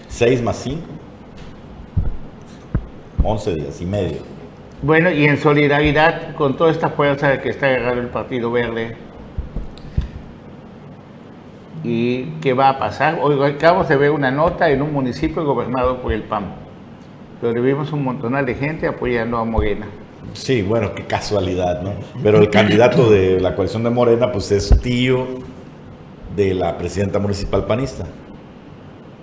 6 0.06 0.42
más 0.42 0.56
5. 0.58 0.80
11 3.24 3.54
días 3.56 3.80
y 3.80 3.84
medio. 3.84 4.18
Bueno, 4.80 5.10
y 5.10 5.24
en 5.24 5.38
solidaridad 5.38 6.36
con 6.36 6.56
toda 6.56 6.70
esta 6.70 6.90
fuerza 6.90 7.40
que 7.40 7.48
está 7.48 7.66
agarrando 7.66 8.02
el 8.02 8.10
Partido 8.10 8.52
Verde, 8.52 8.96
¿Y 11.84 12.24
qué 12.40 12.52
va 12.52 12.68
a 12.68 12.78
pasar? 12.78 13.18
Hoy 13.20 13.42
acabo 13.42 13.84
de 13.84 13.96
ver 13.96 14.10
una 14.10 14.30
nota 14.30 14.70
en 14.70 14.82
un 14.82 14.92
municipio 14.92 15.44
gobernado 15.44 16.00
por 16.00 16.12
el 16.12 16.22
PAN, 16.22 16.54
donde 17.40 17.60
vimos 17.60 17.92
un 17.92 18.04
montonal 18.04 18.46
de 18.46 18.54
gente 18.54 18.86
apoyando 18.86 19.38
a 19.38 19.44
Morena. 19.44 19.86
Sí, 20.34 20.62
bueno, 20.62 20.94
qué 20.94 21.04
casualidad, 21.04 21.82
¿no? 21.82 21.92
Pero 22.22 22.38
el 22.38 22.50
candidato 22.50 23.10
de 23.10 23.40
la 23.40 23.56
coalición 23.56 23.82
de 23.82 23.90
Morena, 23.90 24.30
pues 24.30 24.52
es 24.52 24.80
tío 24.80 25.26
de 26.36 26.54
la 26.54 26.78
presidenta 26.78 27.18
municipal 27.18 27.66
panista 27.66 28.06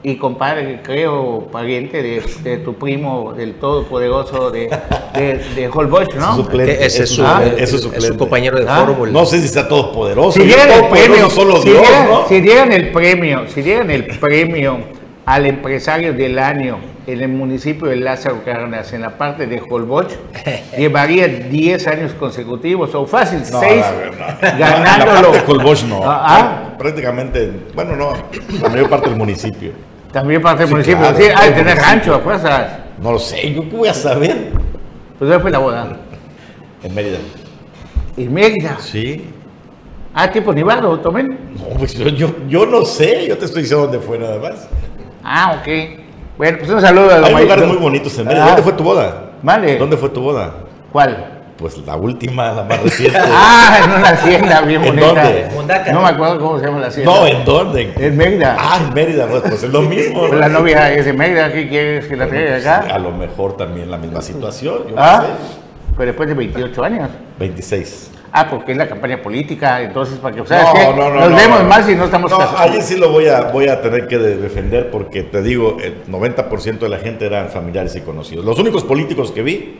y 0.01 0.15
compadre, 0.15 0.79
creo, 0.81 1.47
pariente 1.51 2.01
de, 2.01 2.57
tu 2.57 2.75
primo, 2.75 3.33
del 3.33 3.55
todopoderoso 3.55 4.49
de, 4.49 4.69
de, 5.13 5.37
de 5.55 5.67
Holbox, 5.67 6.15
¿no? 6.15 6.35
Suplente, 6.37 6.85
ese 6.85 7.03
es 7.03 7.09
su, 7.09 7.25
es, 7.25 7.69
su, 7.69 8.17
compañero 8.17 8.57
de 8.59 8.65
ah. 8.67 8.85
fórmula. 8.85 9.11
No 9.11 9.25
sé 9.25 9.39
si 9.39 9.45
está 9.45 9.67
todopoderoso. 9.67 10.39
Si 10.39 10.45
dieran 10.45 10.71
el 10.71 10.85
premio, 10.89 11.29
solo 11.29 11.61
si, 11.61 11.69
Dios, 11.69 11.83
¿no? 12.07 12.27
si 12.27 12.39
dieran 12.39 12.71
el 12.71 12.91
premio, 12.91 13.47
si 13.49 13.61
dieran 13.61 13.91
el 13.91 14.05
premio 14.05 14.79
al 15.25 15.45
empresario 15.45 16.13
del 16.13 16.39
año 16.39 16.79
en 17.05 17.21
el 17.21 17.29
municipio 17.29 17.87
de 17.87 17.97
Lázaro 17.97 18.41
Cárdenas, 18.45 18.93
en 18.93 19.01
la 19.01 19.17
parte 19.17 19.47
de 19.47 19.61
Holbox, 19.69 20.17
llevaría 20.77 21.27
10 21.27 21.87
años 21.87 22.13
consecutivos, 22.13 22.95
o 22.95 23.05
fácil, 23.05 23.41
6, 23.43 23.53
no, 23.53 24.57
ganándolo. 24.57 25.13
La 25.13 25.21
parte 25.21 25.37
de 25.37 25.51
Holbox 25.51 25.83
no, 25.83 26.01
¿Ah? 26.03 26.23
¿Ah? 26.25 26.77
prácticamente, 26.77 27.51
bueno, 27.75 27.95
no, 27.95 28.13
la 28.61 28.69
mayor 28.69 28.89
parte 28.89 29.09
del 29.09 29.17
municipio. 29.17 29.88
También 30.11 30.41
parte 30.41 30.63
del 30.63 30.71
municipio, 30.71 31.15
sí, 31.15 31.23
hay 31.23 31.49
que 31.49 31.55
tener 31.55 31.77
rancho 31.77 32.15
a 32.15 32.19
fuerzas. 32.19 32.71
No 33.01 33.11
lo 33.11 33.19
sé, 33.19 33.53
¿yo 33.53 33.69
qué 33.69 33.75
voy 33.75 33.87
a 33.87 33.93
saber? 33.93 34.51
Pues 35.17 35.29
¿dónde 35.29 35.39
fue 35.39 35.51
la 35.51 35.59
boda? 35.59 35.97
En 36.83 36.95
Mérida. 36.95 37.19
¿En 38.17 38.33
Mérida? 38.33 38.77
Sí. 38.79 39.29
Ah, 40.13 40.31
tipo 40.31 40.51
Nibardo, 40.53 40.99
Tomen. 40.99 41.53
No, 41.55 41.77
pues 41.77 41.93
yo, 41.93 42.07
yo, 42.09 42.35
yo, 42.47 42.65
no 42.65 42.83
sé, 42.83 43.27
yo 43.27 43.37
te 43.37 43.45
estoy 43.45 43.61
diciendo 43.61 43.85
dónde 43.85 43.99
fue 43.99 44.17
nada 44.17 44.39
más. 44.39 44.67
Ah, 45.23 45.59
ok. 45.59 45.67
Bueno, 46.37 46.57
pues 46.57 46.71
un 46.71 46.81
saludo 46.81 47.11
a 47.11 47.25
Hay 47.25 47.43
lugares 47.43 47.67
muy 47.67 47.77
bonitos 47.77 48.17
en 48.17 48.27
Mérida. 48.27 48.47
¿Dónde 48.47 48.63
fue 48.63 48.73
tu 48.73 48.83
boda? 48.83 49.31
Vale. 49.43 49.77
¿Dónde 49.77 49.97
fue 49.97 50.09
tu 50.09 50.21
boda? 50.21 50.53
¿Cuál? 50.91 51.38
Pues 51.59 51.77
la 51.85 51.97
última, 51.97 52.53
la 52.53 52.63
más 52.63 52.81
reciente. 52.81 53.19
ah, 53.21 53.79
en 53.83 53.91
una 53.91 54.09
hacienda 54.11 54.61
bien 54.61 54.81
¿En 54.83 54.95
bonita. 54.95 55.23
dónde? 55.53 55.91
No 55.91 56.01
me 56.01 56.07
acuerdo 56.07 56.39
cómo 56.39 56.57
se 56.59 56.65
llama 56.65 56.79
la 56.79 56.87
hacienda. 56.87 57.11
No, 57.13 57.27
¿en 57.27 57.43
dónde? 57.43 57.93
En 57.97 58.15
Mérida. 58.15 58.55
Ah, 58.57 58.79
en 58.87 58.93
Mérida, 58.93 59.27
pues, 59.27 59.41
pues 59.41 59.63
es 59.63 59.69
lo 59.69 59.81
mismo. 59.81 60.19
Pues 60.21 60.31
¿no? 60.31 60.37
la 60.39 60.47
novia 60.47 60.89
es 60.93 61.05
de 61.05 61.11
Mérida, 61.11 61.51
¿qué 61.51 61.67
quieres 61.67 62.05
que 62.07 62.15
la 62.15 62.27
traiga 62.27 62.51
Pues, 62.53 62.65
acá? 62.65 62.95
A 62.95 62.97
lo 62.97 63.11
mejor 63.11 63.57
también 63.57 63.91
la 63.91 63.97
misma 63.97 64.21
situación. 64.21 64.83
Yo 64.89 64.95
no 64.95 65.01
Ah, 65.01 65.25
sé. 65.25 65.93
pero 65.97 66.05
después 66.07 66.29
de 66.29 66.35
28 66.35 66.83
años. 66.83 67.09
26. 67.39 68.11
Ah, 68.31 68.47
porque 68.49 68.71
es 68.71 68.77
la 68.77 68.87
campaña 68.87 69.21
política, 69.21 69.81
entonces 69.81 70.17
para 70.19 70.33
que, 70.35 70.41
o 70.41 70.43
No, 70.43 70.47
sea, 70.47 70.61
es 70.61 70.69
que 70.71 70.85
no, 70.95 71.09
no, 71.09 71.19
nos 71.19 71.29
no, 71.31 71.35
vemos 71.35 71.59
no. 71.63 71.65
más 71.67 71.89
y 71.89 71.95
no 71.95 72.05
estamos 72.05 72.31
No, 72.31 72.37
casados. 72.37 72.61
allí 72.61 72.81
sí 72.81 72.95
lo 72.95 73.09
voy 73.11 73.27
a, 73.27 73.41
voy 73.51 73.67
a 73.67 73.81
tener 73.81 74.07
que 74.07 74.17
de- 74.17 74.37
defender 74.37 74.91
porque 74.91 75.23
te 75.23 75.41
digo, 75.41 75.77
el 75.83 76.05
90% 76.07 76.77
de 76.85 76.89
la 76.89 76.99
gente 76.99 77.25
eran 77.25 77.49
familiares 77.49 77.95
y 77.97 78.01
conocidos. 78.01 78.45
Los 78.45 78.57
únicos 78.59 78.83
políticos 78.85 79.31
que 79.31 79.41
vi 79.41 79.79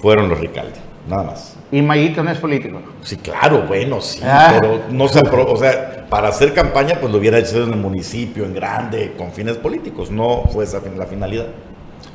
fueron 0.00 0.28
los 0.28 0.38
Ricaldi, 0.38 0.78
nada 1.10 1.24
más. 1.24 1.56
Y 1.72 1.82
Mayito 1.82 2.22
no 2.22 2.30
es 2.30 2.38
político. 2.38 2.80
Sí, 3.02 3.16
claro, 3.16 3.64
bueno, 3.68 4.00
sí, 4.00 4.20
Ah. 4.24 4.54
pero 4.58 4.80
no 4.90 5.08
se 5.08 5.20
apro- 5.20 5.46
o 5.46 5.56
sea, 5.56 6.06
para 6.08 6.28
hacer 6.28 6.54
campaña 6.54 6.96
pues 7.00 7.12
lo 7.12 7.18
hubiera 7.18 7.38
hecho 7.38 7.62
en 7.64 7.70
el 7.72 7.76
municipio, 7.78 8.44
en 8.44 8.54
grande, 8.54 9.12
con 9.18 9.32
fines 9.32 9.56
políticos, 9.56 10.10
no 10.10 10.44
fue 10.52 10.64
esa 10.64 10.80
la 10.96 11.06
finalidad. 11.06 11.46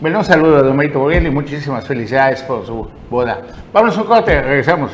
Bueno, 0.02 0.20
un 0.20 0.26
saludo 0.26 0.58
a 0.58 0.62
Don 0.64 0.76
Mayito 0.76 1.00
y 1.12 1.30
muchísimas 1.30 1.86
felicidades 1.88 2.42
por 2.44 2.66
su 2.66 2.88
boda. 3.10 3.42
Vamos 3.72 3.98
a 3.98 4.02
un 4.02 4.08
corte, 4.08 4.42
regresamos. 4.42 4.92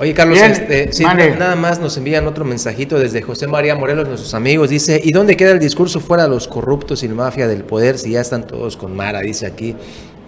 Oye, 0.00 0.14
Carlos, 0.14 0.38
Bien, 0.38 0.52
este, 0.52 0.92
sí, 0.92 1.02
mande. 1.02 1.34
nada 1.36 1.56
más 1.56 1.80
nos 1.80 1.96
envían 1.96 2.26
otro 2.28 2.44
mensajito 2.44 2.98
desde 3.00 3.20
José 3.20 3.48
María 3.48 3.74
Morelos, 3.74 4.06
nuestros 4.06 4.32
amigos. 4.34 4.70
Dice, 4.70 5.00
¿y 5.02 5.10
dónde 5.10 5.36
queda 5.36 5.50
el 5.50 5.58
discurso 5.58 5.98
fuera 5.98 6.22
de 6.24 6.28
los 6.28 6.46
corruptos 6.46 7.02
y 7.02 7.08
la 7.08 7.14
mafia 7.14 7.48
del 7.48 7.64
poder 7.64 7.98
si 7.98 8.12
ya 8.12 8.20
están 8.20 8.46
todos 8.46 8.76
con 8.76 8.94
Mara? 8.94 9.20
Dice 9.20 9.46
aquí. 9.46 9.74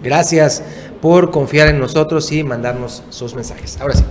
Gracias 0.03 0.61
por 1.01 1.31
confiar 1.31 1.69
en 1.69 1.79
nosotros 1.79 2.31
y 2.31 2.43
mandarnos 2.43 3.03
sus 3.09 3.33
mensajes. 3.35 3.79
Ahora 3.79 3.93
sí. 3.93 4.03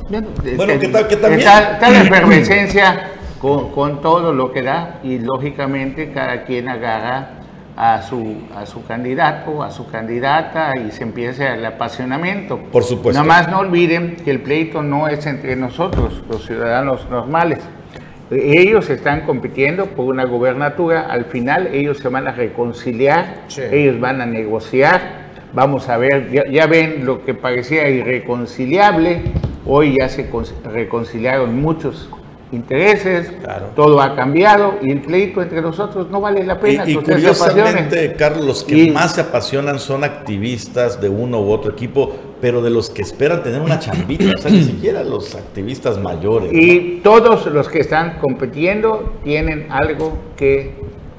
Bueno, 0.57 0.79
¿qué 0.81 0.89
tal- 0.89 1.09
qué 1.09 1.17
tal 1.17 1.31
bien? 1.37 1.41
Está, 1.41 1.73
está 1.75 1.91
la 1.91 2.03
efervescencia 2.05 3.11
con, 3.41 3.73
con 3.73 4.01
todo 4.01 4.33
lo 4.33 4.53
que 4.53 4.63
da 4.63 5.01
y 5.03 5.19
lógicamente 5.19 6.13
cada 6.13 6.45
quien 6.45 6.69
agarra 6.69 7.40
a 7.83 8.03
su, 8.03 8.37
a 8.55 8.67
su 8.67 8.85
candidato, 8.85 9.63
a 9.63 9.71
su 9.71 9.87
candidata 9.91 10.73
y 10.77 10.91
se 10.91 11.03
empieza 11.03 11.55
el 11.55 11.65
apasionamiento. 11.65 12.59
Por 12.71 12.85
supuesto. 12.85 13.23
Nada 13.23 13.25
más 13.43 13.51
no 13.51 13.61
olviden 13.61 14.17
que 14.23 14.31
el 14.31 14.41
pleito 14.43 14.83
no 14.83 15.09
es 15.09 15.25
entre 15.25 15.57
nosotros, 15.57 16.23
los 16.29 16.45
ciudadanos 16.45 17.09
normales. 17.09 17.61
Ellos 18.31 18.91
están 18.91 19.23
compitiendo 19.23 19.87
por 19.87 20.05
una 20.07 20.25
gubernatura, 20.25 21.07
al 21.09 21.25
final 21.25 21.69
ellos 21.73 21.97
se 21.99 22.09
van 22.11 22.29
a 22.29 22.33
reconciliar, 22.33 23.45
Sí. 23.49 23.63
ellos 23.73 23.99
van 23.99 24.21
a 24.21 24.27
negociar, 24.27 25.01
vamos 25.55 25.89
a 25.89 25.97
ver, 25.97 26.31
ya, 26.31 26.43
ya 26.51 26.67
ven 26.67 27.07
lo 27.07 27.25
que 27.25 27.33
parecía 27.33 27.89
irreconciliable, 27.89 29.23
hoy 29.67 29.97
ya 29.99 30.09
se 30.11 30.29
con- 30.29 30.45
reconciliaron 30.65 31.61
muchos 31.61 32.11
intereses, 32.53 33.31
Claro. 33.43 33.67
todo 33.77 34.01
ha 34.01 34.15
cambiado 34.17 34.75
y 34.83 34.91
el 34.91 35.01
pleito 35.03 35.41
entre 35.43 35.63
nosotros 35.63 36.09
no 36.11 36.21
vale 36.21 36.45
la 36.45 36.59
pena. 36.59 36.89
Y, 36.89 36.95
curiosamente. 36.97 38.13
Carlos, 38.15 38.45
los 38.45 38.65
que 38.65 38.77
Y- 38.77 38.91
más 38.91 39.15
se 39.15 39.21
apasionan 39.21 39.79
son 39.79 40.05
activistas 40.05 41.01
de 41.01 41.09
uno 41.09 41.41
u 41.41 41.51
otro 41.51 41.71
equipo, 41.73 42.13
pero 42.41 42.63
de 42.63 42.71
los 42.71 42.91
que 42.91 43.03
esperan 43.03 43.43
tener 43.43 43.61
una 43.61 43.79
chambita, 43.79 44.25
o 44.37 44.41
sea, 44.41 44.51
ni 44.51 44.63
siquiera 44.65 45.05
los 45.05 45.35
activistas 45.35 45.99
mayores. 45.99 46.53
¿no? 46.53 46.59
Y 46.59 47.01
todos 47.05 47.47
los 47.47 47.69
que 47.69 47.81
están 47.81 48.19
compitiendo 48.19 49.15
tienen 49.23 49.67
algo 49.71 50.15
que 50.37 50.75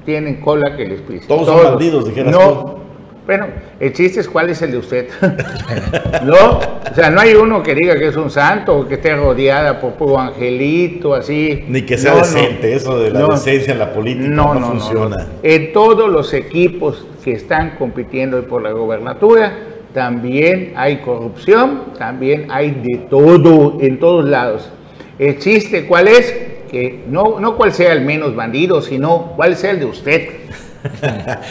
tienen 0.05 0.41
cola 0.41 0.75
que 0.75 0.85
les 0.87 1.01
pise. 1.01 1.27
Todos 1.27 1.45
son 1.47 1.63
bandidos, 1.63 2.05
dijeras 2.07 2.31
no, 2.31 2.39
tú. 2.39 2.80
Bueno, 3.31 3.47
el 3.79 3.93
chiste 3.93 4.19
es 4.19 4.27
cuál 4.27 4.49
es 4.49 4.61
el 4.61 4.71
de 4.71 4.77
usted. 4.77 5.07
no, 6.25 6.35
o 6.35 6.93
sea, 6.93 7.09
no 7.11 7.21
hay 7.21 7.33
uno 7.33 7.63
que 7.63 7.73
diga 7.73 7.97
que 7.97 8.09
es 8.09 8.17
un 8.17 8.29
santo 8.29 8.75
o 8.79 8.85
que 8.89 8.95
esté 8.95 9.15
rodeada 9.15 9.79
por 9.79 9.93
puro 9.93 10.19
angelito, 10.19 11.15
así. 11.15 11.63
Ni 11.69 11.83
que 11.83 11.97
sea 11.97 12.11
No, 12.11 12.17
no. 12.17 12.23
decente, 12.25 12.73
eso 12.73 12.99
de 12.99 13.09
la 13.11 13.19
No. 13.21 13.27
decencia 13.29 13.71
en 13.71 13.79
la 13.79 13.93
política 13.93 14.27
no, 14.27 14.59
funciona. 14.59 15.27
En 15.43 15.71
todos 15.71 16.09
los 16.11 16.33
equipos 16.33 17.05
que 17.23 17.31
están 17.31 17.77
compitiendo 17.79 18.43
por 18.43 18.63
la 18.63 18.71
gobernatura, 18.73 19.53
también 19.93 20.73
hay 20.75 20.97
corrupción, 20.97 21.83
también 21.97 22.47
hay 22.49 22.71
de 22.71 22.97
todo, 23.09 23.77
en 23.79 23.97
todos 23.97 24.25
lados. 24.25 24.69
El 25.17 25.39
chiste, 25.39 25.85
¿cuál 25.85 26.09
es? 26.09 26.35
Que 26.69 26.99
no, 27.07 27.39
no 27.39 27.55
cuál 27.55 27.71
sea 27.71 27.93
el 27.93 28.01
menos 28.01 28.35
bandido, 28.35 28.81
sino 28.81 29.31
cuál 29.37 29.55
sea 29.55 29.71
el 29.71 29.79
de 29.79 29.85
usted. 29.85 30.27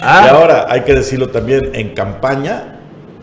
Ah. 0.03 0.23
Y 0.27 0.29
ahora 0.29 0.67
hay 0.69 0.83
que 0.83 0.95
decirlo 0.95 1.29
también, 1.31 1.71
en 1.75 1.95
campaña, 1.95 2.77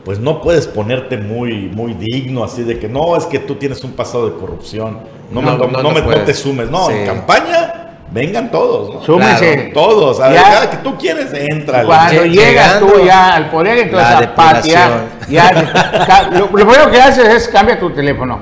pues 0.06 0.20
no 0.20 0.42
puedes 0.42 0.68
ponerte 0.68 1.18
muy, 1.18 1.70
muy 1.74 1.94
digno, 1.94 2.44
así 2.44 2.64
de 2.64 2.80
que 2.80 2.88
no, 2.88 3.16
es 3.18 3.26
que 3.26 3.40
tú 3.40 3.56
tienes 3.56 3.84
un 3.84 3.92
pasado 3.92 4.30
de 4.30 4.38
corrupción, 4.38 5.00
no, 5.32 5.42
No, 5.42 5.52
me, 5.52 5.58
no, 5.58 5.68
no 5.68 5.84
no 5.84 5.90
me- 5.92 6.00
no 6.00 6.06
puedes. 6.06 6.26
te 6.26 6.34
sumes, 6.34 6.70
no, 6.72 6.88
Sí. 6.88 6.94
en 6.94 7.06
campaña 7.06 7.74
vengan 8.10 8.50
todos, 8.50 8.94
¿no? 8.96 9.02
Súmense. 9.04 9.54
Claro, 9.56 9.72
todos, 9.74 10.20
a 10.22 10.34
cada 10.34 10.70
que 10.70 10.78
tú 10.78 10.98
quieres, 10.98 11.34
entra. 11.34 11.84
Cuando 11.84 12.24
Lle- 12.24 12.32
llegas 12.32 12.80
tú 12.80 12.90
ya 13.06 13.36
al 13.36 13.50
poder, 13.50 13.80
entonces 13.80 14.10
la 14.10 14.18
a 14.20 14.36
patear. 14.36 14.90
depuración. 14.90 15.28
Ya, 15.30 16.30
lo, 16.32 16.40
lo 16.40 16.48
primero 16.52 16.90
que 16.90 17.02
haces 17.02 17.28
es 17.28 17.48
cambia 17.50 17.78
tu 17.78 17.90
teléfono. 17.90 18.40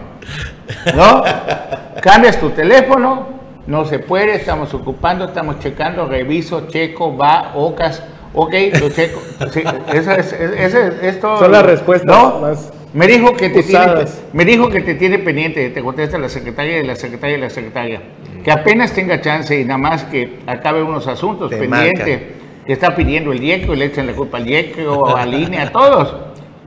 ¿No? 0.96 1.24
Cambias 2.02 2.40
tu 2.40 2.52
teléfono, 2.52 3.28
no 3.68 3.86
se 3.86 4.00
puede, 4.00 4.36
estamos 4.36 4.74
ocupando, 4.74 5.26
estamos 5.26 5.60
checando, 5.60 6.06
reviso, 6.08 6.68
checo, 6.68 7.16
va, 7.18 7.52
ocas, 7.56 8.04
ok, 8.34 8.54
lo 8.80 8.90
checo. 8.90 9.22
Sí, 9.52 9.64
eso 9.94 10.12
es, 10.12 10.34
es- 10.34 10.52
eso 10.60 10.80
es- 10.80 11.04
es 11.04 11.20
todo. 11.20 11.40
Son 11.40 11.52
las 11.52 11.66
respuestas 11.66 12.16
¿No? 12.16 12.40
más 12.40 12.72
me 12.94 13.08
dijo 13.08 13.34
que 13.36 13.50
te 13.50 13.62
tiene, 13.62 14.06
me 14.32 14.46
dijo 14.46 14.70
que 14.70 14.80
te 14.80 14.96
tiene 14.96 15.20
pendiente, 15.20 15.70
te 15.70 15.82
contesta 15.82 16.18
la 16.18 16.30
secretaria 16.30 16.80
y 16.80 16.86
la 16.88 16.96
secretaria 16.96 17.38
y 17.38 17.42
la 17.42 17.50
secretaria. 17.50 18.02
Que 18.42 18.52
apenas 18.52 18.94
tenga 18.94 19.20
chance 19.20 19.60
y 19.60 19.66
nada 19.66 19.78
más 19.80 20.04
que 20.06 20.40
acabe 20.48 20.82
unos 20.82 21.06
asuntos 21.08 21.50
Te 21.50 21.58
pendientes, 21.58 22.22
que 22.66 22.72
está 22.72 22.96
pidiendo 22.96 23.34
el 23.34 23.40
DIECO 23.40 23.74
y 23.74 23.78
le 23.78 23.86
echan 23.86 24.08
la 24.08 24.14
culpa 24.14 24.38
al 24.38 24.46
DIECO, 24.46 25.14
a 25.18 25.26
línea, 25.26 25.64
a 25.64 25.72
todos. 25.72 26.16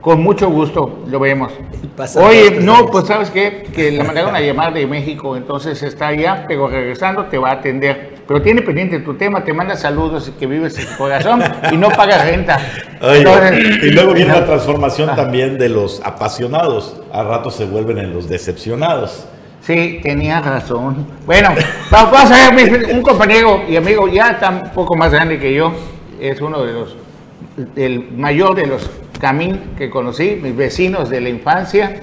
Con 0.01 0.21
mucho 0.23 0.49
gusto 0.49 0.99
lo 1.07 1.19
vemos. 1.19 1.51
Pasa 1.97 2.21
Oye, 2.25 2.59
no, 2.61 2.75
años. 2.77 2.89
pues 2.91 3.05
sabes 3.07 3.29
qué, 3.31 3.63
que 3.75 3.91
le 3.91 4.01
mandaron 4.03 4.33
a 4.33 4.39
llamar 4.39 4.73
de 4.73 4.87
México, 4.87 5.35
entonces 5.35 5.83
está 5.83 6.07
allá, 6.07 6.45
pero 6.47 6.69
regresando 6.69 7.25
te 7.25 7.37
va 7.37 7.49
a 7.49 7.53
atender. 7.55 8.17
Pero 8.25 8.41
tiene 8.41 8.61
pendiente 8.61 8.99
tu 8.99 9.15
tema, 9.15 9.43
te 9.43 9.51
manda 9.51 9.75
saludos 9.75 10.29
y 10.29 10.31
que 10.39 10.45
vives 10.45 10.77
en 10.79 10.85
corazón 10.97 11.41
y 11.71 11.75
no 11.77 11.89
pagas 11.89 12.25
renta. 12.25 12.57
Oye, 13.01 13.17
Entonces- 13.17 13.83
y 13.83 13.91
luego 13.91 14.13
viene 14.13 14.31
la 14.31 14.45
transformación 14.45 15.13
también 15.15 15.57
de 15.57 15.67
los 15.67 16.01
apasionados, 16.05 17.01
a 17.11 17.23
rato 17.23 17.51
se 17.51 17.65
vuelven 17.65 17.97
en 17.97 18.13
los 18.13 18.29
decepcionados. 18.29 19.25
Sí, 19.61 19.99
tenía 20.01 20.39
razón. 20.39 21.05
Bueno, 21.25 21.49
va- 21.93 22.05
vamos 22.05 22.31
a 22.31 22.55
ver, 22.55 22.87
un 22.95 23.01
compañero 23.01 23.63
y 23.67 23.75
amigo 23.75 24.07
ya 24.07 24.29
está 24.31 24.49
un 24.49 24.69
poco 24.69 24.95
más 24.95 25.11
grande 25.11 25.37
que 25.37 25.53
yo, 25.53 25.73
es 26.21 26.39
uno 26.39 26.63
de 26.63 26.71
los, 26.73 26.95
el 27.75 28.11
mayor 28.15 28.55
de 28.55 28.67
los 28.67 28.89
Camín 29.19 29.59
que 29.77 29.89
conocí, 29.89 30.39
mis 30.41 30.55
vecinos 30.55 31.09
de 31.09 31.21
la 31.21 31.29
infancia, 31.29 31.99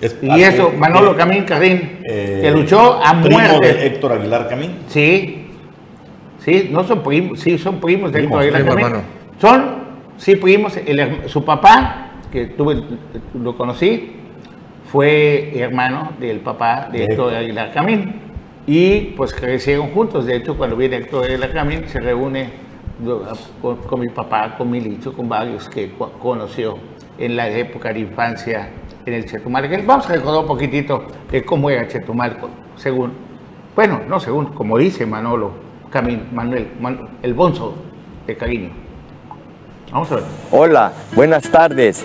Es- 0.00 0.16
y 0.22 0.42
eso, 0.42 0.70
eh, 0.72 0.76
Manolo 0.78 1.12
eh, 1.12 1.16
Camín 1.16 1.44
Carrín, 1.44 1.98
eh, 2.04 2.40
que 2.42 2.50
luchó 2.50 3.00
a 3.02 3.20
primo 3.22 3.38
muerte. 3.38 3.72
de 3.74 3.86
Héctor 3.86 4.12
Aguilar 4.12 4.48
Camín. 4.48 4.76
Sí, 4.88 5.46
sí, 6.44 6.68
no 6.70 6.84
son 6.84 7.02
primos, 7.02 7.40
sí, 7.40 7.56
son 7.58 7.80
primos 7.80 8.12
de 8.12 8.18
Primos, 8.20 8.42
Héctor 8.44 8.56
Aguilar 8.56 8.60
primo 8.62 8.74
Camín. 8.74 8.86
hermano. 8.86 9.04
Son, 9.40 9.74
sí, 10.16 10.36
primos. 10.36 10.76
El 10.76 11.28
su 11.28 11.44
papá, 11.44 12.10
que 12.32 12.46
tuve, 12.46 12.82
lo 13.34 13.56
conocí, 13.56 14.12
fue 14.90 15.58
hermano 15.58 16.12
del 16.20 16.40
papá 16.40 16.88
de 16.92 16.98
De 16.98 17.04
Héctor. 17.04 17.34
Aguilar 17.34 17.72
Camín. 17.72 18.14
Y 18.66 19.12
pues 19.16 19.32
crecieron 19.32 19.88
juntos. 19.90 20.26
De 20.26 20.36
hecho, 20.36 20.56
cuando 20.56 20.76
viene 20.76 20.96
Héctor 20.96 21.24
Aguilar 21.24 21.52
Camín, 21.52 21.84
se 21.88 22.00
reúne 22.00 22.50
con, 23.60 23.76
con 23.78 24.00
mi 24.00 24.08
papá, 24.08 24.54
con 24.56 24.70
mi 24.70 24.80
licho, 24.80 25.12
con 25.12 25.28
varios 25.28 25.68
que 25.68 25.92
co- 25.92 26.12
conoció 26.12 26.78
en 27.18 27.36
la 27.36 27.48
época 27.48 27.92
de 27.92 28.00
infancia 28.00 28.68
en 29.04 29.14
el 29.14 29.24
Chetumal. 29.26 29.68
Vamos 29.86 30.08
a 30.08 30.12
recordar 30.14 30.40
un 30.40 30.46
poquitito 30.46 31.04
cómo 31.44 31.70
era 31.70 31.86
Chetumal, 31.88 32.36
según, 32.76 33.12
bueno, 33.74 34.00
no 34.08 34.18
según, 34.20 34.46
como 34.46 34.78
dice 34.78 35.04
Manolo 35.06 35.50
Camín, 35.90 36.28
Manuel, 36.32 36.68
Man- 36.80 37.08
el 37.22 37.34
bonzo 37.34 37.74
de 38.26 38.36
cariño. 38.36 38.70
Vamos 39.92 40.10
a 40.12 40.16
ver. 40.16 40.24
Hola, 40.50 40.92
buenas 41.14 41.48
tardes. 41.50 42.04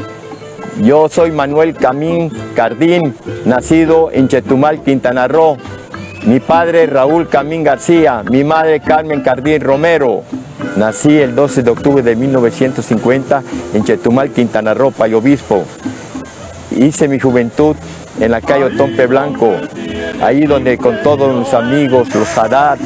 Yo 0.81 1.09
soy 1.09 1.31
Manuel 1.31 1.73
Camín 1.75 2.31
Cardín, 2.55 3.13
nacido 3.45 4.09
en 4.11 4.27
Chetumal, 4.27 4.81
Quintana 4.83 5.27
Roo. 5.27 5.57
Mi 6.25 6.39
padre 6.39 6.85
Raúl 6.85 7.27
Camín 7.27 7.63
García, 7.63 8.23
mi 8.29 8.43
madre 8.43 8.79
Carmen 8.79 9.21
Cardín 9.21 9.59
Romero. 9.59 10.21
Nací 10.77 11.17
el 11.17 11.35
12 11.35 11.63
de 11.63 11.71
octubre 11.71 12.03
de 12.03 12.15
1950 12.15 13.43
en 13.73 13.83
Chetumal, 13.83 14.31
Quintana 14.31 14.73
Roo, 14.73 14.91
Payo 14.91 15.19
Obispo. 15.19 15.63
Hice 16.71 17.07
mi 17.07 17.19
juventud 17.19 17.75
en 18.19 18.31
la 18.31 18.41
calle 18.41 18.65
Otompe 18.65 19.07
Blanco, 19.07 19.53
ahí 20.21 20.45
donde 20.45 20.77
con 20.77 21.01
todos 21.03 21.35
mis 21.35 21.53
amigos, 21.53 22.13
los 22.13 22.37
Haddad, 22.37 22.77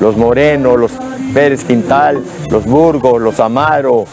los 0.00 0.16
Moreno, 0.16 0.76
los 0.76 0.92
Pérez 1.32 1.64
Quintal, 1.64 2.22
los 2.50 2.64
Burgos, 2.64 3.20
los 3.20 3.40
Amaro, 3.40 4.04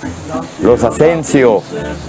los 0.61 0.83
Asensio, 0.83 1.61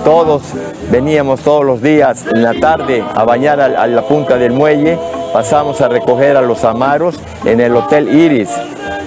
todos 0.05 0.43
veníamos 0.91 1.41
todos 1.41 1.65
los 1.65 1.83
días 1.83 2.25
en 2.33 2.43
la 2.43 2.55
tarde 2.55 3.05
a 3.15 3.25
bañar 3.25 3.61
a, 3.61 3.87
la 3.87 4.03
punta 4.03 4.39
del 4.39 4.53
muelle, 4.53 4.99
pasamos 5.33 5.81
a 5.81 5.89
recoger 5.89 6.37
a 6.37 6.43
los 6.43 6.65
Amaros 6.65 7.21
en 7.45 7.61
el 7.61 7.77
Hotel 7.77 8.09
Iris 8.15 8.49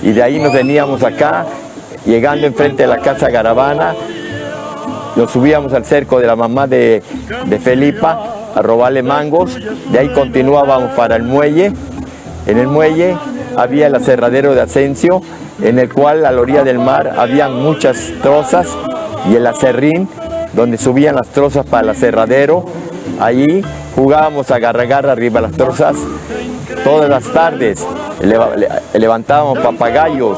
y 0.03 0.11
de 0.11 0.21
ahí 0.21 0.39
nos 0.39 0.53
veníamos 0.53 1.03
acá, 1.03 1.45
llegando 2.05 2.47
enfrente 2.47 2.83
de 2.83 2.87
la 2.87 2.99
Casa 2.99 3.29
Garavana, 3.29 3.95
nos 5.15 5.31
subíamos 5.31 5.73
al 5.73 5.85
cerco 5.85 6.19
de 6.19 6.27
la 6.27 6.35
mamá 6.35 6.67
de, 6.67 7.01
de 7.45 7.59
Felipa 7.59 8.51
a 8.53 8.61
robarle 8.61 9.03
mangos, 9.03 9.57
de 9.91 9.99
ahí 9.99 10.09
continuábamos 10.09 10.91
para 10.91 11.15
el 11.15 11.23
muelle, 11.23 11.73
en 12.47 12.57
el 12.57 12.67
muelle 12.67 13.17
había 13.55 13.87
el 13.87 13.95
aserradero 13.95 14.53
de 14.53 14.61
Asensio, 14.61 15.21
en 15.61 15.79
el 15.79 15.91
cual 15.91 16.25
a 16.25 16.31
la 16.31 16.41
orilla 16.41 16.63
del 16.63 16.79
mar 16.79 17.15
había 17.17 17.47
muchas 17.49 18.11
trozas 18.21 18.67
y 19.29 19.35
el 19.35 19.47
acerrín, 19.47 20.07
donde 20.53 20.77
subían 20.77 21.15
las 21.15 21.27
trozas 21.29 21.65
para 21.65 21.83
el 21.83 21.89
aserradero. 21.89 22.65
Allí 23.19 23.63
jugábamos 23.95 24.51
a 24.51 24.55
agarrar 24.55 25.07
arriba 25.07 25.41
las 25.41 25.53
trozas. 25.53 25.95
Todas 26.83 27.09
las 27.09 27.23
tardes, 27.23 27.85
levantábamos 28.93 29.59
papagayos 29.59 30.37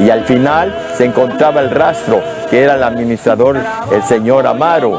y 0.00 0.10
al 0.10 0.24
final 0.24 0.74
se 0.96 1.04
encontraba 1.04 1.60
el 1.60 1.70
rastro, 1.70 2.22
que 2.48 2.62
era 2.62 2.74
el 2.74 2.82
administrador, 2.82 3.58
el 3.92 4.02
señor 4.02 4.46
Amaro. 4.46 4.98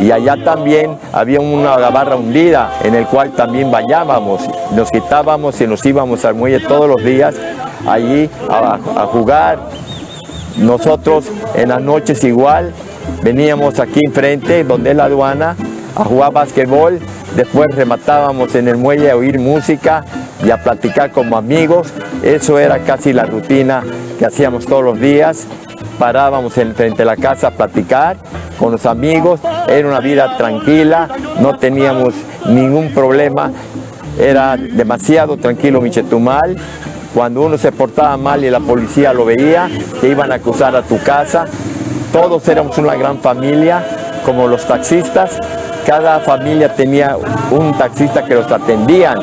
Y 0.00 0.10
allá 0.10 0.36
también 0.44 0.96
había 1.12 1.40
una 1.40 1.76
barra 1.76 2.16
hundida 2.16 2.72
en 2.82 2.94
el 2.94 3.06
cual 3.06 3.32
también 3.32 3.70
vayábamos, 3.70 4.42
nos 4.74 4.90
quitábamos 4.90 5.60
y 5.60 5.66
nos 5.66 5.84
íbamos 5.86 6.24
al 6.24 6.34
muelle 6.34 6.60
todos 6.60 6.88
los 6.88 7.02
días 7.02 7.34
allí 7.86 8.28
a, 8.50 9.06
jugar. 9.06 9.58
Nosotros 10.56 11.26
en 11.54 11.70
las 11.70 11.80
noches 11.80 12.22
igual 12.24 12.72
veníamos 13.22 13.80
aquí 13.80 14.00
enfrente 14.04 14.64
donde 14.64 14.90
es 14.90 14.96
la 14.96 15.04
aduana 15.04 15.56
a 15.94 16.04
jugar 16.04 16.32
básquetbol, 16.32 16.98
después 17.36 17.68
rematábamos 17.74 18.54
en 18.54 18.68
el 18.68 18.76
muelle 18.76 19.10
a 19.10 19.16
oír 19.16 19.38
música 19.38 20.04
y 20.44 20.50
a 20.50 20.62
platicar 20.62 21.10
como 21.10 21.36
amigos. 21.36 21.88
Eso 22.22 22.58
era 22.58 22.78
casi 22.80 23.12
la 23.12 23.24
rutina 23.24 23.82
que 24.18 24.26
hacíamos 24.26 24.66
todos 24.66 24.84
los 24.84 25.00
días. 25.00 25.46
Parábamos 25.98 26.56
en 26.58 26.74
frente 26.74 27.02
a 27.02 27.06
la 27.06 27.16
casa 27.16 27.48
a 27.48 27.50
platicar 27.50 28.16
con 28.58 28.70
los 28.70 28.86
amigos, 28.86 29.40
era 29.66 29.88
una 29.88 29.98
vida 29.98 30.36
tranquila, 30.36 31.08
no 31.40 31.58
teníamos 31.58 32.14
ningún 32.46 32.94
problema, 32.94 33.50
era 34.18 34.56
demasiado 34.56 35.36
tranquilo 35.36 35.80
Michetumal. 35.80 36.56
Cuando 37.12 37.42
uno 37.42 37.58
se 37.58 37.72
portaba 37.72 38.16
mal 38.16 38.44
y 38.44 38.50
la 38.50 38.60
policía 38.60 39.12
lo 39.12 39.24
veía, 39.24 39.68
te 40.00 40.08
iban 40.08 40.30
a 40.30 40.36
acusar 40.36 40.76
a 40.76 40.82
tu 40.82 40.98
casa. 41.02 41.46
Todos 42.12 42.46
éramos 42.48 42.78
una 42.78 42.94
gran 42.94 43.18
familia, 43.18 43.84
como 44.24 44.46
los 44.46 44.64
taxistas. 44.64 45.38
Cada 45.84 46.20
familia 46.20 46.72
tenía 46.74 47.16
un 47.50 47.76
taxista 47.76 48.24
que 48.24 48.34
los 48.34 48.50
atendían. 48.50 49.18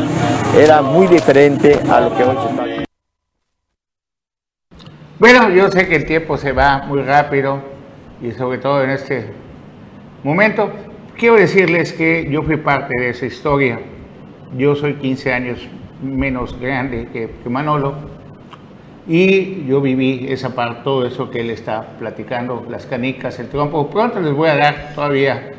Era 0.57 0.81
muy 0.81 1.07
diferente 1.07 1.79
a 1.89 2.01
lo 2.01 2.15
que 2.15 2.23
hoy 2.23 2.35
se 2.35 2.49
está 2.49 2.85
Bueno, 5.19 5.49
yo 5.49 5.69
sé 5.69 5.87
que 5.87 5.95
el 5.95 6.05
tiempo 6.05 6.37
se 6.37 6.51
va 6.51 6.83
muy 6.87 7.01
rápido 7.03 7.61
y 8.21 8.31
sobre 8.31 8.57
todo 8.57 8.83
en 8.83 8.89
este 8.89 9.31
momento, 10.23 10.71
quiero 11.17 11.35
decirles 11.35 11.93
que 11.93 12.27
yo 12.29 12.43
fui 12.43 12.57
parte 12.57 12.93
de 12.99 13.09
esa 13.09 13.27
historia. 13.27 13.79
Yo 14.57 14.75
soy 14.75 14.95
15 14.95 15.33
años 15.33 15.67
menos 16.01 16.59
grande 16.59 17.07
que, 17.13 17.29
Manolo 17.49 17.95
y 19.07 19.65
yo 19.65 19.81
viví 19.81 20.25
esa 20.29 20.55
parte, 20.55 20.81
todo 20.83 21.05
eso 21.05 21.29
que 21.29 21.41
él 21.41 21.51
está 21.51 21.97
platicando, 21.99 22.65
las 22.69 22.85
canicas, 22.85 23.39
el 23.39 23.49
trompo. 23.49 23.89
Pronto 23.89 24.19
les 24.19 24.33
voy 24.33 24.49
a 24.49 24.55
dar 24.55 24.93
todavía 24.95 25.51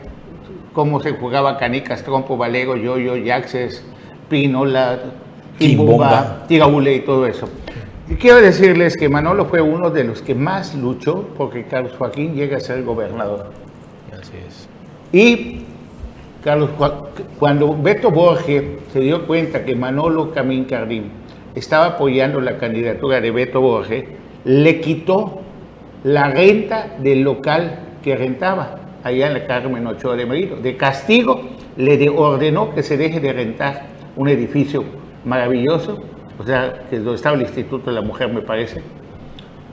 cómo 0.72 1.01
se 1.01 1.12
jugaba 1.12 1.59
canicas, 1.59 2.03
trompo, 2.03 2.36
valego, 2.36 2.76
yoyo, 2.76 3.16
yaxes, 3.16 3.84
pinola, 4.31 4.99
quimbomba, 5.59 6.47
tigabule 6.49 6.95
y 6.95 7.01
todo 7.01 7.26
eso. 7.26 7.47
Y 8.09 8.14
quiero 8.14 8.41
decirles 8.41 8.97
que 8.97 9.11
Manolo 9.11 9.45
fue 9.45 9.61
uno 9.61 9.91
de 9.91 10.05
los 10.05 10.22
que 10.22 10.35
más 10.35 10.74
luchó 10.74 11.28
porque 11.37 11.64
Carlos 11.64 11.93
Joaquín 11.99 12.35
llegue 12.35 12.57
a 12.57 12.61
ser 12.61 12.83
gobernador. 12.83 13.51
Así 14.18 14.33
es. 14.49 14.68
Y 15.12 15.64
Carlos, 16.43 16.70
cuando 17.39 17.76
Beto 17.76 18.11
Borges 18.11 18.64
se 18.93 19.01
dio 19.01 19.26
cuenta 19.26 19.64
que 19.64 19.76
Manolo 19.76 20.33
Camín 20.33 20.64
Cardín 20.64 21.11
estaba 21.55 21.87
apoyando 21.87 22.41
la 22.41 22.57
candidatura 22.57 23.20
de 23.20 23.31
Beto 23.31 23.61
Borges, 23.61 24.05
le 24.45 24.81
quitó 24.81 25.43
la 26.05 26.31
renta 26.31 26.97
del 26.99 27.20
local 27.22 27.81
que 28.03 28.16
rentaba 28.16 28.78
allá 29.05 29.26
en 29.26 29.35
la 29.35 29.47
Carmen 29.47 29.87
Ochoa 29.87 30.16
de 30.16 30.26
Merino. 30.26 30.57
De 30.57 30.76
castigo 30.76 31.43
le 31.76 32.09
ordenó 32.09 32.74
que 32.74 32.83
se 32.83 32.97
deje 32.97 33.20
de 33.20 33.33
rentar 33.33 33.89
un 34.16 34.28
edificio 34.28 34.84
maravilloso 35.24 35.98
o 36.40 36.42
sea, 36.42 36.86
que 36.88 36.96
es 36.96 37.04
donde 37.04 37.16
estaba 37.16 37.36
el 37.36 37.42
Instituto 37.42 37.90
de 37.90 37.96
la 37.96 38.00
Mujer, 38.00 38.32
me 38.32 38.40
parece, 38.40 38.80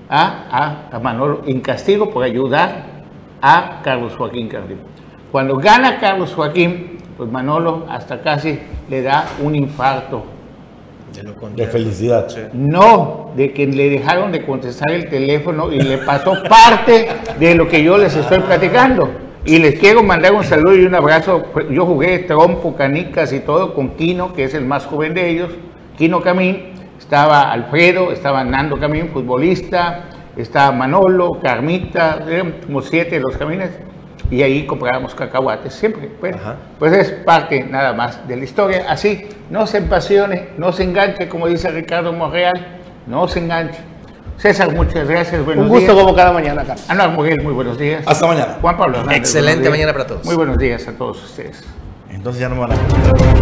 a, 0.09 0.89
a, 0.91 0.99
Manolo 0.99 1.41
en 1.45 1.61
castigo 1.61 2.09
por 2.09 2.25
ayudar 2.25 2.83
a 3.41 3.79
Carlos 3.83 4.13
Joaquín 4.17 4.49
Cardín. 4.49 4.79
Cuando 5.31 5.55
gana 5.55 5.97
Carlos 5.97 6.33
Joaquín, 6.33 6.97
pues 7.15 7.31
Manolo 7.31 7.85
hasta 7.89 8.21
casi 8.21 8.59
le 8.89 9.01
da 9.01 9.29
un 9.41 9.55
infarto. 9.55 10.25
De, 11.55 11.67
felicidad. 11.67 12.27
No, 12.51 13.31
de 13.37 13.53
que 13.53 13.65
le 13.65 13.89
dejaron 13.89 14.33
de 14.33 14.45
contestar 14.45 14.91
el 14.91 15.09
teléfono 15.09 15.71
y 15.71 15.79
le 15.79 15.99
pasó 15.99 16.33
parte 16.49 17.07
de 17.39 17.55
lo 17.55 17.69
que 17.69 17.81
yo 17.81 17.97
les 17.97 18.13
estoy 18.13 18.39
platicando. 18.39 19.09
Y 19.47 19.59
les 19.59 19.79
quiero 19.79 20.03
mandar 20.03 20.33
un 20.33 20.43
saludo 20.43 20.75
y 20.75 20.83
un 20.83 20.93
abrazo. 20.93 21.41
Yo 21.71 21.85
jugué 21.85 22.19
trompo, 22.19 22.75
canicas 22.75 23.31
y 23.31 23.39
todo 23.39 23.73
con 23.73 23.91
Quino, 23.91 24.33
que 24.33 24.43
es 24.43 24.53
el 24.53 24.65
más 24.65 24.85
joven 24.85 25.13
de 25.13 25.29
ellos. 25.29 25.51
Quino 25.97 26.19
Camín, 26.21 26.73
estaba 26.99 27.53
Alfredo, 27.53 28.11
estaba 28.11 28.43
Nando 28.43 28.77
Camín, 28.77 29.07
futbolista, 29.07 30.09
estaba 30.35 30.73
Manolo, 30.73 31.39
Carmita, 31.41 32.25
como 32.65 32.81
siete 32.81 33.15
de 33.15 33.21
los 33.21 33.37
camines, 33.37 33.69
y 34.29 34.41
ahí 34.41 34.65
comprábamos 34.65 35.15
cacahuates 35.15 35.73
siempre. 35.73 36.11
pues 36.77 36.91
es 36.91 37.11
parte 37.11 37.63
nada 37.63 37.93
más 37.93 38.27
de 38.27 38.35
la 38.35 38.43
historia. 38.43 38.83
Así, 38.89 39.29
no 39.49 39.65
se 39.65 39.77
empasione, 39.77 40.49
no 40.57 40.73
se 40.73 40.83
enganche, 40.83 41.29
como 41.29 41.47
dice 41.47 41.71
Ricardo 41.71 42.11
Monreal, 42.11 42.81
no 43.07 43.29
se 43.29 43.39
enganche. 43.39 43.79
César, 44.37 44.71
muchas 44.73 45.07
gracias. 45.07 45.43
Buenos 45.43 45.65
Un 45.65 45.69
gusto 45.69 45.95
como 45.95 46.15
cada 46.15 46.31
mañana, 46.31 46.63
Carlos. 46.63 46.85
Ana 46.87 47.07
Miguel, 47.07 47.41
muy 47.41 47.53
buenos 47.53 47.77
días. 47.77 48.03
Hasta 48.05 48.27
mañana. 48.27 48.57
Juan 48.61 48.77
Pablo 48.77 49.11
Excelente 49.11 49.69
mañana 49.69 49.93
para 49.93 50.05
todos. 50.05 50.25
Muy 50.25 50.35
buenos 50.35 50.57
días 50.57 50.87
a 50.87 50.91
todos 50.91 51.23
ustedes. 51.23 51.63
Entonces 52.11 52.41
ya 52.41 52.49
no 52.49 52.55
me 52.55 52.61
van 52.61 52.71
a 52.73 53.37